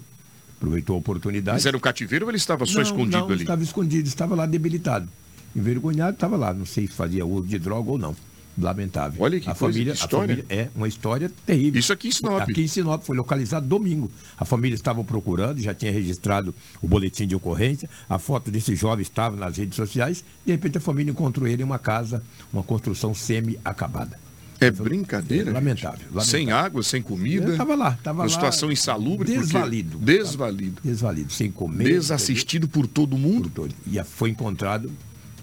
aproveitou 0.56 0.96
a 0.96 0.98
oportunidade. 1.00 1.56
Mas 1.56 1.66
era 1.66 1.76
um 1.76 1.80
cativeiro 1.80 2.24
ou 2.24 2.30
ele 2.30 2.38
estava 2.38 2.64
só 2.64 2.74
não, 2.74 2.82
escondido 2.82 3.18
não, 3.18 3.30
ali? 3.30 3.42
estava 3.42 3.62
escondido, 3.62 4.08
estava 4.08 4.34
lá 4.34 4.46
debilitado 4.46 5.08
envergonhado, 5.54 6.14
estava 6.14 6.36
lá. 6.36 6.52
Não 6.52 6.66
sei 6.66 6.86
se 6.86 6.92
fazia 6.92 7.24
uso 7.24 7.46
de 7.46 7.58
droga 7.58 7.90
ou 7.90 7.98
não. 7.98 8.14
Lamentável. 8.58 9.22
Olha 9.22 9.40
que 9.40 9.48
a 9.48 9.54
coisa, 9.54 9.72
família, 9.72 9.92
que 9.94 9.98
história. 9.98 10.34
A 10.34 10.36
família 10.36 10.46
é 10.50 10.68
uma 10.76 10.86
história 10.86 11.32
terrível. 11.46 11.80
Isso 11.80 11.92
aqui 11.92 12.08
em 12.08 12.10
Sinop. 12.10 12.42
Aqui 12.42 12.62
em 12.62 12.68
Sinop 12.68 13.02
foi 13.02 13.16
localizado 13.16 13.66
domingo. 13.66 14.10
A 14.36 14.44
família 14.44 14.74
estava 14.74 15.02
procurando, 15.02 15.58
já 15.58 15.72
tinha 15.72 15.90
registrado 15.90 16.54
o 16.82 16.86
boletim 16.86 17.26
de 17.26 17.34
ocorrência. 17.34 17.88
A 18.08 18.18
foto 18.18 18.50
desse 18.50 18.76
jovem 18.76 19.02
estava 19.02 19.36
nas 19.36 19.56
redes 19.56 19.76
sociais. 19.76 20.22
De 20.44 20.52
repente 20.52 20.76
a 20.76 20.80
família 20.82 21.10
encontrou 21.10 21.48
ele 21.48 21.62
em 21.62 21.64
uma 21.64 21.78
casa, 21.78 22.22
uma 22.52 22.62
construção 22.62 23.14
semi-acabada. 23.14 24.20
É 24.60 24.70
brincadeira. 24.70 25.50
É 25.50 25.52
lamentável, 25.52 26.06
lamentável, 26.06 26.24
Sem 26.24 26.52
água, 26.52 26.82
sem 26.82 27.02
comida. 27.02 27.52
Estava 27.52 27.74
lá, 27.74 27.94
estava 27.98 28.18
lá. 28.18 28.24
Uma 28.24 28.30
situação 28.30 28.70
insalubre. 28.70 29.32
Desvalido. 29.32 29.98
Desvalido. 29.98 30.80
Desvalido, 30.84 31.32
sem 31.32 31.50
comer. 31.50 31.84
Desassistido 31.84 32.68
por 32.68 32.86
todo 32.86 33.16
mundo. 33.16 33.50
Por 33.50 33.62
todo. 33.62 33.74
E 33.86 34.02
foi 34.04 34.30
encontrado 34.30 34.92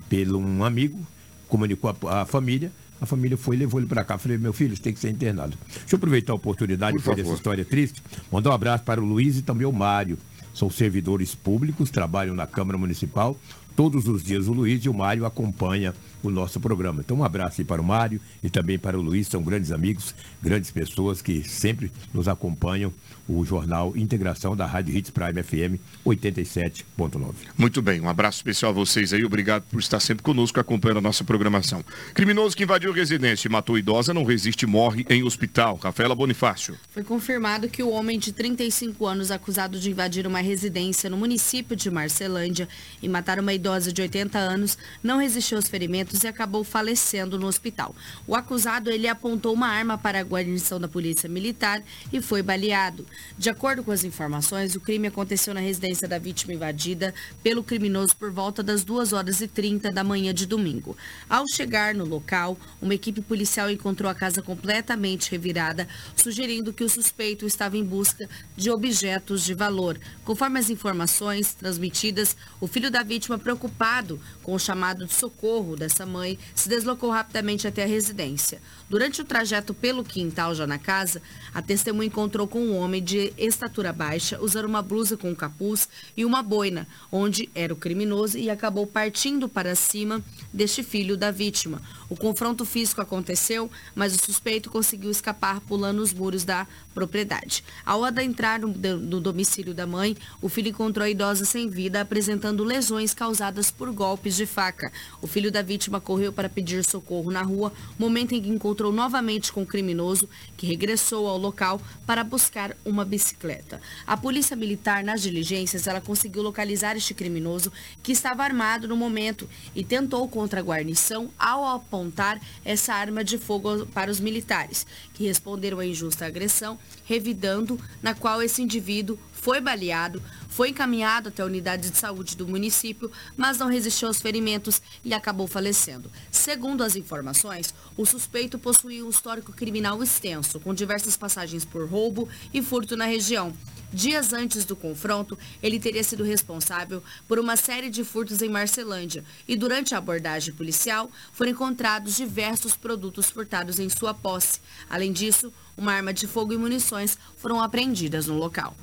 pelo 0.10 0.40
um 0.40 0.64
amigo, 0.64 1.00
comunicou 1.48 1.96
a, 2.08 2.22
a 2.22 2.26
família, 2.26 2.72
a 3.02 3.06
família 3.06 3.38
foi 3.38 3.56
e 3.56 3.60
levou 3.60 3.80
ele 3.80 3.88
para 3.88 4.04
cá. 4.04 4.18
Falei, 4.18 4.38
meu 4.38 4.52
filho, 4.52 4.76
você 4.76 4.82
tem 4.82 4.94
que 4.94 5.00
ser 5.00 5.10
internado. 5.10 5.58
Deixa 5.68 5.96
eu 5.96 5.98
aproveitar 5.98 6.34
a 6.34 6.36
oportunidade 6.36 6.98
de 6.98 7.04
fazer 7.04 7.22
essa 7.22 7.34
história 7.34 7.64
triste. 7.64 8.04
Mandar 8.32 8.50
um 8.50 8.54
abraço 8.54 8.84
para 8.84 9.02
o 9.02 9.06
Luiz 9.06 9.38
e 9.38 9.42
também 9.42 9.66
o 9.66 9.72
Mário. 9.72 10.18
São 10.54 10.70
servidores 10.70 11.34
públicos, 11.34 11.90
trabalham 11.90 12.36
na 12.36 12.46
Câmara 12.46 12.78
Municipal. 12.78 13.38
Todos 13.80 14.10
os 14.10 14.22
dias 14.22 14.50
o 14.50 14.52
Luiz 14.52 14.84
e 14.84 14.90
o 14.90 14.94
Mário 14.94 15.26
acompanham 15.26 15.94
o 16.22 16.30
nosso 16.30 16.60
programa. 16.60 17.00
Então, 17.00 17.16
um 17.16 17.24
abraço 17.24 17.62
aí 17.62 17.66
para 17.66 17.82
o 17.82 17.86
Mário 17.86 18.20
e 18.44 18.50
também 18.50 18.78
para 18.78 19.00
o 19.00 19.02
Luiz, 19.02 19.30
são 19.30 19.42
grandes 19.42 19.72
amigos, 19.72 20.14
grandes 20.44 20.70
pessoas 20.70 21.22
que 21.22 21.48
sempre 21.48 21.90
nos 22.14 22.28
acompanham 22.28 22.92
o 23.26 23.46
jornal 23.46 23.96
Integração 23.96 24.54
da 24.54 24.66
Rádio 24.66 24.98
Hits 24.98 25.12
Prime 25.12 25.42
FM 25.42 25.80
87.9. 26.06 27.34
Muito 27.58 27.82
bem, 27.82 28.02
um 28.02 28.10
abraço 28.10 28.40
especial 28.40 28.72
a 28.72 28.74
vocês 28.74 29.14
aí, 29.14 29.24
obrigado 29.24 29.64
por 29.72 29.80
estar 29.80 30.02
sempre 30.02 30.24
conosco 30.24 30.60
acompanhando 30.60 30.98
a 30.98 31.02
nossa 31.02 31.24
programação. 31.24 31.82
Criminoso 32.14 32.58
que 32.58 32.64
invadiu 32.64 32.92
residência 32.92 33.48
e 33.48 33.52
matou 33.52 33.78
idosa 33.78 34.14
não 34.14 34.26
resiste 34.26 34.66
e 34.66 34.68
morre 34.68 35.06
em 35.10 35.24
hospital. 35.24 35.80
Rafaela 35.82 36.16
Bonifácio. 36.16 36.76
Foi 36.90 37.04
confirmado 37.04 37.70
que 37.70 37.82
o 37.82 37.92
homem 37.92 38.20
de 38.20 38.34
35 38.34 39.06
anos 39.06 39.32
acusado 39.32 39.80
de 39.80 39.90
invadir 39.90 40.28
uma 40.28 40.40
residência 40.40 41.10
no 41.10 41.16
município 41.16 41.78
de 41.78 41.90
Marcelândia 41.90 42.68
e 43.02 43.08
matar 43.08 43.40
uma 43.40 43.54
idosa 43.54 43.69
de 43.94 44.02
80 44.02 44.38
anos 44.38 44.78
não 45.04 45.20
resistiu 45.20 45.58
aos 45.58 45.68
ferimentos 45.68 46.24
e 46.24 46.28
acabou 46.28 46.64
falecendo 46.64 47.38
no 47.38 47.48
hospital. 47.48 47.96
O 48.26 48.36
acusado 48.36 48.90
ele 48.90 49.08
apontou 49.08 49.54
uma 49.54 49.68
arma 49.68 49.98
para 49.98 50.20
a 50.20 50.24
guarnição 50.24 50.80
da 50.80 50.88
polícia 50.88 51.30
militar 51.30 51.82
e 52.12 52.22
foi 52.22 52.42
baleado. 52.42 53.06
De 53.38 53.50
acordo 53.50 53.84
com 53.84 53.92
as 53.92 54.04
informações, 54.04 54.76
o 54.76 54.80
crime 54.80 55.08
aconteceu 55.08 55.54
na 55.54 55.60
residência 55.60 56.08
da 56.08 56.18
vítima 56.18 56.54
invadida 56.54 57.14
pelo 57.44 57.64
criminoso 57.64 58.16
por 58.16 58.32
volta 58.32 58.64
das 58.64 58.84
2 58.84 59.14
horas 59.14 59.42
e 59.42 59.48
30 59.48 59.92
da 59.92 60.04
manhã 60.04 60.34
de 60.34 60.46
domingo. 60.46 60.98
Ao 61.30 61.46
chegar 61.48 61.94
no 61.94 62.06
local, 62.06 62.58
uma 62.82 62.96
equipe 62.96 63.22
policial 63.22 63.70
encontrou 63.70 64.10
a 64.10 64.16
casa 64.16 64.42
completamente 64.42 65.32
revirada, 65.32 65.88
sugerindo 66.16 66.74
que 66.74 66.84
o 66.84 66.90
suspeito 66.90 67.46
estava 67.46 67.78
em 67.78 67.84
busca 67.84 68.28
de 68.56 68.70
objetos 68.72 69.44
de 69.44 69.54
valor. 69.54 70.00
Conforme 70.24 70.60
as 70.60 70.70
informações 70.70 71.54
transmitidas, 71.54 72.36
o 72.60 72.68
filho 72.68 72.90
da 72.90 73.04
vítima, 73.04 73.38
preocupado 73.60 74.20
com 74.42 74.54
o 74.54 74.60
chamado 74.60 75.06
de 75.06 75.14
socorro 75.14 75.76
dessa 75.76 76.06
mãe, 76.06 76.40
se 76.56 76.70
deslocou 76.70 77.12
rapidamente 77.12 77.68
até 77.68 77.84
a 77.84 77.88
residência. 77.88 78.62
Durante 78.90 79.22
o 79.22 79.26
trajeto 79.26 79.72
pelo 79.72 80.04
quintal 80.04 80.56
já 80.56 80.66
na 80.66 80.80
casa, 80.80 81.22
a 81.54 81.62
testemunha 81.62 82.08
encontrou 82.08 82.48
com 82.48 82.60
um 82.60 82.76
homem 82.76 83.04
de 83.04 83.32
estatura 83.38 83.94
baixa, 83.94 84.40
usando 84.42 84.66
uma 84.66 84.82
blusa 84.82 85.16
com 85.16 85.36
capuz 85.36 85.88
e 86.18 86.26
uma 86.26 86.42
boina, 86.42 86.88
onde 87.12 87.48
era 87.54 87.72
o 87.72 87.78
criminoso 87.78 88.36
e 88.36 88.50
acabou 88.50 88.88
partindo 88.88 89.48
para 89.48 89.76
cima 89.76 90.24
deste 90.52 90.82
filho 90.82 91.16
da 91.16 91.30
vítima. 91.30 91.80
O 92.10 92.16
confronto 92.16 92.66
físico 92.66 93.00
aconteceu, 93.00 93.70
mas 93.94 94.16
o 94.16 94.26
suspeito 94.26 94.72
conseguiu 94.72 95.12
escapar 95.12 95.62
pulando 95.62 96.00
os 96.00 96.12
muros 96.12 96.44
da 96.44 96.66
propriedade. 96.92 97.64
Ao 97.86 98.04
adentrar 98.04 98.60
no 98.60 99.20
domicílio 99.22 99.76
da 99.76 99.86
mãe, 99.86 100.18
o 100.42 100.50
filho 100.50 100.70
encontrou 100.70 101.06
a 101.06 101.10
idosa 101.10 101.46
sem 101.46 101.70
vida, 101.70 102.02
apresentando 102.02 102.64
lesões 102.64 103.14
causadas 103.14 103.70
por 103.70 103.92
golpes 103.92 104.36
de 104.36 104.48
faca. 104.48 104.92
O 105.22 105.28
filho 105.28 105.52
da 105.52 105.62
vítima 105.62 106.02
correu 106.02 106.34
para 106.34 106.50
pedir 106.50 106.84
socorro 106.84 107.30
na 107.30 107.44
rua, 107.44 107.72
momento 107.98 108.34
em 108.34 108.42
que 108.42 108.50
encontrou 108.50 108.79
novamente 108.84 109.52
com 109.52 109.64
o 109.64 109.66
criminoso, 109.66 110.30
que 110.56 110.66
regressou 110.66 111.28
ao 111.28 111.38
local 111.38 111.82
para 112.06 112.24
buscar 112.24 112.76
uma 112.86 113.04
bicicleta. 113.04 113.82
A 114.08 114.16
polícia 114.16 114.56
militar, 114.56 115.04
nas 115.04 115.22
diligências, 115.22 115.86
ela 115.86 116.00
conseguiu 116.00 116.42
localizar 116.42 116.96
este 116.96 117.14
criminoso, 117.14 117.72
que 118.02 118.14
estava 118.14 118.44
armado 118.44 118.88
no 118.88 118.96
momento, 118.96 119.50
e 119.76 119.84
tentou 119.84 120.28
contra 120.28 120.62
a 120.62 120.64
guarnição 120.64 121.30
ao 121.38 121.66
apontar 121.66 122.42
essa 122.64 122.94
arma 122.94 123.24
de 123.24 123.38
fogo 123.38 123.86
para 123.88 124.10
os 124.10 124.20
militares, 124.20 124.88
que 125.14 125.26
responderam 125.26 125.80
à 125.80 125.86
injusta 125.86 126.26
agressão, 126.26 126.80
revidando, 127.06 127.80
na 128.02 128.14
qual 128.14 128.42
esse 128.42 128.62
indivíduo 128.62 129.20
foi 129.34 129.62
baleado, 129.62 130.22
foi 130.50 130.70
encaminhado 130.70 131.30
até 131.30 131.42
a 131.42 131.46
unidade 131.46 131.90
de 131.90 131.98
saúde 131.98 132.36
do 132.36 132.48
município, 132.48 133.10
mas 133.38 133.58
não 133.58 133.68
resistiu 133.68 134.08
aos 134.08 134.20
ferimentos 134.20 134.82
e 135.06 135.14
acabou 135.14 135.48
falecendo. 135.48 136.12
Segundo 136.30 136.84
as 136.84 136.96
informações, 136.96 137.74
o 137.96 138.06
suspeito 138.06 138.60
possuía 138.60 139.06
um 139.06 139.10
histórico 139.10 139.54
criminal 139.54 140.04
extenso, 140.04 140.60
com 140.60 140.74
diversas 140.74 141.16
passagens 141.16 141.64
por 141.64 141.88
roubo 141.88 142.28
e 142.54 142.62
furto 142.62 142.98
na 142.98 143.06
região. 143.06 143.54
Dias 143.92 144.34
antes 144.34 144.66
do 144.66 144.76
confronto, 144.76 145.38
ele 145.64 145.80
teria 145.80 146.04
sido 146.04 146.24
responsável 146.24 147.02
por 147.28 147.40
uma 147.40 147.56
série 147.56 147.90
de 147.90 148.04
furtos 148.04 148.42
em 148.42 148.50
Marcelândia 148.50 149.24
e 149.48 149.56
durante 149.56 149.96
a 149.96 149.98
abordagem 149.98 150.54
policial 150.54 151.10
foram 151.32 151.52
encontrados 151.52 152.16
diversos 152.16 152.76
produtos 152.76 153.30
furtados 153.30 153.80
em 153.80 153.90
sua 153.90 154.14
posse. 154.14 154.60
Além 154.88 155.12
disso, 155.12 155.52
uma 155.76 155.94
arma 155.94 156.14
de 156.14 156.28
fogo 156.28 156.54
e 156.54 156.58
munições 156.58 157.18
foram 157.38 157.62
apreendidas 157.62 158.28
no 158.28 158.38
local. 158.38 158.76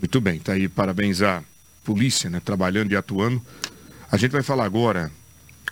Muito 0.00 0.20
bem, 0.20 0.38
tá 0.38 0.52
aí, 0.52 0.68
parabéns 0.68 1.22
à 1.22 1.42
polícia, 1.84 2.28
né, 2.28 2.40
trabalhando 2.44 2.92
e 2.92 2.96
atuando. 2.96 3.42
A 4.10 4.16
gente 4.16 4.32
vai 4.32 4.42
falar 4.42 4.64
agora 4.64 5.10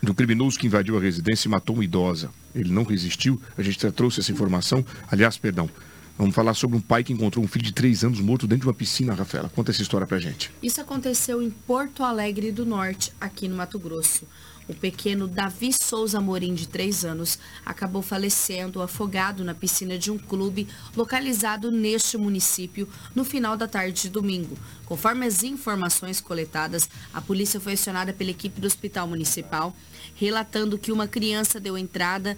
do 0.03 0.14
criminoso 0.14 0.59
que 0.59 0.66
invadiu 0.66 0.97
a 0.97 1.01
residência 1.01 1.49
e 1.49 1.51
matou 1.51 1.77
uma 1.77 1.85
idosa. 1.85 2.31
Ele 2.55 2.70
não 2.70 2.85
resistiu, 2.85 3.41
a 3.57 3.62
gente 3.62 3.79
trouxe 3.93 4.20
essa 4.20 4.33
informação. 4.33 4.85
Aliás, 5.11 5.37
perdão, 5.37 5.68
vamos 6.18 6.35
falar 6.35 6.55
sobre 6.55 6.77
um 6.77 6.81
pai 6.81 7.03
que 7.03 7.12
encontrou 7.12 7.45
um 7.45 7.49
filho 7.49 7.64
de 7.64 7.72
três 7.72 8.05
anos 8.05 8.20
morto 8.20 8.47
dentro 8.47 8.62
de 8.62 8.68
uma 8.68 8.75
piscina, 8.75 9.14
Rafaela. 9.14 9.51
Conta 9.55 9.70
essa 9.70 9.83
história 9.83 10.07
pra 10.07 10.18
gente. 10.18 10.51
Isso 10.62 10.81
aconteceu 10.81 11.43
em 11.43 11.51
Porto 11.51 12.03
Alegre 12.03 12.53
do 12.53 12.64
Norte, 12.64 13.12
aqui 13.20 13.49
no 13.49 13.57
Mato 13.57 13.79
Grosso. 13.79 14.27
O 14.67 14.73
pequeno 14.73 15.29
Davi 15.29 15.73
Souza 15.73 16.21
Morim, 16.21 16.55
de 16.55 16.67
3 16.67 17.05
anos, 17.05 17.39
acabou 17.67 18.01
falecendo 18.01 18.81
afogado 18.81 19.45
na 19.45 19.55
piscina 19.55 19.99
de 19.99 20.11
um 20.11 20.17
clube 20.17 20.67
localizado 20.97 21.71
neste 21.71 22.17
município 22.17 22.89
no 23.15 23.25
final 23.25 23.59
da 23.59 23.69
tarde 23.69 24.03
de 24.03 24.09
domingo. 24.09 24.57
Conforme 24.87 25.27
as 25.27 25.43
informações 25.43 26.19
coletadas, 26.19 26.89
a 27.12 27.21
polícia 27.21 27.61
foi 27.61 27.75
acionada 27.75 28.12
pela 28.15 28.31
equipe 28.31 28.59
do 28.59 28.67
Hospital 28.67 29.07
Municipal, 29.07 29.77
relatando 30.15 30.79
que 30.79 30.93
uma 30.93 31.07
criança 31.07 31.61
deu 31.61 31.77
entrada 31.77 32.37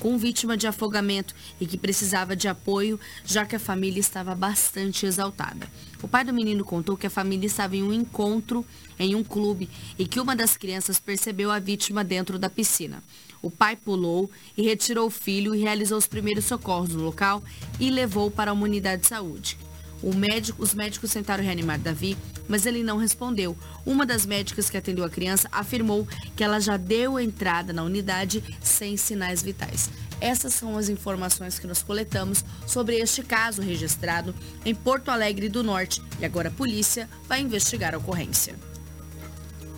com 0.00 0.18
vítima 0.18 0.56
de 0.56 0.66
afogamento 0.66 1.34
e 1.60 1.66
que 1.66 1.78
precisava 1.78 2.34
de 2.34 2.48
apoio, 2.48 2.98
já 3.24 3.46
que 3.46 3.54
a 3.54 3.60
família 3.60 4.00
estava 4.00 4.34
bastante 4.34 5.06
exaltada. 5.06 5.70
O 6.02 6.08
pai 6.08 6.24
do 6.24 6.32
menino 6.32 6.64
contou 6.64 6.96
que 6.96 7.06
a 7.06 7.10
família 7.10 7.46
estava 7.46 7.76
em 7.76 7.82
um 7.82 7.92
encontro 7.92 8.66
em 8.98 9.14
um 9.14 9.22
clube 9.22 9.68
e 9.98 10.06
que 10.06 10.18
uma 10.18 10.34
das 10.34 10.56
crianças 10.56 10.98
percebeu 10.98 11.50
a 11.50 11.58
vítima 11.58 12.02
dentro 12.02 12.38
da 12.38 12.50
piscina. 12.50 13.02
O 13.42 13.50
pai 13.50 13.76
pulou 13.76 14.30
e 14.56 14.62
retirou 14.62 15.06
o 15.06 15.10
filho 15.10 15.54
e 15.54 15.60
realizou 15.60 15.98
os 15.98 16.06
primeiros 16.06 16.46
socorros 16.46 16.94
no 16.94 17.02
local 17.02 17.42
e 17.78 17.90
levou 17.90 18.30
para 18.30 18.52
uma 18.52 18.64
unidade 18.64 19.02
de 19.02 19.08
saúde. 19.08 19.69
Médico, 20.14 20.62
os 20.62 20.74
médicos 20.74 21.12
tentaram 21.12 21.44
reanimar 21.44 21.78
Davi, 21.78 22.16
mas 22.48 22.66
ele 22.66 22.82
não 22.82 22.96
respondeu. 22.96 23.56
Uma 23.84 24.06
das 24.06 24.24
médicas 24.24 24.70
que 24.70 24.76
atendeu 24.76 25.04
a 25.04 25.10
criança 25.10 25.48
afirmou 25.52 26.06
que 26.34 26.42
ela 26.42 26.60
já 26.60 26.76
deu 26.76 27.18
entrada 27.20 27.72
na 27.72 27.82
unidade 27.82 28.42
sem 28.62 28.96
sinais 28.96 29.42
vitais. 29.42 29.90
Essas 30.20 30.52
são 30.54 30.76
as 30.76 30.88
informações 30.88 31.58
que 31.58 31.66
nós 31.66 31.82
coletamos 31.82 32.44
sobre 32.66 32.96
este 32.96 33.22
caso 33.22 33.62
registrado 33.62 34.34
em 34.64 34.74
Porto 34.74 35.10
Alegre 35.10 35.48
do 35.48 35.62
Norte 35.62 36.02
e 36.18 36.24
agora 36.24 36.48
a 36.48 36.52
polícia 36.52 37.08
vai 37.26 37.40
investigar 37.40 37.94
a 37.94 37.98
ocorrência. 37.98 38.54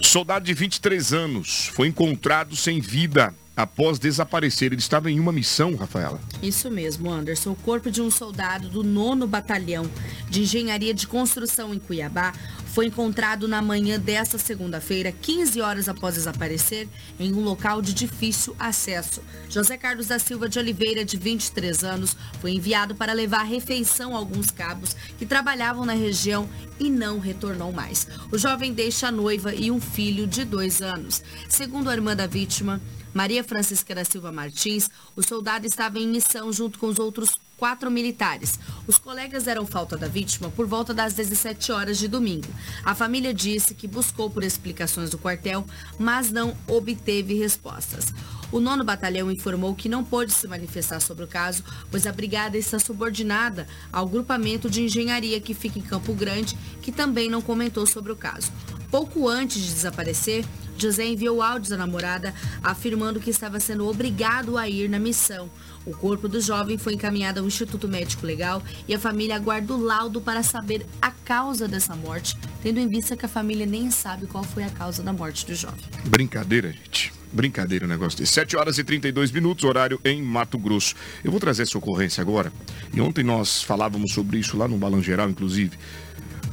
Soldado 0.01 0.45
de 0.45 0.53
23 0.53 1.13
anos 1.13 1.71
foi 1.73 1.87
encontrado 1.87 2.57
sem 2.57 2.81
vida 2.81 3.35
após 3.57 3.99
desaparecer. 3.99 4.73
Ele 4.73 4.81
estava 4.81 5.11
em 5.11 5.21
uma 5.21 5.33
missão, 5.33 5.75
Rafaela. 5.75 6.21
Isso 6.43 6.71
mesmo, 6.71 7.11
Anderson. 7.11 7.53
O 7.53 7.57
corpo 7.57 7.91
de 7.91 8.01
um 8.01 8.11
soldado 8.11 8.69
do 8.69 8.83
9 8.83 9.27
Batalhão 9.27 9.89
de 10.29 10.43
Engenharia 10.43 10.95
de 10.95 11.07
Construção 11.07 11.75
em 11.75 11.79
Cuiabá 11.79 12.33
foi 12.73 12.87
encontrado 12.87 13.47
na 13.47 13.61
manhã 13.61 14.01
desta 14.01 14.39
segunda-feira, 14.39 15.13
15 15.13 15.61
horas 15.61 15.89
após 15.91 16.15
desaparecer, 16.15 16.89
em 17.21 17.35
um 17.35 17.41
local 17.41 17.83
de 17.83 17.93
difícil 17.93 18.57
acesso. 18.59 19.23
José 19.51 19.77
Carlos 19.77 20.07
da 20.07 20.19
Silva 20.19 20.49
de 20.49 20.59
Oliveira, 20.59 21.05
de 21.05 21.19
23 21.19 21.85
anos, 21.85 22.17
foi 22.41 22.53
enviado 22.53 22.95
para 22.95 23.13
levar 23.13 23.43
refeição 23.43 24.15
a 24.15 24.19
alguns 24.19 24.51
cabos 24.51 24.97
que 25.19 25.27
trabalhavam 25.27 25.85
na 25.85 25.93
região 25.93 26.49
e 26.81 26.89
não 26.89 27.19
retornou 27.19 27.71
mais. 27.71 28.09
O 28.31 28.39
jovem 28.39 28.73
deixa 28.73 29.09
a 29.09 29.13
noiva 29.13 29.55
e 29.55 29.71
um 29.71 29.81
filho 29.81 30.27
de 30.27 30.43
dois 30.43 30.81
anos. 30.81 31.23
Segundo 31.51 31.91
a 31.91 31.93
irmã 31.93 32.17
da 32.17 32.27
vítima, 32.27 32.81
Maria 33.15 33.45
Francisca 33.45 33.95
da 33.95 34.05
Silva 34.05 34.33
Martins, 34.33 34.91
o 35.15 35.23
soldado 35.23 35.67
estava 35.67 35.99
em 35.99 36.09
missão 36.09 36.53
junto 36.53 36.79
com 36.79 36.87
os 36.87 36.99
outros 36.99 37.31
quatro 37.57 37.91
militares. 37.91 38.59
Os 38.89 38.99
colegas 38.99 39.45
deram 39.45 39.65
falta 39.65 39.97
da 39.97 40.09
vítima 40.09 40.51
por 40.51 40.67
volta 40.67 40.93
das 40.93 41.13
17 41.13 41.71
horas 41.71 41.99
de 41.99 42.09
domingo. 42.09 42.49
A 42.85 42.95
família 42.95 43.33
disse 43.33 43.75
que 43.75 43.87
buscou 43.87 44.29
por 44.29 44.43
explicações 44.43 45.11
do 45.11 45.19
quartel, 45.19 45.65
mas 45.99 46.33
não 46.33 46.57
obteve 46.67 47.35
respostas. 47.35 48.13
O 48.53 48.61
nono 48.61 48.85
batalhão 48.85 49.31
informou 49.31 49.75
que 49.75 49.89
não 49.89 50.05
pôde 50.05 50.31
se 50.31 50.47
manifestar 50.47 51.01
sobre 51.01 51.25
o 51.25 51.27
caso, 51.27 51.65
pois 51.91 52.07
a 52.07 52.13
brigada 52.13 52.59
está 52.59 52.79
subordinada 52.79 53.67
ao 53.91 54.07
grupamento 54.07 54.69
de 54.69 54.83
engenharia 54.83 55.41
que 55.41 55.55
fica 55.55 55.79
em 55.79 55.83
Campo 55.83 56.13
Grande, 56.13 56.57
que 56.83 56.93
também 56.93 57.31
não 57.31 57.41
comentou 57.41 57.87
sobre 57.87 58.13
o 58.13 58.17
caso. 58.17 58.53
Pouco 58.91 59.27
antes 59.27 59.63
de 59.63 59.73
desaparecer, 59.73 60.45
José 60.77 61.07
enviou 61.07 61.41
áudios 61.41 61.73
à 61.73 61.79
namorada 61.79 62.35
afirmando 62.63 63.21
que 63.21 63.31
estava 63.31 63.59
sendo 63.59 63.89
obrigado 63.89 64.59
a 64.59 64.69
ir 64.69 64.87
na 64.87 64.99
missão. 64.99 65.49
O 65.87 65.97
corpo 65.97 66.29
do 66.29 66.39
jovem 66.39 66.77
foi 66.77 66.93
encaminhado 66.93 67.41
ao 67.41 67.47
Instituto 67.47 67.89
Médico 67.89 68.27
Legal 68.27 68.63
e 68.87 68.95
a 68.95 68.99
família 68.99 69.37
aguarda 69.37 69.73
o 69.73 69.83
laudo 69.83 70.21
para 70.21 70.43
saber 70.43 70.87
a 71.01 71.11
causa 71.11 71.67
dessa 71.67 71.97
morte, 71.97 72.37
tendo 72.63 72.79
em 72.79 72.89
vista 72.89 73.17
que 73.17 73.25
a 73.25 73.29
família 73.29 73.65
nem 73.65 73.91
sabe 73.91 74.27
qual 74.27 74.45
foi 74.45 74.65
a 74.65 74.71
causa 74.71 75.03
da 75.03 75.13
morte 75.13 75.47
do 75.47 75.55
jovem. 75.55 75.85
Brincadeira, 76.05 76.71
gente. 76.71 77.22
Brincadeira 77.33 77.87
o 77.87 77.89
negócio 77.89 78.19
desse. 78.19 78.33
7 78.33 78.57
horas 78.57 78.79
e 78.79 78.85
32 78.85 79.31
minutos, 79.31 79.65
horário 79.65 80.01
em 80.05 80.23
Mato 80.23 80.59
Grosso. 80.59 80.95
Eu 81.25 81.31
vou 81.31 81.41
trazer 81.41 81.63
essa 81.63 81.79
ocorrência 81.79 82.21
agora. 82.21 82.53
E 82.93 83.01
ontem 83.01 83.25
nós 83.25 83.63
falávamos 83.63 84.13
sobre 84.13 84.39
isso 84.39 84.57
lá 84.57 84.69
no 84.69 84.77
Balan 84.77 85.03
Geral, 85.03 85.31
inclusive. 85.31 85.77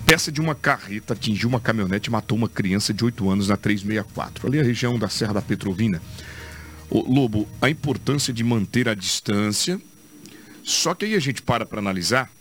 Peça 0.05 0.31
de 0.31 0.41
uma 0.41 0.55
carreta 0.55 1.13
atingiu 1.13 1.49
uma 1.49 1.59
caminhonete 1.59 2.09
e 2.09 2.11
matou 2.11 2.37
uma 2.37 2.49
criança 2.49 2.93
de 2.93 3.03
8 3.03 3.29
anos 3.29 3.47
na 3.49 3.57
364, 3.57 4.47
ali 4.47 4.59
a 4.59 4.63
região 4.63 4.97
da 4.97 5.09
Serra 5.09 5.33
da 5.33 5.41
Petrovina. 5.41 6.01
Ô, 6.89 7.01
Lobo, 7.01 7.47
a 7.61 7.69
importância 7.69 8.33
de 8.33 8.43
manter 8.43 8.89
a 8.89 8.95
distância. 8.95 9.79
Só 10.63 10.93
que 10.93 11.05
aí 11.05 11.15
a 11.15 11.19
gente 11.19 11.41
para 11.41 11.65
para 11.65 11.79
analisar 11.79 12.31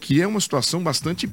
que 0.00 0.20
é 0.20 0.26
uma 0.26 0.40
situação 0.40 0.82
bastante 0.82 1.28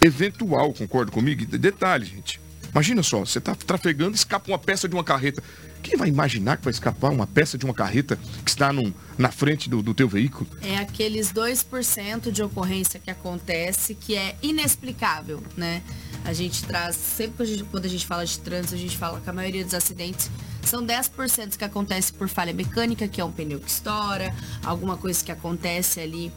eventual, 0.00 0.72
concorda 0.72 1.12
comigo? 1.12 1.44
Detalhe, 1.46 2.06
gente. 2.06 2.40
Imagina 2.72 3.02
só, 3.02 3.20
você 3.20 3.38
está 3.38 3.54
trafegando, 3.54 4.14
escapa 4.14 4.50
uma 4.50 4.58
peça 4.58 4.88
de 4.88 4.94
uma 4.94 5.04
carreta. 5.04 5.42
Quem 5.82 5.96
vai 5.96 6.08
imaginar 6.08 6.56
que 6.56 6.64
vai 6.64 6.70
escapar 6.70 7.10
uma 7.10 7.26
peça 7.26 7.56
de 7.56 7.64
uma 7.64 7.74
carreta 7.74 8.18
que 8.44 8.50
está 8.50 8.72
num, 8.72 8.92
na 9.16 9.30
frente 9.30 9.68
do, 9.68 9.82
do 9.82 9.94
teu 9.94 10.08
veículo? 10.08 10.48
É 10.62 10.76
aqueles 10.76 11.32
2% 11.32 12.30
de 12.30 12.42
ocorrência 12.42 13.00
que 13.00 13.10
acontece 13.10 13.94
que 13.94 14.14
é 14.14 14.36
inexplicável, 14.42 15.42
né? 15.56 15.82
A 16.24 16.32
gente 16.32 16.64
traz, 16.64 16.96
sempre 16.96 17.42
a 17.42 17.46
gente, 17.46 17.64
quando 17.64 17.86
a 17.86 17.88
gente 17.88 18.06
fala 18.06 18.26
de 18.26 18.38
trânsito, 18.38 18.74
a 18.74 18.78
gente 18.78 18.96
fala 18.96 19.20
que 19.20 19.30
a 19.30 19.32
maioria 19.32 19.64
dos 19.64 19.72
acidentes 19.72 20.30
são 20.62 20.84
10% 20.84 21.56
que 21.56 21.64
acontece 21.64 22.12
por 22.12 22.28
falha 22.28 22.52
mecânica, 22.52 23.08
que 23.08 23.20
é 23.20 23.24
um 23.24 23.32
pneu 23.32 23.58
que 23.58 23.70
estoura, 23.70 24.34
alguma 24.62 24.96
coisa 24.96 25.24
que 25.24 25.32
acontece 25.32 25.98
ali 25.98 26.30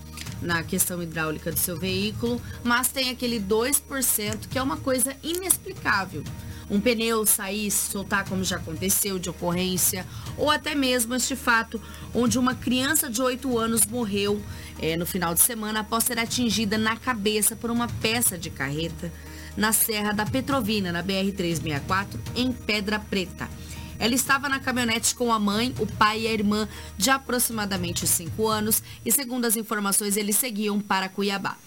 na 0.43 0.63
questão 0.63 1.01
hidráulica 1.01 1.51
do 1.51 1.59
seu 1.59 1.77
veículo, 1.77 2.41
mas 2.63 2.89
tem 2.89 3.09
aquele 3.09 3.39
2% 3.39 4.47
que 4.49 4.57
é 4.57 4.61
uma 4.61 4.77
coisa 4.77 5.15
inexplicável. 5.23 6.23
Um 6.69 6.79
pneu 6.79 7.25
sair, 7.25 7.69
soltar 7.69 8.27
como 8.27 8.43
já 8.43 8.55
aconteceu 8.55 9.19
de 9.19 9.29
ocorrência, 9.29 10.05
ou 10.37 10.49
até 10.49 10.73
mesmo 10.73 11.13
este 11.13 11.35
fato 11.35 11.81
onde 12.13 12.39
uma 12.39 12.55
criança 12.55 13.09
de 13.09 13.21
8 13.21 13.57
anos 13.57 13.85
morreu 13.85 14.41
é, 14.79 14.95
no 14.95 15.05
final 15.05 15.33
de 15.33 15.41
semana 15.41 15.81
após 15.81 16.05
ser 16.05 16.17
atingida 16.17 16.77
na 16.77 16.95
cabeça 16.95 17.55
por 17.55 17.69
uma 17.69 17.87
peça 18.01 18.37
de 18.37 18.49
carreta 18.49 19.11
na 19.55 19.71
Serra 19.71 20.13
da 20.13 20.25
Petrovina, 20.25 20.91
na 20.91 21.03
BR-364, 21.03 22.07
em 22.35 22.51
Pedra 22.51 22.99
Preta. 22.99 23.47
Ela 23.99 24.13
estava 24.13 24.49
na 24.49 24.59
caminhonete 24.59 25.15
com 25.15 25.31
a 25.31 25.39
mãe, 25.39 25.73
o 25.79 25.85
pai 25.85 26.21
e 26.21 26.27
a 26.27 26.33
irmã 26.33 26.67
de 26.97 27.09
aproximadamente 27.09 28.05
5 28.05 28.47
anos 28.47 28.83
e, 29.05 29.11
segundo 29.11 29.45
as 29.45 29.55
informações, 29.55 30.17
eles 30.17 30.35
seguiam 30.35 30.79
para 30.79 31.09
Cuiabá. 31.09 31.57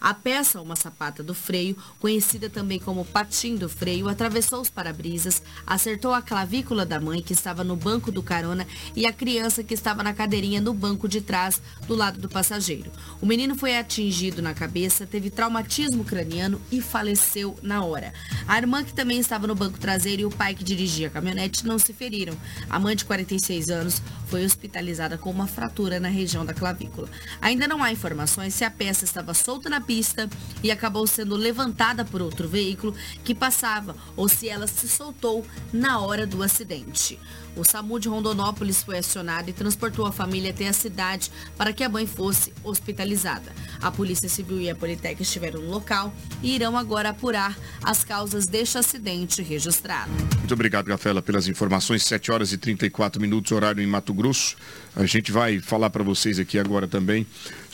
A 0.00 0.12
peça, 0.14 0.60
uma 0.60 0.76
sapata 0.76 1.22
do 1.22 1.34
freio, 1.34 1.76
conhecida 1.98 2.50
também 2.50 2.78
como 2.78 3.04
patim 3.04 3.56
do 3.56 3.68
freio, 3.68 4.08
atravessou 4.08 4.60
os 4.60 4.70
para-brisas, 4.70 5.42
acertou 5.66 6.12
a 6.12 6.22
clavícula 6.22 6.84
da 6.84 7.00
mãe 7.00 7.22
que 7.22 7.32
estava 7.32 7.64
no 7.64 7.76
banco 7.76 8.12
do 8.12 8.22
carona 8.22 8.66
e 8.94 9.06
a 9.06 9.12
criança 9.12 9.64
que 9.64 9.74
estava 9.74 10.02
na 10.02 10.12
cadeirinha 10.12 10.60
no 10.60 10.74
banco 10.74 11.08
de 11.08 11.20
trás, 11.20 11.60
do 11.86 11.94
lado 11.94 12.18
do 12.20 12.28
passageiro. 12.28 12.90
O 13.20 13.26
menino 13.26 13.54
foi 13.54 13.76
atingido 13.76 14.42
na 14.42 14.54
cabeça, 14.54 15.06
teve 15.06 15.30
traumatismo 15.30 16.04
craniano 16.04 16.60
e 16.70 16.80
faleceu 16.80 17.56
na 17.62 17.84
hora. 17.84 18.12
A 18.46 18.58
irmã 18.58 18.84
que 18.84 18.92
também 18.92 19.18
estava 19.18 19.46
no 19.46 19.54
banco 19.54 19.78
traseiro 19.78 20.22
e 20.22 20.24
o 20.24 20.30
pai 20.30 20.54
que 20.54 20.64
dirigia 20.64 21.08
a 21.08 21.10
caminhonete 21.10 21.66
não 21.66 21.78
se 21.78 21.92
feriram. 21.92 22.36
A 22.68 22.78
mãe 22.78 22.94
de 22.94 23.04
46 23.04 23.68
anos 23.70 24.02
foi 24.26 24.44
hospitalizada 24.44 25.16
com 25.16 25.30
uma 25.30 25.46
fratura 25.46 25.98
na 25.98 26.08
região 26.08 26.44
da 26.44 26.54
clavícula. 26.54 27.08
Ainda 27.40 27.66
não 27.66 27.82
há 27.82 27.92
informações 27.92 28.54
se 28.54 28.64
a 28.64 28.70
peça 28.70 29.04
estava 29.04 29.32
solta 29.34 29.68
na 29.68 29.80
pista 29.86 30.28
e 30.62 30.70
acabou 30.70 31.06
sendo 31.06 31.36
levantada 31.36 32.04
por 32.04 32.20
outro 32.20 32.48
veículo 32.48 32.94
que 33.24 33.34
passava 33.34 33.96
ou 34.16 34.28
se 34.28 34.48
ela 34.48 34.66
se 34.66 34.88
soltou 34.88 35.46
na 35.72 36.00
hora 36.00 36.26
do 36.26 36.42
acidente. 36.42 37.18
O 37.56 37.64
SAMU 37.64 37.98
de 37.98 38.06
Rondonópolis 38.06 38.82
foi 38.82 38.98
acionado 38.98 39.48
e 39.48 39.52
transportou 39.52 40.04
a 40.04 40.12
família 40.12 40.50
até 40.50 40.68
a 40.68 40.74
cidade 40.74 41.30
para 41.56 41.72
que 41.72 41.82
a 41.82 41.88
mãe 41.88 42.06
fosse 42.06 42.52
hospitalizada. 42.62 43.50
A 43.80 43.90
Polícia 43.90 44.28
Civil 44.28 44.60
e 44.60 44.68
a 44.68 44.74
Politec 44.74 45.22
estiveram 45.22 45.62
no 45.62 45.70
local 45.70 46.14
e 46.42 46.54
irão 46.54 46.76
agora 46.76 47.08
apurar 47.08 47.56
as 47.82 48.04
causas 48.04 48.44
deste 48.44 48.76
acidente 48.76 49.42
registrado. 49.42 50.10
Muito 50.38 50.52
obrigado, 50.52 50.86
Gafela, 50.86 51.22
pelas 51.22 51.48
informações. 51.48 52.04
7 52.04 52.30
horas 52.30 52.52
e 52.52 52.58
34 52.58 53.20
minutos, 53.20 53.50
horário 53.52 53.82
em 53.82 53.86
Mato 53.86 54.12
Grosso. 54.12 54.54
A 54.94 55.06
gente 55.06 55.32
vai 55.32 55.58
falar 55.58 55.88
para 55.88 56.04
vocês 56.04 56.38
aqui 56.38 56.58
agora 56.58 56.86
também 56.86 57.26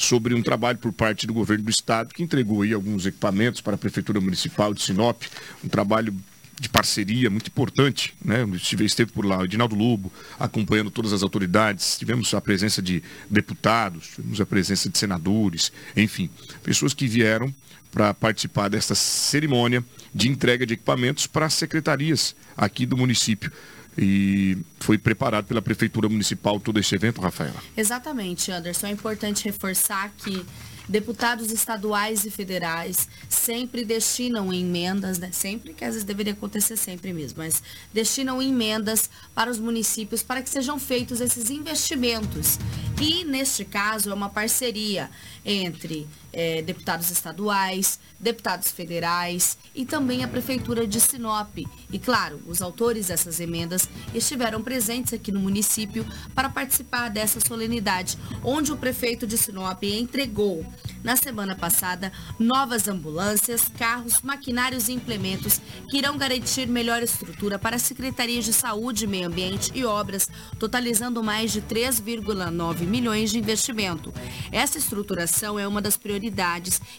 sobre 0.05 0.35
um 0.35 0.43
trabalho 0.43 0.79
por 0.79 0.93
parte 0.93 1.27
do 1.27 1.35
governo 1.35 1.65
do 1.65 1.71
estado 1.71 2.15
que 2.15 2.23
entregou 2.23 2.63
aí 2.63 2.73
alguns 2.73 3.07
equipamentos 3.07 3.61
para 3.61 3.75
a 3.75 3.79
Prefeitura 3.79 4.21
Municipal 4.21 4.75
de 4.75 4.83
Sinop. 4.83 5.23
Um 5.65 5.69
trabalho 5.69 6.15
de 6.61 6.69
parceria 6.69 7.29
muito 7.29 7.49
importante, 7.49 8.15
né? 8.25 8.47
Esteve 8.81 9.11
por 9.11 9.25
lá 9.25 9.39
o 9.39 9.45
Edinaldo 9.45 9.75
Lobo, 9.75 10.13
acompanhando 10.39 10.91
todas 10.91 11.13
as 11.13 11.23
autoridades, 11.23 11.99
tivemos 11.99 12.33
a 12.35 12.41
presença 12.41 12.81
de 12.81 13.03
deputados, 13.29 14.13
tivemos 14.15 14.41
a 14.41 14.47
presença 14.47 14.89
de 14.89 14.97
senadores, 14.97 15.73
enfim, 15.97 16.31
pessoas 16.63 16.95
que 16.95 17.09
vieram 17.09 17.53
para 17.91 18.15
participar 18.15 18.69
desta 18.69 18.95
cerimônia 18.95 19.85
de 20.15 20.29
entrega 20.29 20.65
de 20.65 20.75
equipamentos 20.75 21.27
para 21.27 21.47
as 21.47 21.55
secretarias 21.55 22.35
aqui 22.57 22.87
do 22.87 22.97
município. 22.97 23.51
E 23.97 24.57
foi 24.81 24.97
preparado 24.97 25.47
pela 25.47 25.61
Prefeitura 25.61 26.09
Municipal 26.09 26.59
todo 26.59 26.81
esse 26.81 26.95
evento, 26.95 27.21
Rafaela. 27.21 27.63
Exatamente, 27.77 28.51
Anderson. 28.51 28.87
É 28.87 28.91
importante 28.91 29.45
reforçar 29.45 30.11
que 30.17 30.45
deputados 30.89 31.51
estaduais 31.53 32.25
e 32.25 32.31
federais 32.31 33.09
sempre 33.29 33.85
destinam 33.85 34.53
emendas, 34.53 35.19
né? 35.19 35.31
sempre 35.33 35.73
que 35.73 35.85
às 35.85 35.93
vezes 35.95 36.05
deveria 36.05 36.33
acontecer 36.33 36.77
sempre 36.77 37.13
mesmo, 37.13 37.39
mas 37.39 37.63
destinam 37.93 38.43
emendas 38.43 39.09
para 39.35 39.51
os 39.51 39.59
municípios 39.59 40.23
para 40.23 40.43
que 40.43 40.51
sejam 40.51 40.79
feitos 40.79 41.21
esses 41.21 41.51
investimentos. 41.51 42.59
E 43.01 43.25
neste 43.25 43.65
caso 43.65 44.11
é 44.11 44.15
uma 44.15 44.29
parceria 44.29 45.11
entre 45.45 46.07
é, 46.33 46.63
deputados 46.63 47.11
estaduais, 47.11 48.01
deputados 48.19 48.71
federais 48.71 49.59
e 49.75 49.85
também 49.85 50.25
a 50.25 50.29
Prefeitura 50.29 50.87
de 50.87 51.01
Sinop. 51.01 51.59
E 51.91 51.99
claro, 51.99 52.41
os 52.47 52.63
autores 52.63 53.09
dessas 53.09 53.41
emendas 53.41 53.89
estiveram 54.15 54.63
presentes 54.63 55.13
aqui 55.13 55.31
no 55.31 55.41
município 55.41 56.07
para 56.35 56.49
participar 56.49 57.11
dessa 57.11 57.41
solenidade, 57.41 58.17
onde 58.43 58.73
o 58.73 58.77
prefeito 58.77 59.27
de 59.27 59.37
Sinop 59.37 59.83
entregou 59.83 60.65
na 61.05 61.17
semana 61.17 61.55
passada 61.55 62.13
novas 62.39 62.89
ambulâncias, 62.89 63.69
carros, 63.77 64.23
maquinários 64.23 64.89
e 64.89 64.93
implementos 64.93 65.61
que 65.91 65.99
irão 65.99 66.17
garantir 66.17 66.67
melhor 66.67 67.03
estrutura 67.03 67.59
para 67.59 67.77
as 67.77 67.83
secretarias 67.83 68.45
de 68.45 68.53
saúde, 68.53 69.07
meio 69.07 69.27
ambiente 69.27 69.73
e 69.75 69.85
obras, 69.85 70.29
totalizando 70.59 71.23
mais 71.23 71.51
de 71.51 71.61
3,9 71.61 72.87
milhões 72.87 73.31
de 73.31 73.39
investimento. 73.39 74.13
Essa 74.53 74.79
estruturação 74.79 75.59
é 75.59 75.67
uma 75.67 75.83
das 75.83 75.97
prioridades 75.97 76.22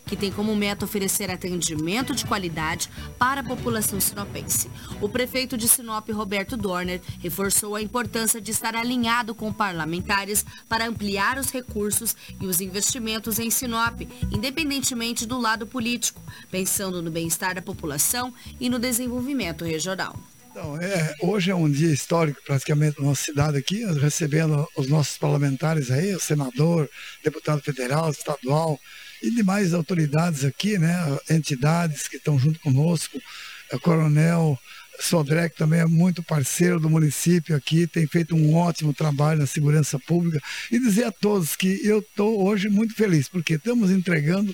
que 0.05 0.15
tem 0.15 0.31
como 0.31 0.55
meta 0.55 0.85
oferecer 0.85 1.29
atendimento 1.29 2.15
de 2.15 2.25
qualidade 2.25 2.89
para 3.17 3.41
a 3.41 3.43
população 3.43 3.99
sinopense. 3.99 4.69
O 5.01 5.07
prefeito 5.07 5.57
de 5.57 5.67
Sinop, 5.67 6.09
Roberto 6.09 6.57
Dorner, 6.57 7.01
reforçou 7.19 7.75
a 7.75 7.81
importância 7.81 8.41
de 8.41 8.51
estar 8.51 8.75
alinhado 8.75 9.35
com 9.35 9.51
parlamentares 9.53 10.45
para 10.67 10.87
ampliar 10.87 11.37
os 11.37 11.51
recursos 11.51 12.15
e 12.39 12.47
os 12.47 12.61
investimentos 12.61 13.39
em 13.39 13.49
Sinop, 13.49 14.01
independentemente 14.31 15.25
do 15.25 15.39
lado 15.39 15.65
político, 15.65 16.21
pensando 16.49 17.01
no 17.01 17.11
bem-estar 17.11 17.55
da 17.55 17.61
população 17.61 18.33
e 18.59 18.69
no 18.69 18.79
desenvolvimento 18.79 19.63
regional. 19.63 20.15
Então, 20.53 20.79
é, 20.79 21.15
hoje 21.19 21.49
é 21.49 21.55
um 21.55 21.69
dia 21.69 21.91
histórico 21.91 22.39
praticamente 22.45 22.99
na 22.99 23.07
nossa 23.07 23.23
cidade 23.23 23.57
aqui, 23.57 23.83
recebendo 23.95 24.67
os 24.77 24.87
nossos 24.87 25.17
parlamentares 25.17 25.89
aí, 25.89 26.13
o 26.13 26.19
senador, 26.19 26.87
deputado 27.23 27.59
federal, 27.63 28.11
estadual 28.11 28.79
e 29.23 29.31
demais 29.31 29.73
autoridades 29.73 30.43
aqui, 30.43 30.77
né, 30.77 30.95
entidades 31.29 32.09
que 32.09 32.17
estão 32.17 32.37
junto 32.37 32.59
conosco, 32.59 33.17
o 33.71 33.79
coronel 33.79 34.59
Sodré, 34.99 35.49
que 35.49 35.57
também 35.57 35.79
é 35.79 35.85
muito 35.85 36.21
parceiro 36.21 36.79
do 36.79 36.89
município 36.89 37.55
aqui, 37.55 37.87
tem 37.87 38.05
feito 38.05 38.35
um 38.35 38.53
ótimo 38.55 38.93
trabalho 38.93 39.39
na 39.39 39.47
segurança 39.47 39.97
pública. 39.97 40.39
E 40.71 40.77
dizer 40.77 41.05
a 41.05 41.11
todos 41.11 41.55
que 41.55 41.79
eu 41.83 41.99
estou 41.99 42.45
hoje 42.45 42.69
muito 42.69 42.93
feliz, 42.93 43.27
porque 43.27 43.55
estamos 43.55 43.89
entregando 43.89 44.53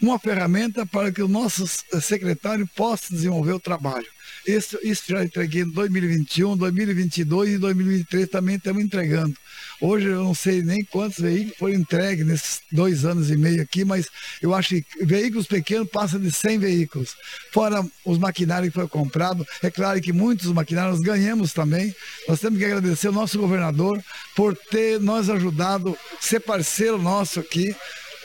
uma 0.00 0.18
ferramenta 0.18 0.86
para 0.86 1.10
que 1.10 1.22
o 1.22 1.28
nosso 1.28 1.66
secretário 2.00 2.68
possa 2.76 3.12
desenvolver 3.12 3.52
o 3.52 3.60
trabalho. 3.60 4.06
Isso, 4.46 4.78
isso 4.82 5.02
já 5.08 5.24
entreguei 5.24 5.62
em 5.62 5.70
2021, 5.70 6.56
2022 6.56 7.50
e 7.50 7.58
2023 7.58 8.28
também 8.28 8.56
estamos 8.56 8.82
entregando. 8.82 9.34
Hoje 9.80 10.06
eu 10.06 10.24
não 10.24 10.34
sei 10.34 10.62
nem 10.62 10.82
quantos 10.84 11.18
veículos 11.18 11.58
foram 11.58 11.74
entregues 11.74 12.26
nesses 12.26 12.60
dois 12.70 13.04
anos 13.04 13.30
e 13.30 13.36
meio 13.36 13.62
aqui, 13.62 13.84
mas 13.84 14.08
eu 14.40 14.54
acho 14.54 14.70
que 14.70 15.04
veículos 15.04 15.46
pequenos 15.46 15.88
passam 15.88 16.18
de 16.18 16.32
100 16.32 16.58
veículos. 16.58 17.14
Fora 17.52 17.84
os 18.04 18.18
maquinários 18.18 18.70
que 18.70 18.74
foram 18.74 18.88
comprados, 18.88 19.46
é 19.62 19.70
claro 19.70 20.00
que 20.00 20.12
muitos 20.12 20.50
maquinários 20.52 21.00
ganhamos 21.00 21.52
também. 21.52 21.94
Nós 22.26 22.40
temos 22.40 22.58
que 22.58 22.64
agradecer 22.64 23.08
o 23.08 23.12
nosso 23.12 23.38
governador 23.38 24.02
por 24.34 24.56
ter 24.56 24.98
nos 24.98 25.28
ajudado, 25.28 25.96
ser 26.20 26.40
parceiro 26.40 26.98
nosso 26.98 27.38
aqui 27.38 27.74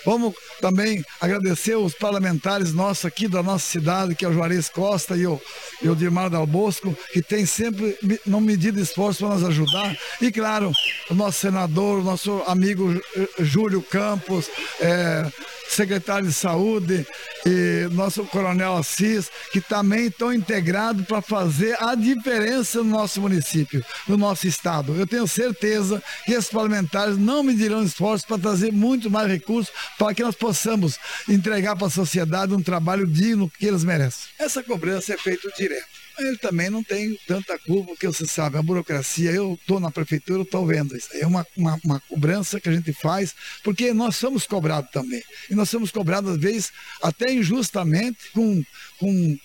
Vamos 0.06 0.34
também 0.60 1.04
agradecer 1.20 1.76
os 1.76 1.94
parlamentares 1.94 2.74
nossos 2.74 3.06
aqui 3.06 3.28
da 3.28 3.42
nossa 3.42 3.66
cidade, 3.66 4.16
que 4.16 4.26
é 4.26 4.28
o 4.28 4.34
Juarez 4.34 4.70
Costa 4.70 5.16
e 5.16 5.26
o, 5.26 5.42
e 5.82 5.90
o 5.90 5.96
Dirmar 5.96 6.30
Dal 6.30 6.46
Bosco, 6.46 6.96
que 7.12 7.22
tem 7.22 7.46
sempre 7.46 7.98
não 8.26 8.42
medido 8.42 8.80
esforço 8.80 9.26
para 9.26 9.36
nos 9.36 9.44
ajudar. 9.44 9.98
E 10.22 10.32
claro, 10.32 10.72
o 11.10 11.14
nosso 11.14 11.40
senador, 11.40 12.00
o 12.00 12.04
nosso 12.04 12.44
amigo 12.46 13.02
Júlio 13.40 13.82
Campos, 13.82 14.50
é, 14.80 15.26
secretário 15.70 16.28
de 16.28 16.34
saúde 16.34 17.06
e 17.46 17.88
nosso 17.92 18.26
coronel 18.26 18.78
Assis, 18.78 19.30
que 19.52 19.60
também 19.60 20.08
estão 20.08 20.34
integrados 20.34 21.06
para 21.06 21.22
fazer 21.22 21.76
a 21.82 21.96
diferença 21.96 22.80
no 22.80 22.90
nosso 22.90 23.22
município, 23.22 23.84
no 24.08 24.18
nosso 24.18 24.48
estado. 24.48 24.96
Eu 24.96 25.08
tenho 25.08 25.28
certeza 25.28 26.02
que 26.26 26.32
esses 26.32 26.50
parlamentares 26.50 27.18
não 27.18 27.44
medirão 27.44 27.84
esforços 27.84 28.26
para 28.26 28.38
trazer 28.38 28.72
muito 28.72 29.10
mais 29.10 29.28
recursos 29.28 29.74
para 29.98 30.14
que 30.14 30.24
nós 30.24 30.36
possamos 30.36 30.98
entregar 31.28 31.76
para 31.76 31.88
a 31.88 31.92
sociedade 31.92 32.54
um 32.54 32.62
trabalho 32.62 33.06
digno 33.08 33.50
que 33.50 33.66
eles 33.66 33.84
merecem. 33.84 34.30
Essa 34.40 34.64
cobrança 34.64 35.14
é 35.14 35.18
feita 35.18 35.52
direto 35.58 36.03
ele 36.20 36.38
também 36.38 36.70
não 36.70 36.84
tem 36.84 37.18
tanta 37.28 37.58
culpa, 37.60 37.92
porque 37.92 38.08
você 38.08 38.26
sabe, 38.26 38.58
a 38.58 38.62
burocracia, 38.62 39.32
eu 39.32 39.54
estou 39.54 39.80
na 39.80 39.92
prefeitura, 39.92 40.44
estou 40.44 40.66
vendo 40.66 40.96
isso. 40.96 41.10
É 41.14 41.26
uma, 41.26 41.46
uma, 41.56 41.80
uma, 41.84 42.00
cobrança 42.02 42.60
que 42.60 42.70
a 42.70 42.72
gente 42.72 42.94
faz, 42.94 43.34
porque 43.64 43.94
nós 43.94 44.16
somos 44.16 44.46
cobrados 44.46 44.92
também. 44.92 45.24
E 45.50 45.56
nós 45.56 45.70
somos 45.70 45.92
cobrados, 45.92 46.32
às 46.32 46.38
vezes, 46.38 46.72
até 47.02 47.34
injustamente, 47.34 48.32
com, 48.34 48.64
com 49.00 49.38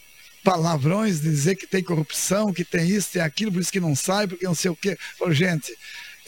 palavrões 0.44 1.20
de 1.20 1.30
dizer 1.30 1.56
que 1.56 1.66
tem 1.66 1.82
corrupção, 1.82 2.52
que 2.52 2.64
tem 2.64 2.88
isso, 2.88 3.12
tem 3.12 3.22
aquilo, 3.22 3.52
por 3.52 3.60
isso 3.60 3.72
que 3.72 3.80
não 3.80 3.94
sai, 3.94 4.26
porque 4.26 4.46
não 4.46 4.54
sei 4.54 4.70
o 4.70 4.76
quê. 4.76 4.96
gente, 5.30 5.74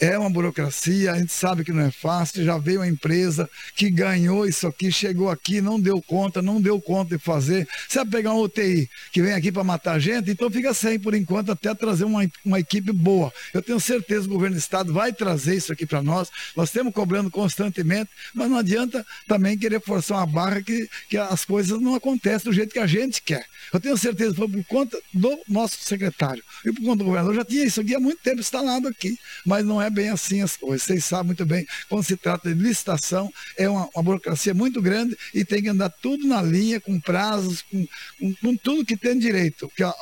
é 0.01 0.17
uma 0.17 0.31
burocracia, 0.31 1.11
a 1.11 1.19
gente 1.19 1.31
sabe 1.31 1.63
que 1.63 1.71
não 1.71 1.83
é 1.83 1.91
fácil. 1.91 2.43
Já 2.43 2.57
veio 2.57 2.79
uma 2.79 2.87
empresa 2.87 3.47
que 3.75 3.87
ganhou 3.91 4.47
isso 4.47 4.65
aqui, 4.65 4.91
chegou 4.91 5.29
aqui, 5.29 5.61
não 5.61 5.79
deu 5.79 6.01
conta, 6.01 6.41
não 6.41 6.59
deu 6.59 6.81
conta 6.81 7.15
de 7.15 7.23
fazer. 7.23 7.67
Se 7.87 7.97
vai 7.97 8.07
pegar 8.07 8.33
um 8.33 8.41
UTI 8.41 8.89
que 9.11 9.21
vem 9.21 9.33
aqui 9.33 9.51
para 9.51 9.63
matar 9.63 9.99
gente, 9.99 10.31
então 10.31 10.49
fica 10.49 10.73
sem 10.73 10.99
por 10.99 11.13
enquanto 11.13 11.51
até 11.51 11.75
trazer 11.75 12.05
uma, 12.05 12.27
uma 12.43 12.59
equipe 12.59 12.91
boa. 12.91 13.31
Eu 13.53 13.61
tenho 13.61 13.79
certeza 13.79 14.21
que 14.21 14.29
o 14.29 14.33
governo 14.33 14.55
do 14.55 14.59
estado 14.59 14.91
vai 14.91 15.13
trazer 15.13 15.55
isso 15.55 15.71
aqui 15.71 15.85
para 15.85 16.01
nós. 16.01 16.31
Nós 16.55 16.69
estamos 16.69 16.91
cobrando 16.93 17.29
constantemente, 17.29 18.09
mas 18.33 18.49
não 18.49 18.57
adianta 18.57 19.05
também 19.27 19.55
querer 19.55 19.81
forçar 19.81 20.17
uma 20.17 20.25
barra 20.25 20.63
que, 20.63 20.89
que 21.09 21.17
as 21.17 21.45
coisas 21.45 21.79
não 21.79 21.93
acontecem 21.93 22.49
do 22.49 22.55
jeito 22.55 22.73
que 22.73 22.79
a 22.79 22.87
gente 22.87 23.21
quer. 23.21 23.45
Eu 23.71 23.79
tenho 23.79 23.95
certeza 23.95 24.33
foi 24.33 24.47
por 24.47 24.63
conta 24.65 24.99
do 25.13 25.39
nosso 25.47 25.77
secretário 25.79 26.43
e 26.65 26.71
por 26.71 26.81
conta 26.81 26.97
do 26.97 27.05
governador. 27.05 27.35
Já 27.35 27.45
tinha 27.45 27.65
isso 27.65 27.81
aqui 27.81 27.93
há 27.93 27.99
muito 27.99 28.19
tempo 28.23 28.39
instalado 28.39 28.87
aqui, 28.87 29.15
mas 29.45 29.63
não 29.63 29.79
é 29.79 29.90
bem 29.91 30.09
assim 30.09 30.41
as 30.41 30.57
coisas. 30.57 30.83
Vocês 30.83 31.05
sabem 31.05 31.27
muito 31.27 31.45
bem, 31.45 31.65
quando 31.89 32.03
se 32.03 32.15
trata 32.17 32.53
de 32.53 32.61
licitação, 32.61 33.31
é 33.57 33.69
uma, 33.69 33.89
uma 33.93 34.03
burocracia 34.03 34.53
muito 34.53 34.81
grande 34.81 35.17
e 35.33 35.43
tem 35.45 35.61
que 35.61 35.69
andar 35.69 35.89
tudo 35.89 36.27
na 36.27 36.41
linha, 36.41 36.79
com 36.79 36.99
prazos, 36.99 37.61
com, 37.61 37.87
com, 38.19 38.33
com 38.35 38.57
tudo 38.57 38.85
que 38.85 38.97
tem 38.97 39.17
direito. 39.17 39.71
A, 39.81 39.93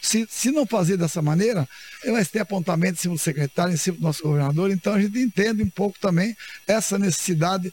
se, 0.00 0.26
se 0.28 0.50
não 0.50 0.66
fazer 0.66 0.96
dessa 0.96 1.22
maneira, 1.22 1.68
vai 2.04 2.24
ter 2.24 2.40
apontamento 2.40 2.98
em 2.98 3.02
cima 3.02 3.14
do 3.14 3.20
secretário, 3.20 3.74
em 3.74 3.76
cima 3.76 3.96
do 3.96 4.02
nosso 4.02 4.22
governador, 4.22 4.70
então 4.70 4.94
a 4.94 5.00
gente 5.00 5.18
entende 5.18 5.62
um 5.62 5.70
pouco 5.70 5.98
também 5.98 6.36
essa 6.66 6.98
necessidade 6.98 7.72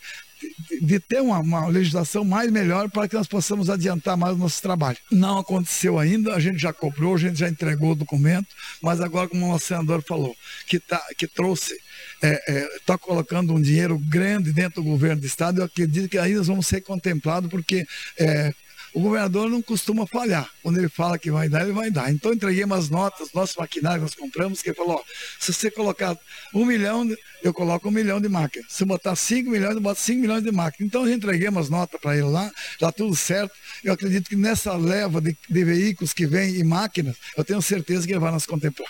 de 0.81 0.99
ter 0.99 1.21
uma, 1.21 1.39
uma, 1.39 1.67
legislação 1.67 2.23
mais 2.23 2.51
melhor 2.51 2.89
para 2.89 3.07
que 3.07 3.15
nós 3.15 3.27
possamos 3.27 3.69
adiantar 3.69 4.15
mais 4.15 4.35
o 4.35 4.37
nosso 4.39 4.61
trabalho. 4.61 4.97
Não 5.11 5.39
aconteceu 5.39 5.99
ainda, 5.99 6.33
a 6.33 6.39
gente 6.39 6.57
já 6.57 6.71
cobrou, 6.71 7.15
a 7.15 7.17
gente 7.17 7.37
já 7.37 7.49
entregou 7.49 7.91
o 7.91 7.95
documento, 7.95 8.47
mas 8.81 9.01
agora, 9.01 9.27
como 9.27 9.45
o 9.45 9.49
nosso 9.49 9.65
senador 9.65 10.01
falou, 10.01 10.35
que, 10.67 10.79
tá, 10.79 11.01
que 11.17 11.27
trouxe, 11.27 11.73
está 11.73 12.27
é, 12.27 12.43
é, 12.47 12.79
tá 12.85 12.97
colocando 12.97 13.53
um 13.53 13.61
dinheiro 13.61 13.97
grande 13.97 14.51
dentro 14.51 14.81
do 14.81 14.89
governo 14.89 15.21
do 15.21 15.27
Estado, 15.27 15.61
eu 15.61 15.65
acredito 15.65 16.09
que 16.09 16.17
aí 16.17 16.33
nós 16.33 16.47
vamos 16.47 16.67
ser 16.67 16.81
contemplados, 16.81 17.49
porque 17.49 17.85
é, 18.17 18.53
o 18.93 18.99
governador 18.99 19.49
não 19.49 19.61
costuma 19.61 20.05
falhar. 20.07 20.49
Quando 20.63 20.77
ele 20.77 20.89
fala 20.89 21.17
que 21.17 21.31
vai 21.31 21.49
dar, 21.49 21.63
ele 21.63 21.71
vai 21.71 21.91
dar. 21.91 22.11
Então 22.11 22.33
entreguei 22.33 22.63
umas 22.63 22.89
notas, 22.89 23.31
nosso 23.33 23.59
maquinário 23.59 23.99
que 23.99 24.03
nós 24.03 24.15
compramos, 24.15 24.61
que 24.61 24.69
ele 24.69 24.75
falou, 24.75 24.95
ó, 24.95 25.03
se 25.39 25.53
você 25.53 25.69
colocar 25.69 26.17
um 26.53 26.65
milhão, 26.65 27.07
eu 27.43 27.53
coloco 27.53 27.87
um 27.87 27.91
milhão 27.91 28.19
de 28.19 28.29
máquinas. 28.29 28.67
Se 28.69 28.85
botar 28.85 29.15
cinco 29.15 29.49
milhões, 29.49 29.75
eu 29.75 29.81
boto 29.81 29.99
cinco 29.99 30.21
milhões 30.21 30.43
de 30.43 30.51
máquinas. 30.51 30.87
Então 30.87 31.07
eu 31.07 31.13
entreguei 31.13 31.47
umas 31.47 31.69
notas 31.69 31.99
para 31.99 32.15
ele 32.15 32.27
lá, 32.27 32.51
já 32.79 32.91
tudo 32.91 33.15
certo. 33.15 33.53
Eu 33.83 33.93
acredito 33.93 34.29
que 34.29 34.35
nessa 34.35 34.75
leva 34.75 35.21
de, 35.21 35.37
de 35.49 35.63
veículos 35.63 36.13
que 36.13 36.25
vem 36.25 36.55
e 36.55 36.63
máquinas, 36.63 37.15
eu 37.37 37.43
tenho 37.43 37.61
certeza 37.61 38.05
que 38.05 38.13
ele 38.13 38.19
vai 38.19 38.31
nos 38.31 38.45
contemplar. 38.45 38.89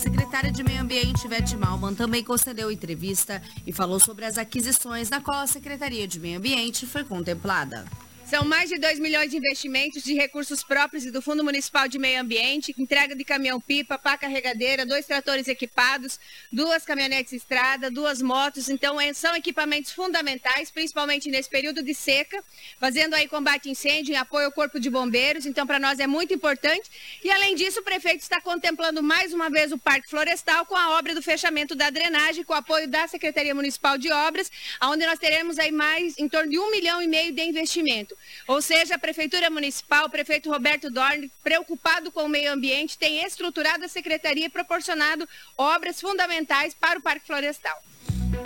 Secretária 0.00 0.50
de 0.50 0.62
Meio 0.62 0.80
Ambiente, 0.80 1.26
Ivete 1.26 1.54
Malman, 1.58 1.94
também 1.94 2.24
concedeu 2.24 2.70
entrevista 2.70 3.42
e 3.66 3.72
falou 3.72 4.00
sobre 4.00 4.24
as 4.24 4.38
aquisições 4.38 5.10
na 5.10 5.20
qual 5.20 5.40
a 5.40 5.46
Secretaria 5.46 6.08
de 6.08 6.18
Meio 6.18 6.38
Ambiente 6.38 6.86
foi 6.86 7.04
contemplada. 7.04 7.84
São 8.30 8.44
mais 8.44 8.70
de 8.70 8.78
2 8.78 9.00
milhões 9.00 9.28
de 9.28 9.38
investimentos 9.38 10.04
de 10.04 10.14
recursos 10.14 10.62
próprios 10.62 11.04
e 11.04 11.10
do 11.10 11.20
Fundo 11.20 11.42
Municipal 11.42 11.88
de 11.88 11.98
Meio 11.98 12.20
Ambiente, 12.20 12.72
entrega 12.78 13.16
de 13.16 13.24
caminhão-pipa, 13.24 13.98
pá 13.98 14.16
carregadeira, 14.16 14.86
dois 14.86 15.04
tratores 15.04 15.48
equipados, 15.48 16.20
duas 16.52 16.84
caminhonetes 16.84 17.32
estrada, 17.32 17.90
duas 17.90 18.22
motos. 18.22 18.68
Então, 18.68 19.00
é, 19.00 19.12
são 19.12 19.34
equipamentos 19.34 19.90
fundamentais, 19.90 20.70
principalmente 20.70 21.28
nesse 21.28 21.50
período 21.50 21.82
de 21.82 21.92
seca, 21.92 22.40
fazendo 22.78 23.14
aí 23.14 23.26
combate 23.26 23.68
a 23.68 23.72
incêndio 23.72 24.14
em 24.14 24.16
apoio 24.16 24.46
ao 24.46 24.52
Corpo 24.52 24.78
de 24.78 24.88
Bombeiros. 24.88 25.44
Então, 25.44 25.66
para 25.66 25.80
nós 25.80 25.98
é 25.98 26.06
muito 26.06 26.32
importante. 26.32 26.88
E, 27.24 27.32
além 27.32 27.56
disso, 27.56 27.80
o 27.80 27.82
prefeito 27.82 28.20
está 28.20 28.40
contemplando 28.40 29.02
mais 29.02 29.34
uma 29.34 29.50
vez 29.50 29.72
o 29.72 29.78
Parque 29.78 30.08
Florestal 30.08 30.64
com 30.66 30.76
a 30.76 30.96
obra 30.96 31.16
do 31.16 31.22
fechamento 31.22 31.74
da 31.74 31.90
drenagem, 31.90 32.44
com 32.44 32.52
o 32.52 32.56
apoio 32.56 32.86
da 32.86 33.08
Secretaria 33.08 33.56
Municipal 33.56 33.98
de 33.98 34.08
Obras, 34.12 34.52
onde 34.84 35.04
nós 35.04 35.18
teremos 35.18 35.58
aí 35.58 35.72
mais 35.72 36.16
em 36.16 36.28
torno 36.28 36.48
de 36.48 36.60
um 36.60 36.70
milhão 36.70 37.02
e 37.02 37.08
meio 37.08 37.32
de 37.32 37.42
investimento. 37.42 38.19
Ou 38.46 38.60
seja, 38.60 38.94
a 38.94 38.98
Prefeitura 38.98 39.50
Municipal, 39.50 40.06
o 40.06 40.10
prefeito 40.10 40.50
Roberto 40.50 40.90
Dorn, 40.90 41.30
preocupado 41.42 42.10
com 42.10 42.24
o 42.24 42.28
meio 42.28 42.52
ambiente, 42.52 42.98
tem 42.98 43.22
estruturado 43.24 43.84
a 43.84 43.88
secretaria 43.88 44.46
e 44.46 44.50
proporcionado 44.50 45.28
obras 45.56 46.00
fundamentais 46.00 46.74
para 46.74 46.98
o 46.98 47.02
Parque 47.02 47.26
Florestal. 47.26 47.82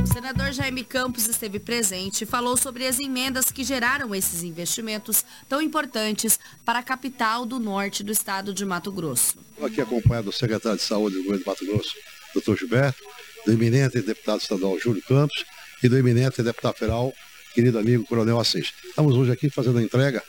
O 0.02 0.06
senador 0.06 0.52
Jaime 0.52 0.84
Campos 0.84 1.26
esteve 1.26 1.58
presente 1.58 2.22
e 2.22 2.26
falou 2.26 2.56
sobre 2.56 2.86
as 2.86 2.98
emendas 2.98 3.50
que 3.50 3.64
geraram 3.64 4.14
esses 4.14 4.42
investimentos 4.42 5.24
tão 5.48 5.60
importantes 5.60 6.38
para 6.64 6.78
a 6.78 6.82
capital 6.82 7.44
do 7.44 7.58
norte 7.58 8.02
do 8.02 8.12
estado 8.12 8.54
de 8.54 8.64
Mato 8.64 8.92
Grosso. 8.92 9.36
Estou 9.52 9.66
aqui 9.66 9.80
acompanhado 9.80 10.26
do 10.26 10.32
secretário 10.32 10.78
de 10.78 10.84
Saúde 10.84 11.16
do 11.16 11.22
governo 11.22 11.40
de 11.40 11.46
Mato 11.46 11.66
Grosso, 11.66 11.94
doutor 12.32 12.56
Gilberto, 12.56 13.02
do 13.44 13.52
eminente 13.52 14.00
deputado 14.00 14.40
estadual 14.40 14.78
Júlio 14.78 15.02
Campos 15.02 15.44
e 15.82 15.88
do 15.88 15.98
eminente 15.98 16.42
deputado 16.42 16.76
federal 16.76 17.12
querido 17.54 17.78
amigo 17.78 18.04
Coronel 18.04 18.40
Assis. 18.40 18.72
Estamos 18.84 19.14
hoje 19.16 19.30
aqui 19.30 19.48
fazendo 19.48 19.78
a 19.78 19.82
entrega 19.82 20.22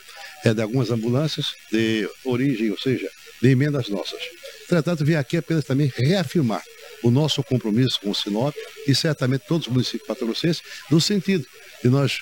é, 0.44 0.54
de 0.54 0.62
algumas 0.62 0.90
ambulâncias 0.90 1.54
de 1.72 2.08
origem, 2.24 2.70
ou 2.70 2.78
seja, 2.78 3.10
de 3.42 3.48
emendas 3.50 3.88
nossas. 3.88 4.20
Entretanto, 4.62 5.04
vim 5.04 5.14
aqui 5.14 5.36
apenas 5.36 5.64
também 5.64 5.92
reafirmar 5.96 6.62
o 7.02 7.10
nosso 7.10 7.42
compromisso 7.42 8.00
com 8.00 8.10
o 8.10 8.14
Sinop 8.14 8.54
e 8.86 8.94
certamente 8.94 9.44
todos 9.46 9.66
os 9.66 9.72
municípios 9.72 10.06
patrocês 10.06 10.62
no 10.88 11.00
sentido 11.00 11.44
de 11.82 11.90
nós 11.90 12.18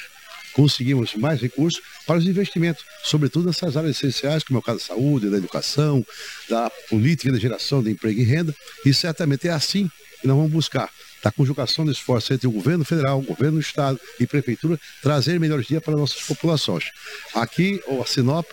conseguirmos 0.55 1.15
mais 1.15 1.41
recursos 1.41 1.83
para 2.07 2.19
os 2.19 2.27
investimentos, 2.27 2.85
sobretudo 3.03 3.47
nessas 3.47 3.77
áreas 3.77 3.97
essenciais, 3.97 4.43
como 4.43 4.59
é 4.59 4.61
o 4.61 4.63
caso 4.63 4.79
da 4.79 4.85
saúde, 4.85 5.29
da 5.29 5.37
educação, 5.37 6.05
da 6.49 6.71
política 6.89 7.33
de 7.33 7.41
geração 7.41 7.83
de 7.83 7.91
emprego 7.91 8.21
e 8.21 8.25
renda, 8.25 8.55
e 8.87 8.95
certamente 8.95 9.49
é 9.49 9.51
assim 9.51 9.91
que 10.21 10.27
nós 10.27 10.37
vamos 10.37 10.53
buscar 10.53 10.89
da 11.25 11.33
conjugação 11.33 11.87
de 11.87 11.93
esforços 11.93 12.31
entre 12.33 12.47
o 12.47 12.51
governo 12.51 12.85
federal, 12.85 13.18
o 13.18 13.22
governo 13.22 13.53
do 13.53 13.61
estado 13.61 13.99
e 14.20 14.27
prefeitura, 14.27 14.79
trazer 15.03 15.41
melhores 15.41 15.66
dias 15.66 15.83
para 15.83 15.97
nossas 15.97 16.20
populações. 16.20 16.91
Aqui, 17.35 17.81
a 17.89 18.07
Sinop, 18.07 18.53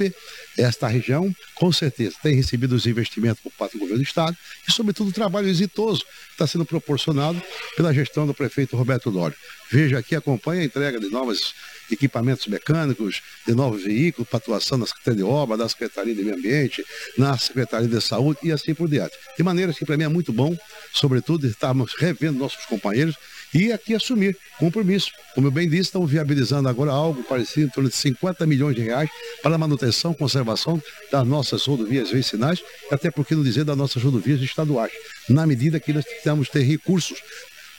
esta 0.57 0.87
região, 0.87 1.35
com 1.53 1.69
certeza, 1.73 2.15
tem 2.23 2.33
recebido 2.33 2.73
os 2.73 2.85
investimentos 2.85 3.43
por 3.43 3.51
parte 3.51 3.73
do 3.73 3.79
governo 3.79 4.01
do 4.01 4.07
estado 4.07 4.37
e, 4.65 4.71
sobretudo, 4.71 5.09
o 5.09 5.13
trabalho 5.13 5.49
exitoso 5.49 6.05
que 6.05 6.31
está 6.31 6.47
sendo 6.47 6.63
proporcionado 6.63 7.41
pela 7.75 7.93
gestão 7.93 8.25
do 8.25 8.33
prefeito 8.33 8.77
Roberto 8.77 9.11
Dório. 9.11 9.35
Veja 9.69 9.99
aqui, 9.99 10.15
acompanha 10.15 10.61
a 10.61 10.65
entrega 10.65 10.97
de 10.97 11.09
novos 11.09 11.53
equipamentos 11.91 12.47
mecânicos, 12.47 13.21
de 13.45 13.53
novos 13.53 13.83
veículos 13.83 14.27
para 14.29 14.37
atuação 14.37 14.77
na 14.77 14.85
Secretaria 14.85 15.17
de 15.17 15.23
Obra, 15.23 15.57
da 15.57 15.67
Secretaria 15.67 16.15
de 16.15 16.23
Meio 16.23 16.37
Ambiente, 16.37 16.83
na 17.17 17.37
Secretaria 17.37 17.87
de 17.87 18.01
Saúde 18.01 18.39
e 18.43 18.51
assim 18.51 18.73
por 18.73 18.87
diante. 18.87 19.15
De 19.37 19.43
maneira 19.43 19.73
que 19.73 19.85
para 19.85 19.97
mim 19.97 20.03
é 20.03 20.07
muito 20.07 20.31
bom, 20.31 20.55
sobretudo, 20.93 21.47
estarmos 21.47 21.93
revendo 21.97 22.39
nossos 22.39 22.65
companheiros 22.65 23.15
e 23.53 23.71
aqui 23.71 23.93
assumir 23.93 24.37
compromisso. 24.57 25.11
Como 25.35 25.47
eu 25.47 25.51
bem 25.51 25.67
disse, 25.67 25.83
estão 25.83 26.05
viabilizando 26.05 26.69
agora 26.69 26.91
algo 26.91 27.23
parecido 27.23 27.67
em 27.67 27.69
torno 27.69 27.89
de 27.89 27.95
50 27.95 28.45
milhões 28.45 28.75
de 28.75 28.81
reais 28.81 29.09
para 29.41 29.55
a 29.55 29.57
manutenção 29.57 30.13
conservação 30.13 30.81
das 31.11 31.27
nossas 31.27 31.65
rodovias 31.65 32.11
vicinais, 32.11 32.63
até 32.89 33.11
porque 33.11 33.35
não 33.35 33.43
dizer 33.43 33.63
das 33.63 33.77
nossas 33.77 34.01
rodovias 34.01 34.41
estaduais, 34.41 34.91
na 35.29 35.45
medida 35.45 35.79
que 35.79 35.93
nós 35.93 36.05
temos 36.23 36.49
ter 36.49 36.63
recursos. 36.63 37.21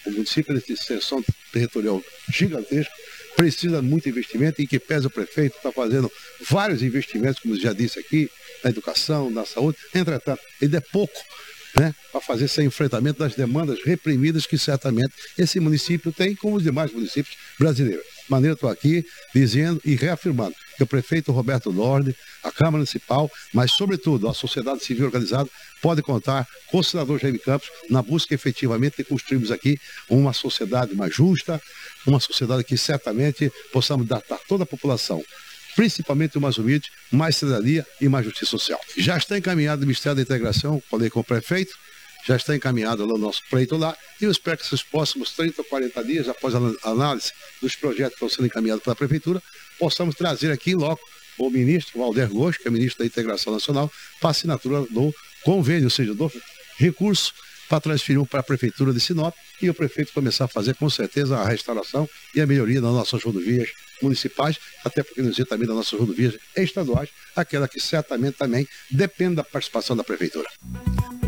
O 0.04 0.10
município 0.10 0.60
de 0.60 0.72
extensão 0.72 1.24
territorial 1.52 2.02
gigantesca, 2.28 2.92
precisa 3.36 3.82
muito 3.82 4.08
investimento 4.08 4.60
e 4.60 4.66
que 4.66 4.78
pesa 4.78 5.08
o 5.08 5.10
prefeito 5.10 5.56
está 5.56 5.72
fazendo 5.72 6.10
vários 6.48 6.82
investimentos, 6.82 7.40
como 7.40 7.58
já 7.58 7.72
disse 7.72 7.98
aqui, 7.98 8.30
na 8.62 8.70
educação, 8.70 9.30
na 9.30 9.44
saúde. 9.44 9.78
Entretanto, 9.94 10.40
ele 10.60 10.76
é 10.76 10.80
pouco 10.80 11.18
né, 11.76 11.94
para 12.10 12.20
fazer 12.20 12.44
esse 12.44 12.62
enfrentamento 12.62 13.18
das 13.18 13.34
demandas 13.34 13.78
reprimidas 13.84 14.46
que 14.46 14.58
certamente 14.58 15.12
esse 15.38 15.58
município 15.58 16.12
tem, 16.12 16.34
como 16.34 16.56
os 16.56 16.62
demais 16.62 16.92
municípios 16.92 17.36
brasileiros. 17.58 18.04
De 18.04 18.30
maneira, 18.30 18.54
estou 18.54 18.70
aqui 18.70 19.04
dizendo 19.34 19.80
e 19.84 19.94
reafirmando 19.94 20.54
que 20.76 20.82
o 20.82 20.86
prefeito 20.86 21.32
Roberto 21.32 21.70
Lorde, 21.70 22.14
a 22.42 22.50
Câmara 22.50 22.78
Municipal, 22.78 23.30
mas, 23.52 23.72
sobretudo, 23.72 24.28
a 24.28 24.34
sociedade 24.34 24.84
civil 24.84 25.06
organizada, 25.06 25.48
pode 25.82 26.00
contar 26.00 26.46
com 26.68 26.78
o 26.78 26.84
senador 26.84 27.18
Jaime 27.18 27.38
Campos 27.38 27.68
na 27.90 28.00
busca 28.00 28.34
efetivamente 28.34 28.98
de 28.98 29.04
construirmos 29.04 29.50
aqui 29.50 29.78
uma 30.08 30.32
sociedade 30.32 30.94
mais 30.94 31.14
justa, 31.14 31.60
uma 32.06 32.20
sociedade 32.20 32.64
que 32.64 32.78
certamente 32.78 33.52
possamos 33.72 34.06
dar 34.06 34.22
a 34.30 34.38
toda 34.48 34.62
a 34.62 34.66
população 34.66 35.22
principalmente 35.74 36.36
o 36.36 36.40
mais 36.40 36.58
humilde, 36.58 36.90
mais 37.10 37.36
cidadania 37.36 37.86
e 37.98 38.06
mais 38.06 38.26
justiça 38.26 38.50
social. 38.50 38.78
Já 38.96 39.16
está 39.16 39.38
encaminhado 39.38 39.82
o 39.82 39.86
Ministério 39.86 40.16
da 40.16 40.22
Integração, 40.22 40.82
falei 40.90 41.08
com 41.08 41.20
o 41.20 41.24
prefeito, 41.24 41.74
já 42.26 42.36
está 42.36 42.54
encaminhado 42.54 43.04
lá 43.04 43.14
o 43.14 43.18
nosso 43.18 43.42
pleito 43.50 43.76
lá, 43.76 43.96
e 44.20 44.24
eu 44.24 44.30
espero 44.30 44.58
que 44.58 44.64
esses 44.64 44.82
próximos 44.82 45.32
30 45.32 45.62
ou 45.62 45.64
40 45.64 46.04
dias, 46.04 46.28
após 46.28 46.54
a 46.54 46.58
análise 46.90 47.32
dos 47.60 47.74
projetos 47.74 48.18
que 48.18 48.24
estão 48.24 48.28
sendo 48.28 48.46
encaminhados 48.46 48.84
pela 48.84 48.94
Prefeitura, 48.94 49.42
possamos 49.78 50.14
trazer 50.14 50.52
aqui 50.52 50.74
logo 50.74 51.00
o 51.38 51.50
ministro, 51.50 52.00
o 52.00 52.04
Alder 52.04 52.28
Gomes, 52.28 52.58
que 52.58 52.68
é 52.68 52.70
ministro 52.70 53.00
da 53.00 53.06
Integração 53.06 53.52
Nacional, 53.52 53.90
para 54.20 54.30
assinatura 54.30 54.82
do 54.90 55.12
convênio, 55.42 55.84
ou 55.84 55.90
seja, 55.90 56.14
do 56.14 56.30
recurso 56.78 57.32
para 57.68 57.80
transferir 57.80 58.22
para 58.26 58.40
a 58.40 58.42
Prefeitura 58.42 58.92
de 58.92 59.00
Sinop 59.00 59.34
e 59.60 59.70
o 59.70 59.74
prefeito 59.74 60.12
começar 60.12 60.44
a 60.44 60.48
fazer 60.48 60.74
com 60.74 60.90
certeza 60.90 61.38
a 61.38 61.48
restauração 61.48 62.06
e 62.34 62.40
a 62.40 62.46
melhoria 62.46 62.82
das 62.82 62.92
nossas 62.92 63.22
rodovias 63.22 63.70
municipais, 64.02 64.58
até 64.84 65.02
porque 65.02 65.22
nos 65.22 65.36
também 65.48 65.66
das 65.66 65.76
nossas 65.76 65.98
rodovias 65.98 66.36
estaduais, 66.56 67.08
aquela 67.34 67.66
que 67.66 67.80
certamente 67.80 68.36
também 68.36 68.66
depende 68.90 69.36
da 69.36 69.44
participação 69.44 69.96
da 69.96 70.04
Prefeitura. 70.04 70.48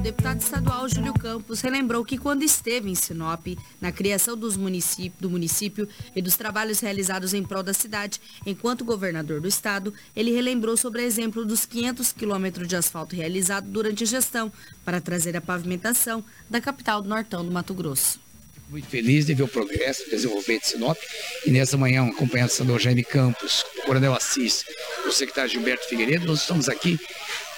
Deputado 0.04 0.42
estadual 0.42 0.86
Júlio 0.86 1.14
Campos 1.14 1.62
relembrou 1.62 2.04
que 2.04 2.18
quando 2.18 2.42
esteve 2.42 2.90
em 2.90 2.94
Sinop, 2.94 3.46
na 3.80 3.90
criação 3.90 4.36
município, 4.36 5.18
do 5.18 5.30
município 5.30 5.88
e 6.14 6.20
dos 6.20 6.36
trabalhos 6.36 6.78
realizados 6.80 7.32
em 7.32 7.42
prol 7.42 7.62
da 7.62 7.72
cidade, 7.72 8.20
enquanto 8.44 8.84
governador 8.84 9.40
do 9.40 9.48
estado, 9.48 9.94
ele 10.14 10.30
relembrou 10.30 10.76
sobre 10.76 11.00
o 11.00 11.06
exemplo 11.06 11.42
dos 11.42 11.64
500 11.64 12.12
quilômetros 12.12 12.68
de 12.68 12.76
asfalto 12.76 13.16
realizado 13.16 13.66
durante 13.66 14.04
a 14.04 14.06
gestão 14.06 14.52
para 14.84 15.00
trazer 15.00 15.38
a 15.38 15.40
pavimentação 15.40 16.22
da 16.50 16.60
capital 16.60 17.00
do 17.00 17.08
Nortão 17.08 17.42
do 17.42 17.50
Mato 17.50 17.72
Grosso 17.72 18.22
muito 18.74 18.88
feliz 18.88 19.26
de 19.26 19.34
ver 19.34 19.42
o 19.42 19.48
progresso, 19.48 20.04
o 20.06 20.10
desenvolvimento 20.10 20.62
de 20.62 20.68
Sinop. 20.68 20.98
E 21.46 21.50
nessa 21.50 21.76
manhã, 21.76 22.08
acompanhando 22.08 22.48
o 22.48 22.52
senador 22.52 22.80
Jaime 22.80 23.04
Campos, 23.04 23.64
o 23.78 23.82
coronel 23.82 24.14
Assis, 24.14 24.64
o 25.06 25.12
secretário 25.12 25.50
Gilberto 25.50 25.86
Figueiredo, 25.86 26.26
nós 26.26 26.40
estamos 26.40 26.68
aqui 26.68 26.98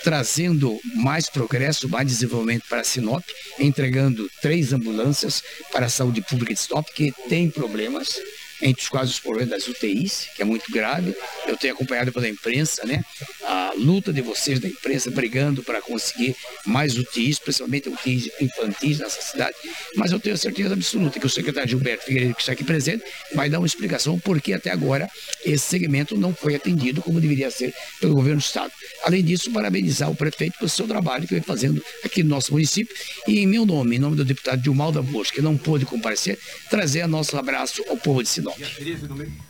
trazendo 0.03 0.79
mais 0.95 1.29
progresso, 1.29 1.89
mais 1.89 2.07
desenvolvimento 2.07 2.65
para 2.69 2.85
Sinop, 2.85 3.25
entregando 3.59 4.31
três 4.41 4.73
ambulâncias 4.73 5.43
para 5.73 5.87
a 5.87 5.91
saúde 5.91 6.21
pública 6.21 6.55
de 6.55 6.61
Sinop, 6.61 6.87
que 6.95 7.13
tem 7.29 7.51
problemas, 7.51 8.19
entre 8.63 8.83
os 8.83 8.89
quais 8.89 9.11
os 9.11 9.21
problemas 9.21 9.51
das 9.51 9.69
UTIs, 9.69 10.29
que 10.35 10.43
é 10.43 10.45
muito 10.45 10.71
grave. 10.71 11.15
Eu 11.47 11.57
tenho 11.57 11.75
acompanhado 11.75 12.13
pela 12.13 12.29
imprensa, 12.29 12.85
né? 12.85 13.05
A 13.45 13.73
luta 13.77 14.13
de 14.13 14.21
vocês 14.21 14.59
da 14.59 14.69
imprensa 14.69 15.11
brigando 15.11 15.63
para 15.63 15.81
conseguir 15.81 16.35
mais 16.65 16.97
UTIs, 16.97 17.39
principalmente 17.39 17.89
UTIs 17.89 18.31
infantis 18.41 18.99
nessa 18.99 19.21
cidade. 19.21 19.55
Mas 19.95 20.13
eu 20.13 20.21
tenho 20.21 20.37
certeza 20.37 20.75
absoluta 20.75 21.19
que 21.19 21.27
o 21.27 21.31
secretário 21.31 21.69
Gilberto 21.69 22.05
Figueiredo, 22.05 22.35
que 22.35 22.41
está 22.41 22.53
aqui 22.53 22.65
presente, 22.65 23.05
vai 23.35 23.49
dar 23.49 23.59
uma 23.59 23.67
explicação 23.67 24.19
por 24.19 24.41
que 24.41 24.53
até 24.53 24.71
agora 24.71 25.09
esse 25.45 25.65
segmento 25.65 26.17
não 26.17 26.35
foi 26.35 26.55
atendido 26.55 27.03
como 27.03 27.21
deveria 27.21 27.51
ser 27.51 27.75
pelo 28.01 28.15
governo 28.15 28.41
do 28.41 28.45
Estado. 28.45 28.73
Além 29.05 29.23
disso, 29.23 29.51
parabenizar 29.51 30.11
o 30.11 30.15
prefeito 30.15 30.59
pelo 30.59 30.69
seu 30.69 30.87
trabalho 30.87 31.27
que 31.27 31.35
vem 31.35 31.43
fazendo 31.43 31.83
aqui 32.05 32.23
no 32.23 32.31
nosso 32.31 32.53
município 32.53 32.95
e 33.27 33.41
em 33.41 33.47
meu 33.47 33.65
nome, 33.65 33.97
em 33.97 33.99
nome 33.99 34.17
do 34.17 34.25
deputado 34.25 34.61
Dilmal 34.61 34.93
da 34.93 35.03
Bosch, 35.03 35.31
que 35.31 35.41
não 35.41 35.57
pôde 35.57 35.85
comparecer, 35.85 36.39
trazer 36.69 37.07
nosso 37.07 37.37
abraço 37.37 37.85
ao 37.89 37.97
povo 37.97 38.23
de 38.23 38.29
Sinop. 38.29 38.46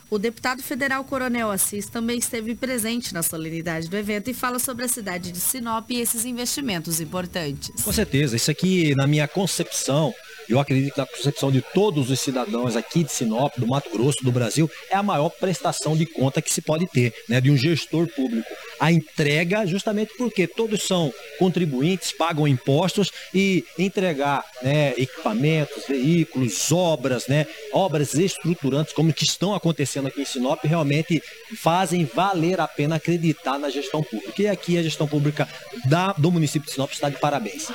O 0.09 0.17
deputado 0.17 0.63
federal 0.63 1.03
Coronel 1.03 1.51
Assis 1.51 1.87
também 1.87 2.17
esteve 2.17 2.55
presente 2.55 3.13
na 3.13 3.21
solenidade 3.21 3.89
do 3.89 3.97
evento 3.97 4.29
e 4.29 4.33
fala 4.33 4.59
sobre 4.59 4.85
a 4.85 4.87
cidade 4.87 5.31
de 5.31 5.39
Sinop 5.39 5.89
e 5.91 5.99
esses 5.99 6.25
investimentos 6.25 7.01
importantes. 7.01 7.83
Com 7.83 7.91
certeza, 7.91 8.35
isso 8.35 8.49
aqui, 8.49 8.95
na 8.95 9.05
minha 9.07 9.27
concepção, 9.27 10.13
eu 10.49 10.59
acredito 10.59 10.93
que 10.93 10.99
na 10.99 11.05
concepção 11.05 11.51
de 11.51 11.61
todos 11.61 12.09
os 12.09 12.19
cidadãos 12.19 12.75
aqui 12.75 13.03
de 13.03 13.11
Sinop, 13.11 13.53
do 13.57 13.67
Mato 13.67 13.89
Grosso, 13.89 14.23
do 14.23 14.31
Brasil, 14.31 14.69
é 14.89 14.95
a 14.95 15.03
maior 15.03 15.29
prestação 15.29 15.95
de 15.95 16.05
conta 16.05 16.41
que 16.41 16.51
se 16.51 16.61
pode 16.61 16.87
ter, 16.87 17.13
né, 17.27 17.41
de 17.41 17.51
um 17.51 17.57
gestor 17.57 18.07
público. 18.07 18.47
A 18.79 18.91
entrega, 18.91 19.65
justamente 19.65 20.13
porque 20.17 20.47
todos 20.47 20.83
são 20.83 21.11
contribuintes, 21.39 22.11
pagam 22.11 22.47
impostos 22.47 23.11
e 23.33 23.65
entregar 23.77 24.43
né, 24.61 24.93
equipamentos, 24.97 25.85
veículos, 25.87 26.71
obras, 26.71 27.27
né, 27.27 27.47
obras 27.73 28.13
estruturantes, 28.13 28.93
como 28.93 29.13
que 29.13 29.23
estão 29.23 29.53
acontecendo 29.55 30.07
aqui 30.07 30.21
em 30.21 30.25
Sinop, 30.25 30.63
realmente 30.63 31.21
fazem 31.55 32.05
valer 32.05 32.59
a 32.59 32.67
pena 32.67 32.95
acreditar 32.95 33.57
na 33.57 33.69
gestão 33.69 34.03
pública. 34.03 34.41
E 34.41 34.47
aqui 34.47 34.77
a 34.77 34.83
gestão 34.83 35.07
pública 35.07 35.47
da, 35.85 36.13
do 36.13 36.31
município 36.31 36.67
de 36.67 36.73
Sinop 36.73 36.91
está 36.91 37.09
de 37.09 37.17
parabéns. 37.17 37.69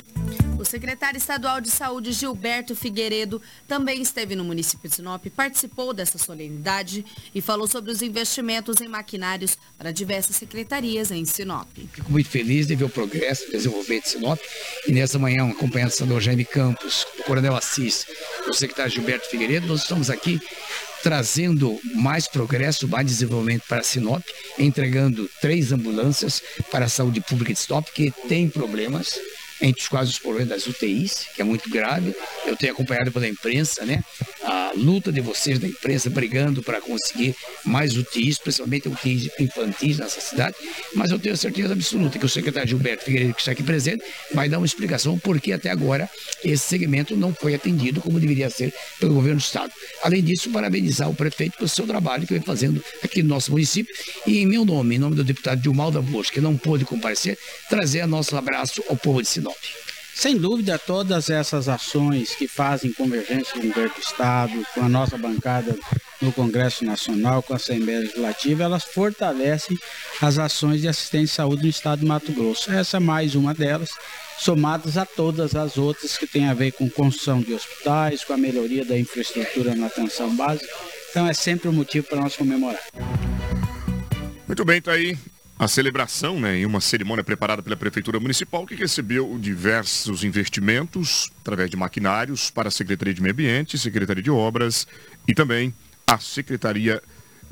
O 0.63 0.65
secretário 0.65 1.17
estadual 1.17 1.59
de 1.59 1.69
saúde, 1.69 2.13
Gilberto 2.13 2.62
Figueiredo, 2.75 3.41
também 3.67 4.01
esteve 4.01 4.35
no 4.35 4.43
município 4.43 4.89
de 4.89 4.95
Sinop, 4.95 5.25
participou 5.35 5.93
dessa 5.93 6.17
solenidade 6.17 7.05
e 7.33 7.41
falou 7.41 7.67
sobre 7.67 7.91
os 7.91 8.01
investimentos 8.01 8.79
em 8.79 8.87
maquinários 8.87 9.57
para 9.77 9.91
diversas 9.91 10.35
secretarias 10.35 11.11
em 11.11 11.25
Sinop. 11.25 11.67
Fico 11.91 12.11
muito 12.11 12.29
feliz 12.29 12.67
de 12.67 12.75
ver 12.75 12.85
o 12.85 12.89
progresso, 12.89 13.51
desenvolvimento 13.51 14.03
de 14.03 14.09
Sinop. 14.09 14.39
E 14.87 14.91
nessa 14.91 15.19
manhã, 15.19 15.49
acompanhando 15.49 15.89
o 15.89 15.93
senador 15.93 16.21
Jaime 16.21 16.45
Campos, 16.45 17.05
o 17.19 17.23
coronel 17.23 17.55
Assis, 17.55 18.05
o 18.47 18.53
secretário 18.53 18.91
Gilberto 18.91 19.29
Figueiredo, 19.29 19.67
nós 19.67 19.81
estamos 19.81 20.09
aqui 20.09 20.39
trazendo 21.03 21.77
mais 21.95 22.29
progresso, 22.29 22.87
mais 22.87 23.05
desenvolvimento 23.05 23.63
para 23.67 23.83
Sinop, 23.83 24.23
entregando 24.57 25.29
três 25.41 25.73
ambulâncias 25.73 26.41
para 26.71 26.85
a 26.85 26.89
saúde 26.89 27.19
pública 27.19 27.53
de 27.53 27.59
Sinop, 27.59 27.85
que 27.93 28.09
tem 28.29 28.47
problemas 28.49 29.19
entre 29.63 29.81
os 29.81 29.87
quais 29.87 30.09
os 30.09 30.19
problemas 30.19 30.49
das 30.49 30.67
UTIs, 30.67 31.25
que 31.33 31.41
é 31.41 31.45
muito 31.45 31.69
grave. 31.69 32.13
Eu 32.45 32.55
tenho 32.55 32.73
acompanhado 32.73 33.11
pela 33.11 33.27
imprensa, 33.27 33.85
né? 33.85 34.03
A 34.43 34.73
luta 34.75 35.11
de 35.11 35.21
vocês 35.21 35.57
da 35.57 35.67
imprensa 35.67 36.09
brigando 36.09 36.61
para 36.61 36.81
conseguir 36.81 37.33
mais 37.63 37.95
UTIs, 37.95 38.37
principalmente 38.37 38.89
UTIs 38.89 39.29
infantis 39.39 39.97
nessa 39.97 40.19
cidade. 40.19 40.55
Mas 40.93 41.11
eu 41.11 41.17
tenho 41.17 41.37
certeza 41.37 41.71
absoluta 41.71 42.19
que 42.19 42.25
o 42.25 42.29
secretário 42.29 42.67
Gilberto 42.67 43.05
Figueiredo, 43.05 43.33
que 43.33 43.39
está 43.39 43.53
aqui 43.53 43.63
presente, 43.63 44.03
vai 44.33 44.49
dar 44.49 44.57
uma 44.57 44.65
explicação 44.65 45.17
por 45.17 45.39
que 45.39 45.53
até 45.53 45.69
agora 45.69 46.09
esse 46.43 46.65
segmento 46.65 47.15
não 47.15 47.33
foi 47.33 47.55
atendido 47.55 48.01
como 48.01 48.19
deveria 48.19 48.49
ser 48.49 48.73
pelo 48.99 49.13
governo 49.13 49.39
do 49.39 49.43
Estado. 49.43 49.71
Além 50.03 50.21
disso, 50.21 50.49
parabenizar 50.49 51.09
o 51.09 51.15
prefeito 51.15 51.57
pelo 51.57 51.69
seu 51.69 51.87
trabalho 51.87 52.27
que 52.27 52.33
vem 52.33 52.43
fazendo 52.43 52.83
aqui 53.01 53.23
no 53.23 53.29
nosso 53.29 53.51
município 53.51 53.95
e 54.27 54.39
em 54.39 54.45
meu 54.45 54.65
nome, 54.65 54.95
em 54.95 54.99
nome 54.99 55.15
do 55.15 55.23
deputado 55.23 55.61
Dilmal 55.61 55.89
da 55.89 56.01
Bosch, 56.01 56.29
que 56.29 56.41
não 56.41 56.57
pôde 56.57 56.83
comparecer, 56.83 57.37
trazer 57.69 58.05
nosso 58.05 58.35
abraço 58.35 58.83
ao 58.89 58.97
povo 58.97 59.21
de 59.21 59.27
Sinop. 59.27 59.52
Sem 60.15 60.37
dúvida, 60.37 60.77
todas 60.77 61.29
essas 61.29 61.67
ações 61.67 62.35
que 62.35 62.47
fazem 62.47 62.93
convergência 62.93 63.51
com 63.53 63.59
o 63.59 63.67
governo 63.67 63.95
do 63.95 63.99
Estado, 63.99 64.67
com 64.73 64.81
a 64.81 64.87
nossa 64.87 65.17
bancada 65.17 65.75
no 66.21 66.31
Congresso 66.31 66.85
Nacional, 66.85 67.41
com 67.41 67.53
a 67.53 67.55
Assembleia 67.55 67.99
Legislativa, 68.01 68.63
elas 68.63 68.83
fortalecem 68.83 69.77
as 70.21 70.37
ações 70.37 70.81
de 70.81 70.87
assistência 70.87 71.33
à 71.33 71.35
saúde 71.47 71.63
no 71.63 71.69
Estado 71.69 72.01
de 72.01 72.05
Mato 72.05 72.31
Grosso. 72.31 72.71
Essa 72.71 72.97
é 72.97 72.99
mais 72.99 73.33
uma 73.33 73.55
delas, 73.55 73.89
somadas 74.37 74.97
a 74.97 75.05
todas 75.05 75.55
as 75.55 75.77
outras 75.77 76.15
que 76.15 76.27
têm 76.27 76.47
a 76.47 76.53
ver 76.53 76.71
com 76.73 76.89
construção 76.89 77.41
de 77.41 77.53
hospitais, 77.53 78.23
com 78.23 78.33
a 78.33 78.37
melhoria 78.37 78.85
da 78.85 78.97
infraestrutura 78.97 79.75
na 79.75 79.87
atenção 79.87 80.33
básica. 80.35 80.71
Então 81.09 81.27
é 81.27 81.33
sempre 81.33 81.67
um 81.67 81.73
motivo 81.73 82.07
para 82.07 82.21
nós 82.21 82.37
comemorar. 82.37 82.81
Muito 84.47 84.63
bem, 84.63 84.79
tá 84.79 84.91
aí 84.91 85.17
a 85.63 85.67
celebração, 85.67 86.39
né, 86.39 86.57
em 86.57 86.65
uma 86.65 86.81
cerimônia 86.81 87.23
preparada 87.23 87.63
pela 87.63 87.77
Prefeitura 87.77 88.19
Municipal, 88.19 88.65
que 88.65 88.75
recebeu 88.75 89.37
diversos 89.39 90.23
investimentos 90.23 91.31
através 91.39 91.69
de 91.69 91.77
maquinários 91.77 92.51
para 92.51 92.67
a 92.67 92.71
Secretaria 92.71 93.13
de 93.13 93.21
Meio 93.21 93.33
Ambiente, 93.33 93.77
Secretaria 93.77 94.21
de 94.21 94.29
Obras 94.29 94.85
e 95.27 95.33
também 95.33 95.73
a 96.05 96.17
Secretaria 96.17 97.01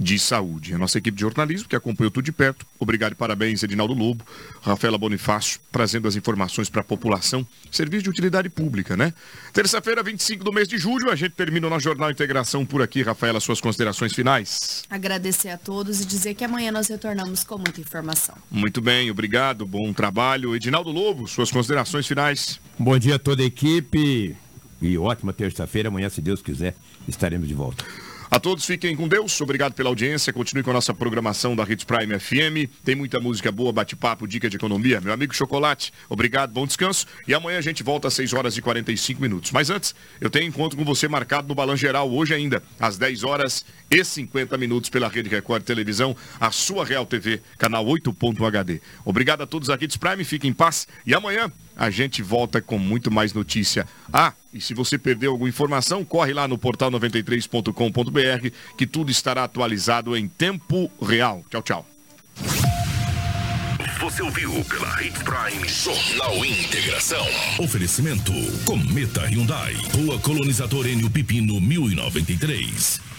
de 0.02 0.18
Saúde. 0.18 0.74
A 0.74 0.78
nossa 0.80 0.98
equipe 0.98 1.16
de 1.16 1.22
jornalismo, 1.22 1.70
que 1.70 1.76
acompanhou 1.76 2.10
tudo 2.10 2.26
de 2.26 2.32
perto. 2.32 2.66
Obrigado 2.80 3.12
e 3.12 3.16
parabéns, 3.16 3.62
Edinaldo 3.62 3.94
Lobo, 3.94 4.26
Rafaela 4.62 4.98
Bonifácio, 4.98 5.60
trazendo 5.72 6.08
as 6.08 6.16
informações 6.16 6.70
para 6.70 6.82
a 6.82 6.84
população. 6.84 7.46
Serviço 7.72 8.04
de 8.04 8.10
utilidade 8.10 8.50
pública, 8.50 8.98
né? 8.98 9.14
Terça-feira, 9.54 10.02
25 10.02 10.44
do 10.44 10.52
mês 10.52 10.68
de 10.68 10.78
julho, 10.78 11.12
a 11.12 11.16
gente 11.16 11.34
termina 11.34 11.68
o 11.68 11.70
nosso 11.70 11.84
Jornal 11.84 12.10
Integração 12.10 12.66
por 12.66 12.82
aqui. 12.82 13.04
Rafaela, 13.04 13.40
suas 13.40 13.62
considerações 13.62 14.14
finais. 14.14 14.84
Agradecer 14.90 15.50
a 15.50 15.58
todos 15.58 16.02
e 16.02 16.06
dizer 16.06 16.34
que 16.34 16.44
amanhã 16.44 16.72
nós 16.72 16.88
retornamos 16.88 17.44
com 17.44 17.58
muita 17.58 17.80
informação. 17.80 18.36
Muito 18.50 18.82
bem, 18.82 19.12
obrigado, 19.12 19.68
bom 19.68 19.94
trabalho. 19.94 20.56
Edinaldo 20.56 20.90
Lobo, 20.90 21.28
suas 21.28 21.52
considerações 21.52 22.08
finais. 22.08 22.60
Bom 22.80 22.98
dia 22.98 23.16
a 23.16 23.20
toda 23.20 23.44
a 23.44 23.46
equipe 23.46 24.36
e 24.82 24.98
ótima 24.98 25.32
terça-feira. 25.32 25.90
Amanhã, 25.90 26.10
se 26.10 26.22
Deus 26.22 26.42
quiser, 26.42 26.76
estaremos 27.08 27.48
de 27.48 27.54
volta. 27.54 27.86
A 28.34 28.40
todos 28.40 28.66
fiquem 28.66 28.96
com 28.96 29.10
Deus. 29.10 29.42
Obrigado 29.42 29.74
pela 29.74 29.90
audiência. 29.90 30.32
Continue 30.32 30.64
com 30.64 30.70
a 30.70 30.76
nossa 30.76 30.94
programação 30.94 31.54
da 31.54 31.64
Hits 31.64 31.84
Prime 31.84 32.18
FM. 32.18 32.72
Tem 32.82 32.96
muita 32.96 33.20
música 33.20 33.52
boa, 33.52 33.74
bate-papo, 33.74 34.26
dica 34.26 34.50
de 34.50 34.56
economia. 34.56 35.02
Meu 35.02 35.12
amigo 35.12 35.36
Chocolate, 35.36 35.92
obrigado, 36.08 36.54
bom 36.54 36.66
descanso. 36.66 37.06
E 37.28 37.34
amanhã 37.34 37.58
a 37.58 37.62
gente 37.62 37.84
volta 37.84 38.08
às 38.08 38.14
6 38.14 38.32
horas 38.32 38.56
e 38.56 38.62
45 38.62 39.22
minutos. 39.22 39.52
Mas 39.52 39.70
antes, 39.70 39.94
eu 40.22 40.30
tenho 40.30 40.48
encontro 40.48 40.78
com 40.78 40.86
você 40.86 41.10
marcado 41.10 41.50
no 41.50 41.54
Balan 41.54 41.76
Geral 41.76 42.10
hoje 42.10 42.34
ainda, 42.34 42.64
às 42.80 42.98
10 42.98 43.26
horas 43.26 43.66
e 43.92 44.02
50 44.02 44.58
minutos 44.58 44.90
pela 44.90 45.10
Rede 45.10 45.28
Record 45.28 45.64
Televisão, 45.64 46.16
a 46.40 46.52
sua 46.52 46.86
Real 46.86 47.06
TV, 47.06 47.42
canal 47.58 47.86
8.HD. 47.86 48.80
Obrigado 49.04 49.42
a 49.42 49.46
todos 49.46 49.70
aqui 49.70 49.88
de 49.88 50.00
Prime, 50.00 50.24
fiquem 50.24 50.52
em 50.52 50.54
paz. 50.54 50.88
E 51.06 51.14
amanhã 51.14 51.52
a 51.76 51.90
gente 51.90 52.22
volta 52.22 52.62
com 52.62 52.78
muito 52.78 53.12
mais 53.12 53.34
notícia. 53.34 53.88
Ah, 54.12 54.34
e 54.54 54.60
se 54.60 54.74
você 54.74 54.98
perdeu 54.98 55.32
alguma 55.32 55.50
informação, 55.50 56.04
corre 56.04 56.34
lá 56.34 56.48
no 56.48 56.58
portal 56.58 56.92
93.com.br 56.92 58.50
que 58.78 58.86
tudo 58.86 59.12
estará 59.12 59.44
atualizado 59.44 60.16
em 60.16 60.28
tempo 60.28 60.92
real. 61.02 61.44
Tchau, 61.50 61.62
tchau. 61.62 61.86
Você 64.00 64.24
ouviu 64.24 64.52
pela 64.66 65.04
Hits 65.04 65.22
Prime 65.22 65.70
Jornal 65.70 66.44
Integração. 66.46 67.26
Oferecimento 67.60 68.32
Cometa 68.66 69.28
Hyundai. 69.28 69.76
Rua 69.94 70.20
Colonizador 70.20 70.88
Enio 70.88 71.10
Pipino 71.10 71.62
1093. 71.62 73.02